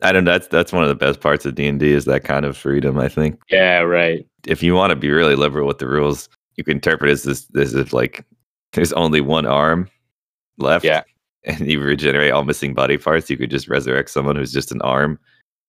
I 0.00 0.10
don't 0.12 0.24
know. 0.24 0.32
That's 0.32 0.48
that's 0.48 0.72
one 0.72 0.82
of 0.82 0.88
the 0.88 0.94
best 0.94 1.20
parts 1.20 1.44
of 1.44 1.54
D 1.54 1.66
and 1.66 1.78
D 1.78 1.92
is 1.92 2.06
that 2.06 2.24
kind 2.24 2.46
of 2.46 2.56
freedom. 2.56 2.98
I 2.98 3.10
think 3.10 3.38
Yeah, 3.50 3.80
right. 3.80 4.26
if 4.46 4.62
you 4.62 4.74
want 4.74 4.88
to 4.90 4.96
be 4.96 5.10
really 5.10 5.36
liberal 5.36 5.68
with 5.68 5.80
the 5.80 5.86
rules, 5.88 6.30
you 6.56 6.64
can 6.64 6.76
interpret 6.76 7.10
it 7.10 7.12
as 7.12 7.22
this. 7.24 7.44
This 7.48 7.74
is 7.74 7.92
like 7.92 8.24
there's 8.72 8.94
only 8.94 9.20
one 9.20 9.44
arm, 9.44 9.90
left. 10.56 10.86
Yeah. 10.86 11.02
And 11.46 11.70
you 11.70 11.78
regenerate 11.80 12.32
all 12.32 12.44
missing 12.44 12.72
body 12.72 12.96
parts. 12.96 13.28
You 13.28 13.36
could 13.36 13.50
just 13.50 13.68
resurrect 13.68 14.08
someone 14.10 14.36
who's 14.36 14.52
just 14.52 14.72
an 14.72 14.80
arm, 14.80 15.18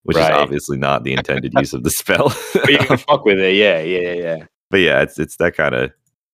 which 0.04 0.16
Right. 0.16 0.32
is 0.32 0.38
obviously 0.38 0.78
not 0.78 1.04
the 1.04 1.12
intended 1.14 1.52
use 1.58 1.74
of 1.74 1.84
the 1.84 1.90
spell. 1.90 2.34
But 2.54 2.70
you 2.70 2.78
can 2.78 2.98
fuck 2.98 3.26
with 3.26 3.40
it. 3.40 3.56
Yeah, 3.56 3.82
yeah, 3.82 4.00
yeah, 4.00 4.14
yeah. 4.14 4.46
but 4.72 4.78
yeah, 4.78 5.02
it's 5.02 5.20
it's 5.20 5.36
that 5.38 5.56
kind 5.58 5.76
of 5.76 5.92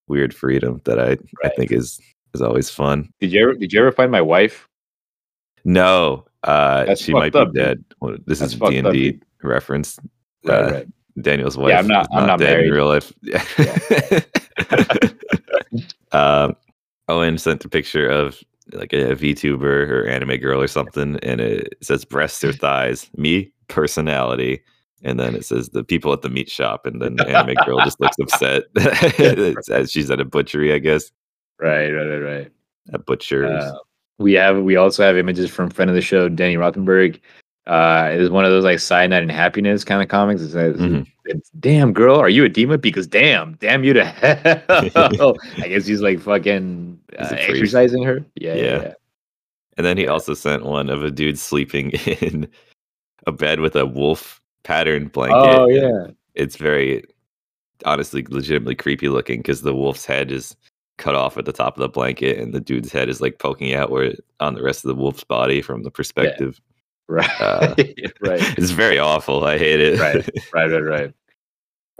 weird 0.08 0.36
freedom 0.36 0.80
that 0.86 1.00
I 1.00 1.18
I 1.44 1.50
think 1.50 1.72
is 1.72 2.00
is 2.36 2.42
always 2.42 2.70
fun. 2.70 3.12
Did 3.20 3.32
you 3.34 3.42
ever 3.42 3.54
did 3.56 3.74
you 3.74 3.80
ever 3.80 3.92
find 3.92 4.12
my 4.12 4.22
wife? 4.22 4.68
No, 5.66 6.26
uh, 6.44 6.86
That's 6.86 7.02
she 7.02 7.12
might 7.14 7.34
be 7.34 7.40
up, 7.40 7.48
dude. 7.48 7.56
dead. 7.56 7.84
Well, 8.00 8.18
this 8.28 8.40
That's 8.40 8.54
is 8.54 8.60
D 8.60 8.78
and 8.78 8.92
D 8.94 9.20
reference. 9.42 9.98
Right, 10.46 10.56
Uh, 10.56 10.72
right. 10.72 10.88
Daniel's 11.20 11.58
wife. 11.58 11.70
Yeah, 11.70 11.80
I'm 11.80 11.88
not- 11.88 12.04
is 12.04 12.08
I'm 12.14 12.28
not 12.28 12.38
dead 12.40 12.52
married. 12.52 12.68
in 12.68 12.74
real 12.74 12.88
life. 12.88 13.12
um, 16.12 16.56
Owen 17.08 17.38
sent 17.38 17.66
a 17.66 17.70
picture 17.70 18.08
of 18.08 18.42
like 18.74 18.94
a 18.94 19.16
VTuber 19.16 19.90
or 19.90 20.08
anime 20.08 20.38
girl 20.38 20.62
or 20.62 20.68
something, 20.68 21.18
and 21.24 21.42
it 21.42 21.76
says 21.82 22.06
breasts 22.06 22.44
or 22.44 22.54
thighs. 22.54 23.10
Me, 23.18 23.52
personality. 23.68 24.62
And 25.04 25.20
then 25.20 25.34
it 25.34 25.46
says 25.46 25.70
the 25.70 25.84
people 25.84 26.14
at 26.14 26.22
the 26.22 26.30
meat 26.30 26.50
shop, 26.50 26.86
and 26.86 27.02
then 27.02 27.16
the 27.16 27.28
anime 27.28 27.56
girl 27.66 27.80
just 27.80 28.00
looks 28.00 28.20
upset 28.20 28.64
as 29.72 29.92
she's 29.92 30.12
at 30.12 30.20
a 30.20 30.26
butchery, 30.26 30.74
I 30.74 30.78
guess. 30.78 31.12
Right, 31.60 31.90
right, 31.90 32.06
right, 32.06 32.20
right. 32.20 32.52
A 32.94 33.00
butcher. 33.00 33.48
Uh, 33.48 33.74
we 34.20 34.34
have 34.34 34.62
we 34.62 34.76
also 34.76 35.04
have 35.04 35.18
images 35.18 35.50
from 35.50 35.70
friend 35.70 35.90
of 35.90 35.96
the 35.96 36.02
show, 36.02 36.30
Danny 36.30 36.56
Rothenberg. 36.56 37.20
Uh, 37.68 38.10
it 38.12 38.20
is 38.20 38.30
one 38.30 38.44
of 38.44 38.52
those 38.52 38.64
like 38.64 38.80
cyanide 38.80 39.22
and 39.22 39.32
happiness 39.32 39.84
kind 39.84 40.02
of 40.02 40.08
comics. 40.08 40.42
It 40.42 40.50
says, 40.52 40.78
Mhm. 40.78 41.06
it's, 41.26 41.50
"Damn 41.60 41.94
girl, 41.94 42.18
are 42.18 42.30
you 42.30 42.44
a 42.44 42.50
demon? 42.50 42.80
Because 42.80 43.06
damn, 43.08 43.54
damn 43.56 43.84
you 43.84 43.94
to 43.94 44.04
hell." 44.04 45.38
I 45.58 45.68
guess 45.68 45.86
he's 45.86 46.02
like 46.02 46.20
fucking 46.20 47.00
uh, 47.20 47.28
exercising 47.38 48.04
her. 48.04 48.26
Yeah, 48.36 48.56
yeah. 48.56 48.64
Yeah. 48.64 48.82
yeah. 48.82 48.94
And 49.78 49.86
then 49.86 49.98
he 49.98 50.08
also 50.08 50.34
sent 50.34 50.66
one 50.66 50.90
of 50.90 51.04
a 51.04 51.12
dude 51.12 51.40
sleeping 51.40 51.92
in 52.22 52.48
a 53.28 53.32
bed 53.32 53.60
with 53.60 53.76
a 53.76 53.86
wolf 53.86 54.42
pattern 54.64 55.08
blanket. 55.08 55.36
Oh 55.38 55.68
yeah, 55.70 56.08
It's 56.36 56.56
very 56.56 57.04
honestly 57.86 58.26
legitimately 58.30 58.76
creepy 58.76 59.08
looking 59.10 59.40
because 59.40 59.62
the 59.62 59.74
wolf's 59.76 60.06
head 60.06 60.32
is 60.32 60.56
cut 60.98 61.16
off 61.16 61.38
at 61.38 61.46
the 61.46 61.52
top 61.54 61.76
of 61.78 61.82
the 61.82 61.90
blanket 61.90 62.38
and 62.38 62.54
the 62.54 62.60
dude's 62.60 62.92
head 62.92 63.10
is 63.10 63.22
like 63.22 63.40
poking 63.40 63.74
out 63.74 63.90
where 63.90 64.14
on 64.40 64.54
the 64.54 64.62
rest 64.62 64.84
of 64.84 64.90
the 64.90 64.96
wolf's 64.96 65.24
body 65.24 65.62
from 65.62 65.84
the 65.84 65.90
perspective. 65.92 66.60
Right, 67.12 67.42
Uh, 67.42 67.76
right, 68.22 68.58
It's 68.58 68.72
very 68.72 68.98
awful. 69.00 69.44
I 69.44 69.58
hate 69.58 69.80
it. 69.80 70.00
Right. 70.00 70.28
right, 70.54 70.70
right, 70.72 70.84
right. 70.84 71.14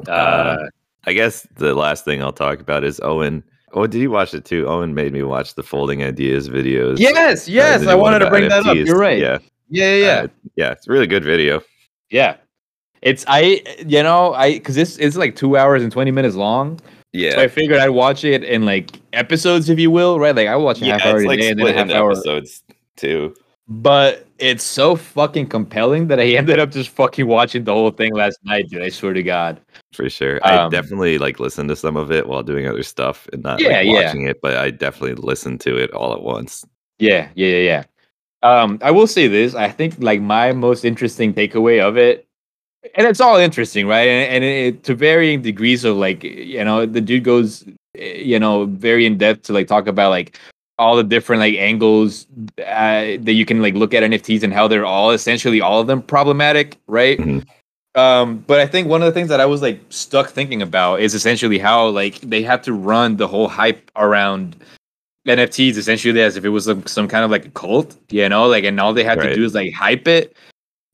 Uh, 0.08 0.12
Uh, 0.12 0.68
I 1.06 1.14
guess 1.14 1.48
the 1.56 1.74
last 1.76 2.06
thing 2.06 2.22
I'll 2.22 2.32
talk 2.34 2.60
about 2.60 2.84
is 2.84 3.00
Owen. 3.04 3.44
Oh, 3.74 3.88
did 3.88 4.00
you 4.02 4.12
watch 4.12 4.34
it 4.34 4.46
too? 4.46 4.68
Owen 4.68 4.94
made 4.94 5.14
me 5.14 5.24
watch 5.24 5.56
the 5.56 5.64
folding 5.64 6.04
ideas 6.04 6.50
videos. 6.50 7.00
yes, 7.00 7.48
yes, 7.48 7.88
I 7.88 7.96
wanted 7.96 8.20
to 8.20 8.30
bring 8.30 8.50
that 8.50 8.66
up. 8.66 8.76
You're 8.76 8.98
right. 9.00 9.20
Yeah. 9.20 9.38
yeah, 9.70 9.96
yeah. 9.96 10.06
yeah. 10.06 10.22
Uh, 10.24 10.28
yeah, 10.56 10.72
it's 10.72 10.88
a 10.88 10.92
really 10.92 11.08
good 11.08 11.24
video. 11.24 11.62
Yeah. 12.10 12.36
It's 13.02 13.26
I 13.28 13.62
you 13.88 14.04
know, 14.04 14.34
I 14.36 14.60
cuz 14.60 14.76
this 14.76 14.98
it's 14.98 15.16
like 15.16 15.36
2 15.36 15.58
hours 15.58 15.82
and 15.84 15.92
20 15.92 16.12
minutes 16.12 16.36
long. 16.36 16.80
Yeah. 17.14 17.36
So 17.36 17.42
I 17.42 17.48
figured 17.48 17.80
I'd 17.80 17.90
watch 17.90 18.24
it 18.24 18.44
in 18.44 18.64
like 18.66 18.92
episodes 19.14 19.70
if 19.70 19.80
you 19.80 19.90
will, 19.90 20.20
right? 20.20 20.36
Like 20.36 20.48
I 20.48 20.56
watch 20.56 20.82
a 20.82 20.86
yeah, 20.86 20.98
half 21.00 21.06
hour 21.08 21.24
like 21.26 21.40
day 21.40 21.50
and 21.50 21.60
then 21.60 21.68
a 21.68 21.74
half 21.74 21.90
hour. 21.90 22.12
episodes 22.12 22.64
too. 22.98 23.34
But 23.68 24.28
it's 24.42 24.64
so 24.64 24.96
fucking 24.96 25.48
compelling 25.48 26.08
that 26.08 26.20
I 26.20 26.26
ended 26.36 26.60
up 26.60 26.72
just 26.72 26.90
fucking 26.90 27.28
watching 27.28 27.64
the 27.64 27.74
whole 27.74 27.92
thing 27.92 28.14
last 28.14 28.40
night, 28.44 28.70
dude. 28.70 28.82
I 28.82 28.90
swear 28.90 29.14
to 29.14 29.24
god. 29.24 29.62
For 29.94 30.10
sure. 30.10 30.40
I 30.44 30.58
Um, 30.58 30.72
definitely 30.72 31.18
like 31.18 31.40
listened 31.40 31.70
to 31.70 31.76
some 31.76 31.96
of 31.96 32.12
it 32.12 32.28
while 32.28 32.44
doing 32.44 32.68
other 32.68 32.84
stuff 32.84 33.28
and 33.32 33.44
not 33.44 33.60
Yeah, 33.62 33.70
like 33.70 33.86
yeah. 33.86 34.06
watching 34.06 34.28
it, 34.28 34.42
but 34.42 34.58
I 34.58 34.72
definitely 34.72 35.16
listened 35.16 35.62
to 35.62 35.78
it 35.78 35.92
all 35.92 36.14
at 36.14 36.22
once. 36.22 36.66
Yeah, 37.00 37.30
yeah, 37.36 37.48
yeah, 37.48 37.58
yeah. 37.58 37.84
Um, 38.44 38.80
I 38.82 38.92
will 38.92 39.08
say 39.08 39.28
this. 39.28 39.54
I 39.54 39.70
think 39.70 39.96
like 40.00 40.22
my 40.22 40.52
most 40.52 40.84
interesting 40.84 41.34
takeaway 41.34 41.80
of 41.80 41.98
it, 41.98 42.28
and 42.96 43.06
it's 43.06 43.22
all 43.22 43.38
interesting, 43.38 43.86
right? 43.86 44.08
And, 44.08 44.36
and 44.36 44.44
it, 44.44 44.84
to 44.86 44.96
varying 44.96 45.42
degrees 45.44 45.84
of 45.84 45.98
like, 45.98 46.24
you 46.24 46.64
know, 46.64 46.86
the 46.88 47.02
dude 47.02 47.24
goes, 47.24 47.64
eh, 47.96 48.16
you 48.16 48.40
know, 48.40 48.66
very 48.66 49.06
in 49.06 49.18
depth 49.20 49.44
to 49.44 49.54
like 49.54 49.68
talk 49.68 49.86
about 49.88 50.10
like 50.10 50.40
all 50.78 50.96
the 50.96 51.04
different 51.04 51.40
like 51.40 51.56
angles 51.56 52.26
uh, 52.60 53.18
that 53.20 53.34
you 53.34 53.46
can 53.46 53.62
like 53.62 53.76
look 53.76 53.94
at 53.94 54.04
NFTs 54.04 54.44
and 54.44 54.54
how 54.54 54.68
they're 54.68 54.86
all 54.86 55.12
essentially 55.12 55.62
all 55.62 55.82
of 55.82 55.88
them 55.88 56.02
problematic, 56.02 56.78
right? 56.88 57.20
Mhm. 57.20 57.46
Um, 57.96 58.38
but 58.48 58.60
I 58.60 58.68
think 58.68 58.88
one 58.88 59.02
of 59.02 59.06
the 59.06 59.12
things 59.12 59.28
that 59.30 59.42
I 59.42 59.46
was 59.46 59.62
like 59.62 59.82
stuck 59.90 60.30
thinking 60.30 60.62
about 60.62 61.02
is 61.02 61.14
essentially 61.14 61.60
how 61.60 61.88
like 61.88 62.22
they 62.22 62.42
have 62.42 62.62
to 62.64 62.74
run 62.74 63.18
the 63.18 63.28
whole 63.28 63.50
hype 63.50 63.92
around 63.98 64.56
NFTs 65.28 65.76
essentially 65.78 66.22
as 66.22 66.38
if 66.38 66.46
it 66.46 66.50
was 66.50 66.66
some, 66.66 66.86
some 66.88 67.08
kind 67.08 67.26
of 67.26 67.32
like 67.32 67.46
a 67.46 67.50
cult, 67.50 67.96
you 68.10 68.28
know, 68.30 68.48
like 68.48 68.64
and 68.64 68.80
all 68.80 68.94
they 68.94 69.04
have 69.04 69.20
to 69.20 69.36
do 69.36 69.44
is 69.44 69.54
like 69.54 69.74
hype 69.74 70.08
it, 70.08 70.36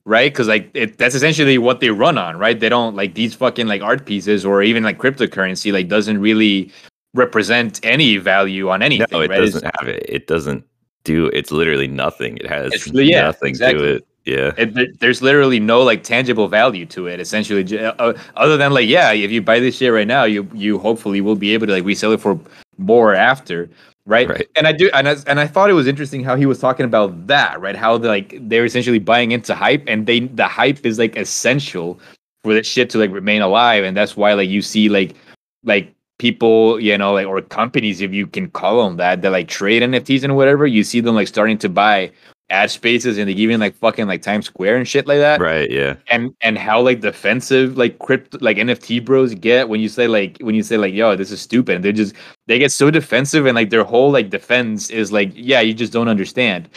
right? 0.06 0.32
Because 0.32 0.48
like 0.48 0.72
it, 0.74 0.98
that's 0.98 1.16
essentially 1.16 1.58
what 1.60 1.80
they 1.80 1.92
run 1.92 2.18
on, 2.18 2.38
right? 2.38 2.60
They 2.60 2.70
don't 2.70 2.96
like 2.96 3.14
these 3.14 3.36
fucking 3.36 3.68
like 3.68 3.84
art 3.84 4.06
pieces 4.06 4.44
or 4.44 4.64
even 4.64 4.84
like 4.84 4.98
cryptocurrency 4.98 5.72
like 5.72 5.88
doesn't 5.88 6.20
really 6.20 6.72
represent 7.14 7.80
any 7.84 8.18
value 8.18 8.70
on 8.70 8.82
anything. 8.82 9.08
No, 9.12 9.22
it 9.22 9.30
right? 9.30 9.40
Doesn't 9.40 9.64
have 9.80 9.88
it. 9.88 10.06
It 10.08 10.28
doesn't 10.28 10.66
do 11.04 11.28
it's 11.28 11.52
literally 11.52 11.88
nothing. 11.88 12.38
It 12.38 12.48
has 12.48 12.88
yeah, 12.94 13.24
nothing 13.24 13.50
exactly. 13.50 13.82
to 13.82 13.96
it. 13.96 14.08
Yeah. 14.26 14.52
it, 14.58 15.00
there's 15.00 15.22
literally 15.22 15.58
no 15.58 15.82
like 15.82 16.04
tangible 16.04 16.50
value 16.50 16.86
to 16.88 17.08
it 17.08 17.22
essentially 17.22 17.80
uh, 17.80 18.14
other 18.36 18.58
than 18.58 18.74
like 18.74 18.90
yeah 18.90 19.14
if 19.14 19.32
you 19.32 19.42
buy 19.42 19.62
this 19.62 19.78
shit 19.78 19.94
right 19.94 20.06
now 20.06 20.26
you 20.26 20.46
you 20.54 20.78
hopefully 20.80 21.22
will 21.22 21.38
be 21.38 21.54
able 21.54 21.66
to 21.66 21.72
like 21.72 21.86
resell 21.86 22.12
it 22.12 22.20
for 22.20 22.38
more 22.78 23.16
after 23.16 23.70
right, 24.06 24.28
Right. 24.28 24.46
and 24.58 24.68
i 24.68 24.74
do 24.74 24.90
and 24.94 25.08
I, 25.08 25.16
and 25.28 25.40
I 25.40 25.48
thought 25.48 25.70
it 25.70 25.74
was 25.76 25.88
interesting 25.88 26.26
how 26.26 26.36
he 26.36 26.46
was 26.46 26.60
talking 26.60 26.86
about 26.86 27.28
that 27.28 27.62
right 27.62 27.78
how 27.78 27.98
the, 27.98 28.10
like 28.10 28.38
they're 28.42 28.66
essentially 28.66 29.00
buying 29.00 29.32
into 29.32 29.56
hype 29.56 29.86
and 29.88 30.06
they 30.06 30.20
the 30.20 30.46
hype 30.46 30.86
is 30.86 31.00
like 31.00 31.16
essential 31.16 31.98
for 32.44 32.54
that 32.54 32.66
shit 32.66 32.90
to 32.90 32.98
like 32.98 33.12
remain 33.12 33.42
alive 33.42 33.86
and 33.86 33.96
that's 33.96 34.18
why 34.18 34.34
like 34.34 34.50
you 34.50 34.62
see 34.62 34.90
like 34.90 35.16
like 35.64 35.96
people 36.20 36.80
you 36.80 36.98
know 36.98 37.14
like 37.14 37.28
or 37.28 37.42
companies 37.42 38.02
if 38.02 38.12
you 38.12 38.26
can 38.26 38.50
call 38.50 38.84
them 38.84 38.98
that 38.98 39.22
that 39.22 39.32
like 39.32 39.48
trade 39.48 39.84
nfts 39.84 40.24
and 40.24 40.36
whatever 40.36 40.66
you 40.66 40.84
see 40.84 41.00
them 41.00 41.14
like 41.14 41.28
starting 41.28 41.58
to 41.58 41.70
buy 41.70 42.12
ad 42.50 42.72
spaces 42.72 43.18
and 43.18 43.30
like 43.30 43.38
even 43.38 43.60
like 43.60 43.76
fucking 43.76 44.08
like 44.08 44.22
Times 44.22 44.46
Square 44.46 44.78
and 44.78 44.88
shit 44.88 45.08
like 45.08 45.20
that. 45.20 45.40
Right, 45.42 45.70
yeah. 45.70 45.96
And 46.08 46.34
and 46.42 46.58
how 46.58 46.82
like 46.82 47.02
defensive 47.02 47.78
like 47.78 48.00
crypto 48.00 48.38
like 48.42 48.58
NFT 48.58 49.04
bros 49.04 49.34
get 49.36 49.68
when 49.68 49.82
you 49.82 49.90
say 49.90 50.08
like 50.08 50.38
when 50.40 50.56
you 50.56 50.64
say 50.64 50.78
like 50.78 50.94
yo 50.94 51.16
this 51.16 51.32
is 51.32 51.42
stupid 51.42 51.76
and 51.76 51.84
they 51.84 51.92
just 51.92 52.16
they 52.48 52.58
get 52.58 52.72
so 52.72 52.90
defensive 52.90 53.46
and 53.46 53.56
like 53.56 53.70
their 53.70 53.84
whole 53.84 54.12
like 54.12 54.30
defense 54.30 54.90
is 54.90 55.12
like 55.12 55.32
yeah 55.34 55.60
you 55.60 55.74
just 55.74 55.92
don't 55.92 56.08
understand. 56.08 56.70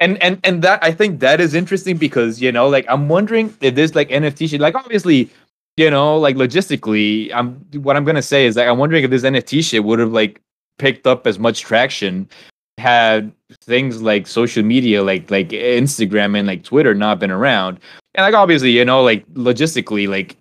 And 0.00 0.22
and 0.22 0.38
and 0.44 0.62
that 0.62 0.82
I 0.84 0.92
think 0.92 1.18
that 1.20 1.40
is 1.40 1.54
interesting 1.54 1.96
because 1.96 2.40
you 2.40 2.52
know 2.52 2.68
like 2.68 2.86
I'm 2.88 3.08
wondering 3.08 3.52
if 3.60 3.74
this 3.74 3.94
like 3.96 4.10
NFT 4.10 4.48
shit 4.48 4.60
like 4.60 4.76
obviously 4.76 5.30
you 5.78 5.90
know 5.90 6.18
like 6.18 6.36
logistically 6.36 7.30
I'm 7.32 7.54
what 7.82 7.96
I'm 7.96 8.04
gonna 8.04 8.22
say 8.22 8.46
is 8.46 8.56
like 8.56 8.68
I'm 8.68 8.78
wondering 8.78 9.04
if 9.04 9.10
this 9.10 9.22
NFT 9.22 9.64
shit 9.64 9.84
would 9.84 9.98
have 9.98 10.12
like 10.12 10.40
picked 10.78 11.06
up 11.06 11.26
as 11.26 11.38
much 11.38 11.60
traction 11.60 12.28
had 12.78 13.32
things 13.62 14.02
like 14.02 14.26
social 14.26 14.62
media 14.62 15.02
like 15.02 15.30
like 15.30 15.48
Instagram 15.50 16.38
and 16.38 16.46
like 16.46 16.62
Twitter 16.62 16.94
not 16.94 17.18
been 17.18 17.30
around. 17.30 17.80
And 18.14 18.24
like 18.24 18.34
obviously, 18.34 18.70
you 18.70 18.84
know, 18.84 19.02
like 19.02 19.26
logistically, 19.34 20.08
like 20.08 20.36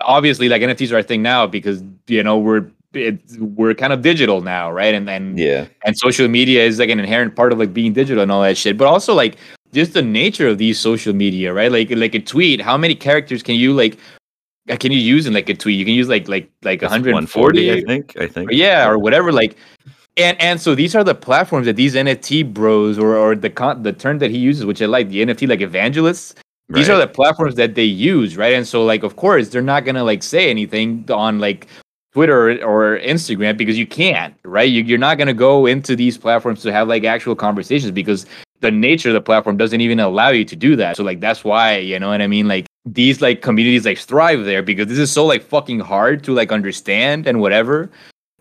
obviously 0.00 0.48
like 0.48 0.62
NFTs 0.62 0.92
are 0.92 0.98
a 0.98 1.02
thing 1.02 1.22
now 1.22 1.46
because 1.46 1.82
you 2.06 2.22
know 2.22 2.38
we're 2.38 2.66
it's 2.94 3.36
we're 3.38 3.74
kind 3.74 3.92
of 3.92 4.02
digital 4.02 4.40
now, 4.40 4.70
right? 4.70 4.94
And 4.94 5.08
and 5.08 5.38
Yeah. 5.38 5.66
and 5.84 5.96
social 5.96 6.28
media 6.28 6.64
is 6.64 6.78
like 6.78 6.88
an 6.90 6.98
inherent 6.98 7.36
part 7.36 7.52
of 7.52 7.58
like 7.58 7.72
being 7.74 7.92
digital 7.92 8.22
and 8.22 8.32
all 8.32 8.42
that 8.42 8.56
shit. 8.56 8.76
But 8.78 8.86
also 8.86 9.14
like 9.14 9.36
just 9.72 9.92
the 9.92 10.02
nature 10.02 10.48
of 10.48 10.58
these 10.58 10.78
social 10.78 11.12
media, 11.14 11.52
right? 11.52 11.70
Like 11.70 11.90
like 11.90 12.14
a 12.14 12.20
tweet, 12.20 12.60
how 12.60 12.76
many 12.78 12.94
characters 12.94 13.42
can 13.42 13.54
you 13.56 13.74
like 13.74 13.98
Uh, 14.70 14.76
can 14.76 14.92
you 14.92 14.98
use 14.98 15.26
in 15.26 15.32
like 15.32 15.48
a 15.48 15.54
tweet? 15.54 15.78
You 15.78 15.84
can 15.84 15.94
use 15.94 16.08
like 16.08 16.28
like 16.28 16.50
like 16.62 16.82
It's 16.82 16.90
140 16.90 17.72
I 17.72 17.82
think. 17.82 18.16
I 18.18 18.26
think. 18.26 18.50
or 18.50 18.52
yeah, 18.52 18.88
or 18.88 18.98
whatever. 18.98 19.32
Like, 19.32 19.56
and 20.16 20.40
and 20.40 20.60
so 20.60 20.74
these 20.74 20.94
are 20.94 21.04
the 21.04 21.14
platforms 21.14 21.66
that 21.66 21.76
these 21.76 21.94
NFT 21.94 22.52
bros 22.52 22.98
or 22.98 23.16
or 23.16 23.34
the 23.34 23.50
con- 23.50 23.82
the 23.82 23.92
term 23.92 24.18
that 24.18 24.30
he 24.30 24.38
uses, 24.38 24.64
which 24.64 24.82
I 24.82 24.86
like, 24.86 25.08
the 25.08 25.22
NFT 25.24 25.48
like 25.48 25.60
evangelists. 25.60 26.34
These 26.70 26.90
are 26.90 26.98
the 26.98 27.06
platforms 27.06 27.54
that 27.54 27.76
they 27.76 27.84
use, 27.84 28.36
right? 28.36 28.52
And 28.52 28.68
so 28.68 28.84
like, 28.84 29.02
of 29.02 29.16
course, 29.16 29.48
they're 29.48 29.62
not 29.62 29.86
gonna 29.86 30.04
like 30.04 30.22
say 30.22 30.50
anything 30.50 31.06
on 31.10 31.38
like 31.38 31.66
Twitter 32.12 32.62
or 32.62 32.98
Instagram 32.98 33.56
because 33.56 33.78
you 33.78 33.86
can't, 33.86 34.34
right? 34.44 34.68
You, 34.68 34.82
you're 34.82 34.98
not 34.98 35.16
gonna 35.16 35.32
go 35.32 35.64
into 35.64 35.96
these 35.96 36.18
platforms 36.18 36.60
to 36.62 36.72
have 36.72 36.86
like 36.86 37.04
actual 37.04 37.34
conversations 37.34 37.90
because 37.90 38.26
the 38.60 38.70
nature 38.70 39.08
of 39.08 39.14
the 39.14 39.20
platform 39.22 39.56
doesn't 39.56 39.80
even 39.80 39.98
allow 39.98 40.28
you 40.28 40.44
to 40.44 40.56
do 40.56 40.76
that. 40.76 40.96
So 40.96 41.04
like 41.04 41.20
that's 41.20 41.42
why, 41.42 41.78
you 41.78 41.98
know 41.98 42.08
what 42.08 42.20
I 42.20 42.26
mean? 42.26 42.48
Like 42.48 42.66
these 42.94 43.20
like 43.20 43.42
communities 43.42 43.84
like 43.84 43.98
thrive 43.98 44.44
there 44.44 44.62
because 44.62 44.86
this 44.86 44.98
is 44.98 45.10
so 45.10 45.24
like 45.24 45.42
fucking 45.42 45.80
hard 45.80 46.22
to 46.24 46.32
like 46.32 46.52
understand 46.52 47.26
and 47.26 47.40
whatever. 47.40 47.90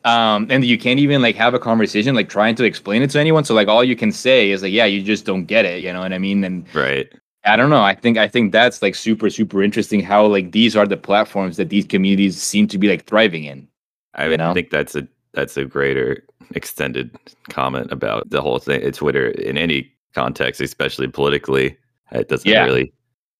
Um, 0.06 0.48
and 0.50 0.64
you 0.64 0.78
can't 0.78 1.00
even 1.00 1.22
like 1.22 1.36
have 1.36 1.54
a 1.54 1.60
conversation 1.60 2.16
like 2.16 2.30
trying 2.30 2.56
to 2.56 2.64
explain 2.64 3.02
it 3.02 3.10
to 3.12 3.20
anyone. 3.20 3.44
So 3.44 3.54
like 3.54 3.68
all 3.68 3.84
you 3.84 3.96
can 3.96 4.12
say 4.12 4.52
is 4.52 4.62
like, 4.64 4.72
yeah, 4.72 4.86
you 4.86 5.02
just 5.04 5.26
don't 5.26 5.46
get 5.46 5.66
it, 5.66 5.84
you 5.84 5.92
know 5.92 6.00
what 6.00 6.14
I 6.14 6.18
mean? 6.18 6.44
And 6.44 6.66
Right. 6.74 7.12
I 7.46 7.56
don't 7.56 7.70
know. 7.70 7.82
I 7.82 7.96
think 7.96 8.18
I 8.18 8.28
think 8.28 8.52
that's 8.52 8.82
like 8.82 8.96
super 8.96 9.30
super 9.30 9.64
interesting 9.64 10.02
how 10.02 10.26
like 10.26 10.52
these 10.52 10.76
are 10.76 10.86
the 10.88 10.98
platforms 10.98 11.58
that 11.58 11.70
these 11.70 11.86
communities 11.86 12.42
seem 12.42 12.68
to 12.68 12.78
be 12.78 12.90
like 12.90 13.06
thriving 13.06 13.46
in. 13.46 13.68
I 14.16 14.26
You 14.26 14.30
would 14.32 14.40
know? 14.40 14.54
think 14.54 14.70
that's 14.70 14.96
a 14.96 15.08
that's 15.34 15.58
a 15.58 15.66
greater 15.66 16.24
extended 16.56 17.16
comment 17.50 17.92
about 17.92 18.30
the 18.30 18.42
whole 18.42 18.60
thing. 18.60 18.90
Twitter 18.92 19.30
in 19.30 19.58
any 19.58 19.92
context, 20.14 20.62
especially 20.62 21.08
politically, 21.08 21.78
it 22.12 22.28
doesn't 22.30 22.50
Yeah. 22.50 22.66
really 22.66 22.92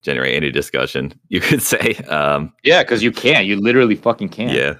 generate 0.02 0.34
any 0.34 0.50
discussion. 0.50 1.12
You 1.28 1.40
could 1.40 1.62
say, 1.62 1.94
um, 2.08 2.52
Yeah, 2.64 2.82
because 2.82 3.02
you 3.02 3.12
can't. 3.12 3.46
You 3.46 3.56
literally 3.60 3.96
fucking 3.96 4.28
can't. 4.30 4.52
yeah, 4.52 4.74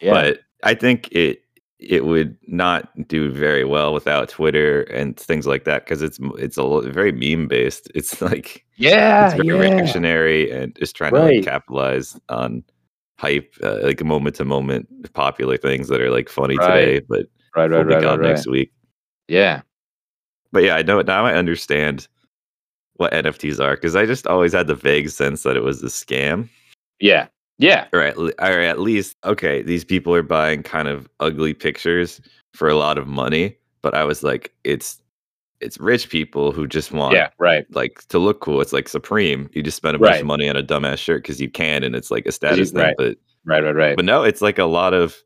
yeah. 0.00 0.12
but 0.12 0.40
I 0.62 0.74
think 0.74 1.08
it 1.12 1.40
it 1.78 2.04
would 2.04 2.36
not 2.46 2.90
do 3.08 3.30
very 3.30 3.64
well 3.64 3.94
without 3.94 4.28
Twitter 4.28 4.82
and 4.82 5.16
things 5.18 5.46
like 5.46 5.64
that 5.64 5.84
because 5.84 6.02
it's 6.02 6.18
it's 6.38 6.58
a 6.58 6.80
very 6.92 7.12
meme 7.12 7.48
based. 7.48 7.90
It's 7.94 8.20
like 8.20 8.64
yeah, 8.76 9.26
it's 9.34 9.42
very 9.42 9.48
yeah. 9.48 9.74
reactionary 9.74 10.50
and 10.50 10.76
just 10.76 10.94
trying 10.96 11.14
to 11.14 11.20
like 11.20 11.44
capitalize 11.44 12.18
on 12.28 12.62
hype, 13.18 13.54
uh, 13.62 13.78
like 13.82 14.02
moment 14.04 14.36
to 14.36 14.44
moment 14.44 14.88
popular 15.14 15.56
things 15.58 15.88
that 15.88 16.00
are 16.00 16.10
like 16.10 16.28
funny 16.28 16.56
Right. 16.56 16.84
today, 16.84 17.06
but 17.08 17.26
Right, 17.56 17.70
right, 17.70 17.84
right, 17.84 18.02
right, 18.04 18.18
right. 18.18 18.28
next 18.28 18.46
week. 18.46 18.72
Yeah, 19.28 19.62
But 20.52 20.62
yeah, 20.64 20.76
I 20.76 20.82
know 20.82 20.98
it 21.00 21.06
now 21.06 21.24
I 21.26 21.34
understand 21.34 22.08
what 23.00 23.12
NFTs 23.12 23.58
are 23.58 23.74
because 23.74 23.96
I 23.96 24.06
just 24.06 24.26
always 24.26 24.52
had 24.52 24.66
the 24.66 24.74
vague 24.74 25.08
sense 25.10 25.42
that 25.42 25.56
it 25.56 25.62
was 25.62 25.82
a 25.82 25.86
scam. 25.86 26.48
yeah, 27.00 27.26
yeah. 27.58 27.86
or 27.92 28.00
at, 28.02 28.16
or 28.16 28.60
at 28.60 28.78
least 28.78 29.16
okay 29.24 29.62
these 29.62 29.84
people 29.84 30.14
are 30.14 30.22
buying 30.22 30.62
kind 30.62 30.86
of 30.88 31.08
ugly 31.20 31.54
pictures 31.54 32.20
for 32.54 32.68
a 32.68 32.74
lot 32.76 32.98
of 32.98 33.06
money 33.06 33.56
but 33.82 33.94
i 33.94 34.02
was 34.04 34.22
like 34.22 34.52
it's 34.64 35.00
it's 35.60 35.78
rich 35.78 36.08
people 36.08 36.52
who 36.52 36.66
just 36.66 36.90
want 36.90 37.14
Yeah, 37.14 37.28
right. 37.38 37.66
like 37.74 38.02
to 38.08 38.18
look 38.18 38.40
cool 38.40 38.60
it's 38.62 38.72
like 38.72 38.88
supreme 38.88 39.48
you 39.52 39.62
just 39.62 39.76
spend 39.76 39.94
a 39.94 39.98
bunch 39.98 40.10
Right. 40.12 40.20
of 40.22 40.26
money 40.26 40.48
on 40.48 40.56
a 40.56 40.62
dumbass 40.62 40.98
shirt 40.98 41.22
because 41.22 41.40
you 41.40 41.50
can 41.50 41.84
and 41.84 41.94
it's 41.94 42.10
like 42.10 42.26
a 42.26 42.32
status 42.32 42.70
thing 42.72 42.94
but 42.98 43.16
Right, 43.44 43.62
right, 43.62 43.74
right. 43.76 43.96
but 43.96 44.04
no 44.04 44.22
it's 44.24 44.40
like 44.42 44.58
a 44.58 44.64
lot 44.64 44.92
of 44.94 45.16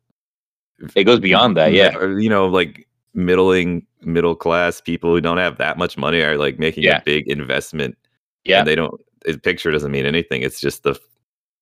it 0.96 1.04
goes 1.04 1.20
beyond 1.20 1.56
that. 1.56 1.72
Yeah, 1.72 1.98
you 2.18 2.28
know 2.28 2.46
like 2.46 2.86
middling 3.14 3.86
middle 4.02 4.34
class 4.34 4.80
people 4.80 5.10
who 5.14 5.20
don't 5.20 5.38
have 5.38 5.56
that 5.58 5.78
much 5.78 5.96
money 5.96 6.20
are 6.20 6.36
like 6.36 6.58
making 6.58 6.84
Yeah. 6.84 6.98
a 6.98 7.02
big 7.04 7.28
investment 7.28 7.96
yeah. 8.44 8.58
and 8.60 8.68
they 8.68 8.74
don't 8.74 9.00
the 9.24 9.38
picture 9.38 9.70
doesn't 9.70 9.90
mean 9.92 10.04
anything 10.04 10.42
it's 10.42 10.60
just 10.60 10.82
the 10.82 10.98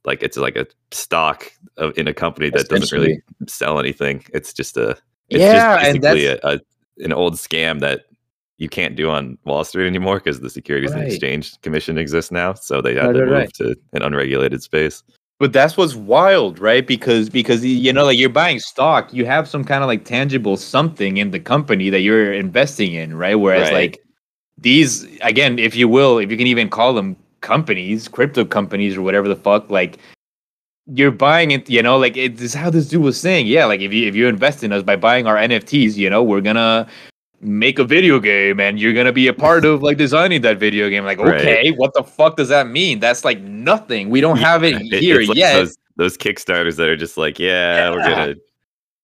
like 0.05 0.23
it's 0.23 0.37
like 0.37 0.57
a 0.57 0.67
stock 0.91 1.53
of, 1.77 1.97
in 1.97 2.09
a 2.09 2.15
company 2.15 2.51
that 2.51 2.69
doesn't 2.69 2.91
really 2.97 3.23
sell 3.47 3.79
anything 3.79 4.25
it's 4.35 4.53
just 4.53 4.77
a 4.77 4.97
it's 5.29 5.41
Yeah, 5.41 5.93
just 5.93 6.01
basically 6.01 6.27
a, 6.27 6.39
a 6.43 6.59
an 6.99 7.13
old 7.13 7.35
scam 7.35 7.81
that 7.81 8.07
you 8.59 8.69
can't 8.69 8.97
do 8.97 9.11
on 9.11 9.39
wall 9.45 9.63
street 9.65 9.87
anymore 9.87 10.17
because 10.19 10.41
the 10.41 10.51
securities 10.51 10.91
and 10.93 11.03
exchange 11.05 11.61
commission 11.61 11.99
exists 11.99 12.31
now 12.33 12.55
so 12.55 12.81
they 12.81 12.95
had 12.95 13.07
Right, 13.07 13.13
to 13.13 13.19
right, 13.21 13.27
move 13.29 13.35
right. 13.39 13.55
to 13.55 13.77
an 13.93 14.03
unregulated 14.03 14.63
space 14.63 15.03
But 15.43 15.53
that's 15.53 15.77
what's 15.77 15.97
wild, 15.97 16.61
right? 16.61 16.87
Because 16.87 17.29
because 17.29 17.65
you 17.65 17.93
know, 17.93 18.05
like 18.05 18.17
you're 18.17 18.29
buying 18.29 18.61
stock, 18.61 19.13
you 19.13 19.27
have 19.27 19.49
some 19.49 19.65
kind 19.65 19.83
of 19.83 19.89
like 19.89 20.05
tangible 20.05 20.57
something 20.57 21.17
in 21.17 21.33
the 21.33 21.41
company 21.41 21.91
that 21.91 22.03
you're 22.03 22.33
investing 22.33 22.93
in, 22.93 23.17
right? 23.17 23.35
Whereas 23.35 23.73
Right. 23.73 23.91
like 23.91 24.05
these 24.57 25.03
again, 25.21 25.59
if 25.59 25.75
you 25.75 25.89
will, 25.89 26.19
if 26.19 26.31
you 26.31 26.37
can 26.37 26.47
even 26.47 26.69
call 26.69 26.95
them 26.95 27.17
companies, 27.41 28.07
crypto 28.07 28.45
companies 28.45 28.97
or 28.97 29.03
whatever 29.03 29.27
the 29.27 29.35
fuck, 29.35 29.69
like 29.69 29.99
you're 30.87 31.11
buying 31.11 31.51
it, 31.51 31.69
you 31.69 31.83
know, 31.83 31.99
like 31.99 32.17
it's 32.17 32.55
how 32.55 32.71
this 32.71 32.87
dude 32.87 33.03
was 33.03 33.19
saying. 33.21 33.49
Yeah, 33.49 33.65
like 33.65 33.81
if 33.81 33.93
you 33.93 34.07
if 34.07 34.15
you 34.15 34.29
invest 34.29 34.63
in 34.63 34.73
us 34.73 34.85
by 34.85 34.95
buying 34.95 35.27
our 35.27 35.35
NFTs, 35.35 35.97
you 35.97 36.09
know, 36.09 36.23
we're 36.23 36.41
gonna 36.41 36.87
make 37.43 37.79
a 37.79 37.85
video 37.85 38.21
game 38.21 38.61
and 38.61 38.79
you're 38.81 38.93
gonna 38.93 39.13
be 39.13 39.27
a 39.27 39.33
part 39.35 39.65
of 39.65 39.83
like 39.83 39.99
designing 39.99 40.41
that 40.43 40.59
video 40.59 40.89
game. 40.89 41.05
Like, 41.05 41.19
Right. 41.19 41.41
okay, 41.41 41.71
what 41.73 41.93
the 41.95 42.03
fuck 42.05 42.37
does 42.37 42.49
that 42.49 42.69
mean? 42.69 43.01
That's 43.01 43.25
like 43.25 43.41
nothing. 43.41 44.11
We 44.11 44.21
don't 44.21 44.39
have 44.39 44.65
it 44.65 44.81
here 45.01 45.21
like 45.23 45.37
yet. 45.37 45.55
those, 45.55 45.77
those 45.97 46.17
kickstarters 46.17 46.77
that 46.77 46.89
are 46.89 46.97
just 46.97 47.17
like 47.17 47.39
yeah, 47.39 47.91
we're 47.91 48.03
gonna 48.03 48.35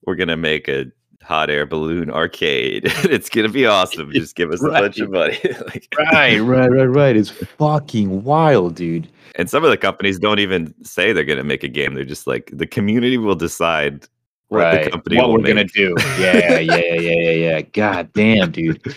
we're 0.07 0.15
gonna 0.17 0.37
make 0.37 0.69
a 0.69 0.87
hot 1.23 1.51
air 1.51 1.67
balloon 1.67 2.11
arcade 2.11 2.85
it's 3.05 3.29
gonna 3.29 3.51
be 3.51 3.67
awesome 3.67 4.11
just 4.13 4.35
give 4.35 4.51
us 4.51 4.63
a 4.63 4.69
bunch 4.71 4.99
of 4.99 5.11
money 5.11 5.39
like, 5.67 5.87
Right, 5.99 6.39
right, 6.39 6.71
right, 6.71 6.87
right. 6.87 7.17
It's 7.17 7.29
fucking 7.29 8.25
wild, 8.25 8.77
dude. 8.77 9.09
And 9.35 9.51
some 9.51 9.63
of 9.63 9.69
the 9.69 9.77
companies 9.77 10.19
don't 10.19 10.39
even 10.39 10.73
say 10.85 11.13
they're 11.13 11.25
to 11.27 11.45
make 11.45 11.63
a 11.63 11.69
game. 11.69 11.95
They're 11.95 12.05
just 12.05 12.27
like 12.27 12.51
the 12.55 12.67
community 12.67 13.19
will 13.19 13.35
decide 13.35 14.07
what 14.49 14.59
right. 14.59 14.85
the 14.85 14.91
company 14.91 15.17
what 15.17 15.31
we're 15.31 15.39
make. 15.39 15.55
gonna 15.55 15.65
do. 15.65 15.95
Yeah, 16.19 16.59
yeah, 16.59 16.59
yeah, 16.59 16.95
yeah, 16.95 17.13
yeah, 17.13 17.31
yeah. 17.31 17.61
God 17.63 18.13
damn, 18.13 18.51
dude. 18.51 18.95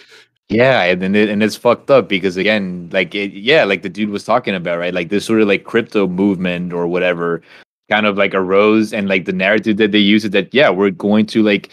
Yeah, 0.49 0.83
and 0.83 1.01
then 1.01 1.15
it, 1.15 1.29
and 1.29 1.41
it's 1.41 1.55
fucked 1.55 1.89
up 1.89 2.09
because 2.09 2.35
again, 2.35 2.89
like 2.91 3.15
it, 3.15 3.31
yeah, 3.33 3.63
like 3.63 3.83
the 3.83 3.89
dude 3.89 4.09
was 4.09 4.25
talking 4.25 4.53
about, 4.55 4.79
right? 4.79 4.93
Like 4.93 5.09
this 5.09 5.25
sort 5.25 5.41
of 5.41 5.47
like 5.47 5.63
crypto 5.63 6.07
movement 6.07 6.73
or 6.73 6.87
whatever 6.87 7.41
kind 7.89 8.05
of 8.05 8.17
like 8.17 8.33
arose 8.33 8.93
and 8.93 9.09
like 9.09 9.25
the 9.25 9.33
narrative 9.33 9.75
that 9.75 9.91
they 9.91 9.99
use 9.99 10.23
is 10.23 10.31
that 10.31 10.53
yeah, 10.53 10.69
we're 10.69 10.89
going 10.89 11.25
to 11.25 11.43
like 11.43 11.69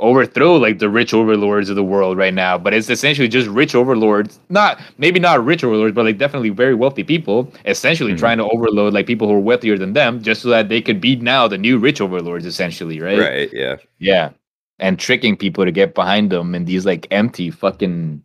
overthrow 0.00 0.54
like 0.54 0.78
the 0.78 0.88
rich 0.88 1.12
overlords 1.12 1.68
of 1.68 1.74
the 1.76 1.82
world 1.82 2.16
right 2.16 2.32
now 2.34 2.56
but 2.56 2.72
it's 2.72 2.88
essentially 2.88 3.26
just 3.26 3.48
rich 3.48 3.74
overlords 3.74 4.38
not 4.48 4.80
maybe 4.98 5.18
not 5.18 5.44
rich 5.44 5.64
overlords 5.64 5.92
but 5.94 6.04
like 6.04 6.18
definitely 6.18 6.50
very 6.50 6.74
wealthy 6.74 7.02
people 7.02 7.52
essentially 7.64 8.12
Mhm. 8.12 8.18
trying 8.18 8.38
to 8.38 8.44
overload 8.48 8.94
like 8.94 9.06
people 9.06 9.26
who 9.26 9.34
are 9.34 9.40
wealthier 9.40 9.76
than 9.76 9.94
them 9.94 10.22
just 10.22 10.42
so 10.42 10.48
that 10.50 10.68
they 10.68 10.80
could 10.80 11.00
be 11.00 11.16
now 11.16 11.48
the 11.48 11.58
new 11.58 11.78
rich 11.78 12.00
overlords 12.00 12.46
essentially 12.46 13.00
right 13.00 13.18
Right. 13.18 13.50
Yeah. 13.52 13.76
yeah 13.98 14.30
and 14.78 14.98
tricking 15.00 15.36
people 15.36 15.64
to 15.64 15.72
get 15.72 15.94
behind 15.94 16.30
them 16.30 16.54
in 16.54 16.64
these 16.64 16.86
like 16.86 17.08
empty 17.10 17.50
fucking 17.50 18.22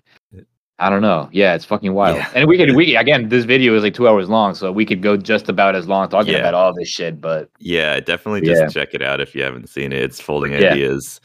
I 0.79 0.89
don't 0.89 1.01
know. 1.03 1.29
Yeah, 1.31 1.53
it's 1.53 1.63
fucking 1.65 1.93
wild. 1.93 2.17
Yeah. 2.17 2.29
And 2.35 2.47
we 2.47 2.57
could 2.57 2.75
we 2.75 2.95
again 2.97 3.29
this 3.29 3.45
video 3.45 3.75
is 3.75 3.83
like 3.83 3.93
two 3.93 4.07
hours 4.07 4.27
long, 4.27 4.53
so 4.55 4.71
we 4.71 4.85
could 4.85 5.01
go 5.03 5.15
just 5.15 5.47
about 5.47 5.75
as 5.75 5.87
long 5.87 6.09
talking 6.09 6.33
Yeah. 6.33 6.39
about 6.39 6.55
all 6.55 6.73
this 6.73 6.89
shit. 6.89 7.21
But 7.21 7.49
Yeah. 7.59 7.99
Definitely 7.99 8.41
just 8.41 8.59
Yeah. 8.61 8.67
check 8.67 8.89
it 8.93 9.01
out 9.01 9.21
if 9.21 9.33
you 9.35 9.43
haven't 9.43 9.69
seen 9.69 9.93
it. 9.93 10.01
It's 10.01 10.19
Folding. 10.19 10.53
Ideas. 10.55 11.21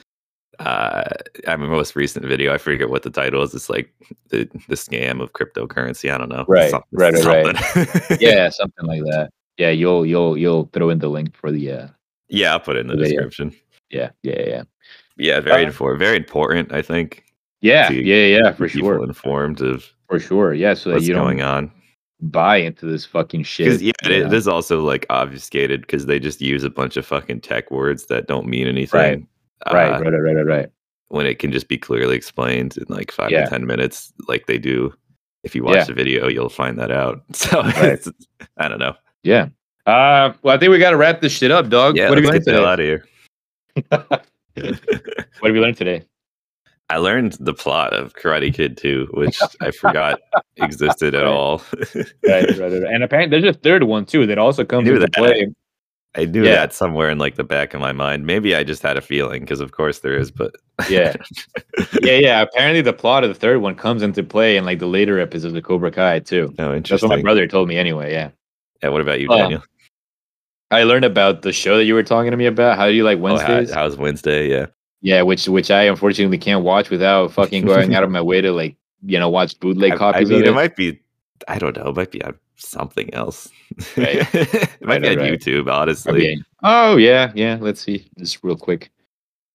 Uh, 0.58 1.04
I 1.46 1.56
mean, 1.56 1.70
most 1.70 1.94
recent 1.96 2.24
video. 2.26 2.52
I 2.52 2.58
forget 2.58 2.90
what 2.90 3.02
the 3.02 3.10
title 3.10 3.42
is. 3.42 3.54
It's 3.54 3.70
like 3.70 3.92
the 4.30 4.48
the 4.68 4.74
scam 4.74 5.22
of 5.22 5.32
cryptocurrency. 5.32 6.12
I 6.12 6.18
don't 6.18 6.28
know. 6.28 6.44
Right, 6.48 6.70
Some- 6.70 6.82
right, 6.92 7.14
right, 7.24 7.76
right. 7.76 8.20
yeah, 8.20 8.48
something 8.48 8.86
like 8.86 9.02
that. 9.04 9.30
Yeah, 9.56 9.70
you'll 9.70 10.04
you'll 10.06 10.36
you'll 10.36 10.68
throw 10.72 10.90
in 10.90 10.98
the 10.98 11.08
link 11.08 11.34
for 11.36 11.50
the 11.52 11.70
uh 11.72 11.86
yeah. 12.28 12.52
I'll 12.52 12.60
put 12.60 12.76
it 12.76 12.80
in 12.80 12.88
the 12.88 12.96
description. 12.96 13.54
yeah 13.90 14.10
yeah 14.22 14.42
yeah 14.46 14.62
Yeah. 15.16 15.40
Very 15.40 15.64
Uh, 15.64 15.68
important. 15.68 15.98
Very 16.00 16.16
important. 16.16 16.72
I 16.72 16.82
think. 16.82 17.24
yeah 17.60 17.90
yeah 17.90 18.26
yeah 18.38 18.52
for 18.52 18.68
sure 18.68 19.02
informed 19.04 19.60
of 19.62 19.84
for 20.08 20.18
sure 20.20 20.54
yeah 20.54 20.74
so 20.74 20.90
that 20.90 20.96
what's 20.96 21.08
you 21.08 21.14
don't 21.14 21.24
going 21.24 21.42
on. 21.42 21.72
buy 22.20 22.56
into 22.58 22.86
this 22.86 23.04
fucking 23.04 23.42
shit. 23.44 23.80
Yeah, 23.80 23.92
it, 24.04 24.08
know? 24.20 24.26
it 24.26 24.32
is 24.32 24.46
also 24.48 24.80
like 24.82 25.06
obfuscated 25.10 25.80
because 25.82 26.06
they 26.06 26.18
just 26.20 26.40
use 26.40 26.62
a 26.64 26.70
bunch 26.70 26.96
of 26.96 27.04
fucking 27.06 27.40
tech 27.40 27.70
words 27.70 28.06
that 28.06 28.26
don't 28.28 28.46
mean 28.46 28.66
anything. 28.68 29.00
right, 29.00 29.22
uh, 29.66 29.70
right, 29.74 30.00
right, 30.00 30.12
right, 30.12 30.34
right, 30.34 30.46
right. 30.46 30.68
When 31.08 31.26
it 31.26 31.38
can 31.38 31.50
just 31.52 31.68
be 31.68 31.78
clearly 31.78 32.16
explained 32.16 32.76
in 32.76 32.84
like 32.88 33.10
five 33.12 33.30
Yeah. 33.30 33.44
to 33.44 33.50
ten 33.50 33.66
minutes, 33.66 34.12
like 34.28 34.46
they 34.46 34.58
do. 34.58 34.92
If 35.44 35.54
you 35.54 35.62
watch 35.64 35.76
Yeah. 35.76 35.84
the 35.84 35.94
video, 35.94 36.28
you'll 36.28 36.48
find 36.48 36.78
that 36.78 36.90
out. 36.90 37.22
So 37.34 37.62
Right. 37.62 38.04
I 38.58 38.68
don't 38.68 38.78
know. 38.78 38.94
Yeah. 39.22 39.48
Uh, 39.86 40.34
well, 40.42 40.54
I 40.54 40.58
think 40.58 40.70
we 40.70 40.78
got 40.78 40.90
to 40.90 40.96
wrap 40.98 41.20
this 41.22 41.32
shit 41.32 41.50
up, 41.50 41.70
dog. 41.70 41.96
Yeah, 41.96 42.08
what 42.10 42.18
have 42.18 42.24
you 42.24 42.30
learned 42.30 42.44
get 42.44 42.52
the 42.52 42.62
hell 42.62 42.76
today? 42.76 42.92
out 42.92 44.00
of 44.00 44.04
here. 44.04 44.18
What 45.40 45.48
have 45.48 45.54
you 45.56 45.62
learned 45.62 45.76
today? 45.76 46.02
I 46.90 46.96
learned 46.96 47.34
the 47.40 47.54
plot 47.54 47.92
of 47.92 48.14
Karate 48.14 48.52
Kid 48.52 48.76
2, 48.76 49.08
which 49.12 49.38
I 49.60 49.70
forgot 49.70 50.20
existed 50.56 51.14
at 51.14 51.22
Right. 51.22 51.28
all. 51.30 51.62
Right, 52.26 52.48
right, 52.48 52.58
right. 52.58 52.72
And 52.72 53.04
apparently, 53.04 53.40
there's 53.40 53.54
a 53.56 53.58
third 53.58 53.84
one 53.84 54.04
too 54.06 54.26
that 54.26 54.38
also 54.38 54.64
comes 54.64 54.88
into 54.88 55.00
that. 55.00 55.12
play. 55.12 55.48
I 56.18 56.24
knew 56.24 56.44
Yeah. 56.44 56.56
that 56.56 56.72
somewhere 56.74 57.08
in 57.10 57.18
like 57.18 57.36
the 57.36 57.44
back 57.44 57.72
of 57.74 57.80
my 57.80 57.92
mind. 57.92 58.26
Maybe 58.26 58.54
I 58.54 58.64
just 58.64 58.82
had 58.82 58.96
a 58.96 59.00
feeling 59.00 59.40
because, 59.42 59.60
of 59.60 59.72
course, 59.72 60.00
there 60.00 60.18
is. 60.18 60.30
But 60.30 60.54
Yeah, 60.90 61.14
yeah, 62.02 62.12
yeah. 62.18 62.42
Apparently, 62.42 62.80
the 62.82 62.92
plot 62.92 63.22
of 63.24 63.30
the 63.30 63.34
third 63.38 63.58
one 63.62 63.74
comes 63.76 64.02
into 64.02 64.22
play 64.22 64.56
in 64.56 64.64
like 64.64 64.80
the 64.80 64.86
later 64.86 65.18
episodes 65.20 65.54
of 65.54 65.62
Cobra 65.62 65.90
Kai 65.90 66.18
too. 66.20 66.52
no, 66.58 66.74
interesting. 66.74 67.08
That's 67.08 67.16
what 67.16 67.16
my 67.18 67.22
brother 67.22 67.46
told 67.46 67.68
me 67.68 67.76
anyway. 67.78 68.12
Yeah, 68.12 68.30
Yeah, 68.82 68.88
what 68.90 69.00
about 69.00 69.20
you, 69.20 69.28
Um, 69.30 69.38
Daniel? 69.38 69.62
I 70.70 70.82
learned 70.82 71.04
about 71.06 71.42
the 71.42 71.52
show 71.52 71.78
that 71.78 71.84
you 71.84 71.94
were 71.94 72.02
talking 72.02 72.30
to 72.30 72.36
me 72.36 72.46
about. 72.46 72.76
How 72.76 72.88
do 72.88 72.92
you 72.94 73.04
like 73.04 73.16
Oh, 73.18 73.20
how- 73.20 73.24
Wednesdays? 73.48 73.72
how's 73.72 73.96
Wednesday? 73.96 74.50
Yeah. 74.50 74.66
yeah, 75.00 75.22
which 75.22 75.48
which 75.48 75.70
I 75.70 75.84
unfortunately 75.84 76.38
can't 76.38 76.64
watch 76.64 76.90
without 76.90 77.32
fucking 77.32 77.64
going 77.64 77.94
out 77.96 78.02
of 78.02 78.10
my 78.10 78.20
way 78.20 78.40
to 78.40 78.52
like 78.52 78.76
you 79.06 79.18
know 79.18 79.30
watch 79.30 79.58
bootleg 79.60 79.92
I, 79.92 79.94
I 79.94 79.98
copies 79.98 80.28
mean, 80.30 80.42
it 80.42 80.48
it. 80.48 80.52
might 80.52 80.74
be. 80.76 81.00
I 81.46 81.58
don't 81.58 81.76
know. 81.76 81.88
It 81.88 81.96
might 81.96 82.10
be 82.10 82.20
on 82.22 82.34
something 82.58 83.12
else. 83.14 83.48
Right. 83.96 84.16
it 84.34 84.80
might 84.82 85.00
Right, 85.00 85.02
be 85.02 85.08
on 85.10 85.16
right. 85.18 85.32
YouTube. 85.32 85.72
Honestly, 85.72 86.32
Okay. 86.32 86.42
Oh 86.62 86.96
yeah, 86.96 87.32
yeah. 87.34 87.56
Let's 87.60 87.80
see. 87.80 88.08
Just 88.18 88.42
real 88.42 88.56
quick. 88.56 88.90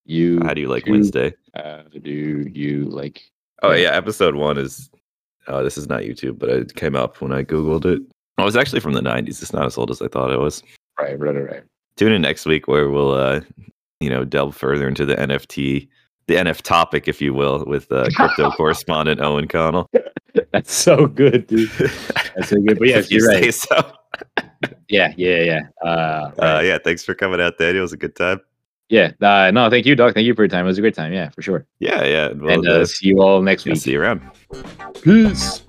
You 0.06 0.40
how 0.44 0.54
do 0.54 0.62
you 0.62 0.68
like 0.68 0.86
do- 0.86 0.92
Wednesday? 0.92 1.34
How 1.56 1.84
do 2.02 2.10
you 2.54 2.86
like? 2.86 3.22
Oh 3.62 3.72
Yeah. 3.74 3.92
episode 3.96 4.36
one 4.36 4.58
is. 4.58 4.90
Oh, 5.48 5.62
this 5.64 5.78
is 5.78 5.88
not 5.90 6.02
YouTube, 6.04 6.40
but 6.40 6.48
it 6.50 6.76
came 6.76 6.96
up 6.96 7.20
when 7.20 7.34
I 7.34 7.44
googled 7.44 7.86
it. 7.86 8.02
Oh, 8.38 8.48
it's 8.48 8.56
actually 8.56 8.80
from 8.80 8.94
the 8.94 9.02
'90s. 9.02 9.42
It's 9.42 9.52
not 9.54 9.66
as 9.66 9.78
old 9.78 9.92
as 9.92 10.02
I 10.02 10.08
thought 10.08 10.32
it 10.32 10.40
was. 10.40 10.64
Right, 11.00 11.20
right, 11.20 11.36
right, 11.36 11.50
right. 11.52 11.64
Tune 11.98 12.14
in 12.14 12.22
next 12.22 12.46
week 12.46 12.68
where 12.68 12.90
we'll, 12.90 13.12
uh, 13.14 13.42
you 14.00 14.10
know, 14.10 14.24
delve 14.26 14.56
further 14.56 14.88
into 14.88 15.06
the 15.06 15.16
NFT, 15.16 15.88
the 16.28 16.36
NF 16.36 16.62
topic, 16.62 17.08
if 17.10 17.22
you 17.22 17.34
will, 17.34 17.66
with 17.66 17.92
uh, 17.92 18.08
crypto 18.16 18.52
correspondent 18.52 19.20
Owen 19.22 19.48
Connell. 19.50 19.90
That's 20.54 20.72
so 20.74 21.08
good, 21.08 21.48
dude. 21.48 21.70
That's 22.36 22.50
so 22.50 22.62
good. 22.62 22.78
But 22.80 22.88
yeah, 22.88 22.98
you 23.10 23.18
you're 23.18 23.32
say 23.32 23.42
right. 23.42 23.54
so. 23.54 23.94
Yeah, 24.88 25.12
yeah, 25.18 25.40
yeah. 25.42 25.62
Uh, 25.84 26.32
Uh, 26.40 26.62
yeah, 26.64 26.78
thanks 26.78 27.04
for 27.04 27.16
coming 27.16 27.42
out, 27.42 27.58
Daniel. 27.58 27.80
It 27.80 27.82
was 27.82 27.94
a 27.94 27.98
good 27.98 28.16
time. 28.16 28.40
Yeah. 28.90 29.12
Uh, 29.20 29.50
no, 29.52 29.70
thank 29.72 29.88
you, 29.88 29.96
dog. 29.96 30.14
Thank 30.14 30.28
you 30.28 30.36
for 30.36 30.44
your 30.44 30.50
time. 30.50 30.66
It 30.66 30.68
was 30.68 30.78
a 30.78 30.82
great 30.82 30.94
time. 30.94 31.12
Yeah, 31.12 31.30
for 31.30 31.42
sure. 31.42 31.66
Yeah, 31.80 32.04
yeah. 32.06 32.32
Well, 32.34 32.54
and 32.54 32.68
uh, 32.68 32.72
uh, 32.82 32.86
see 32.86 33.08
you 33.08 33.22
all 33.22 33.42
next 33.42 33.66
week. 33.66 33.78
see 33.78 33.94
you 33.94 34.02
around. 34.02 34.22
Peace. 35.02 35.64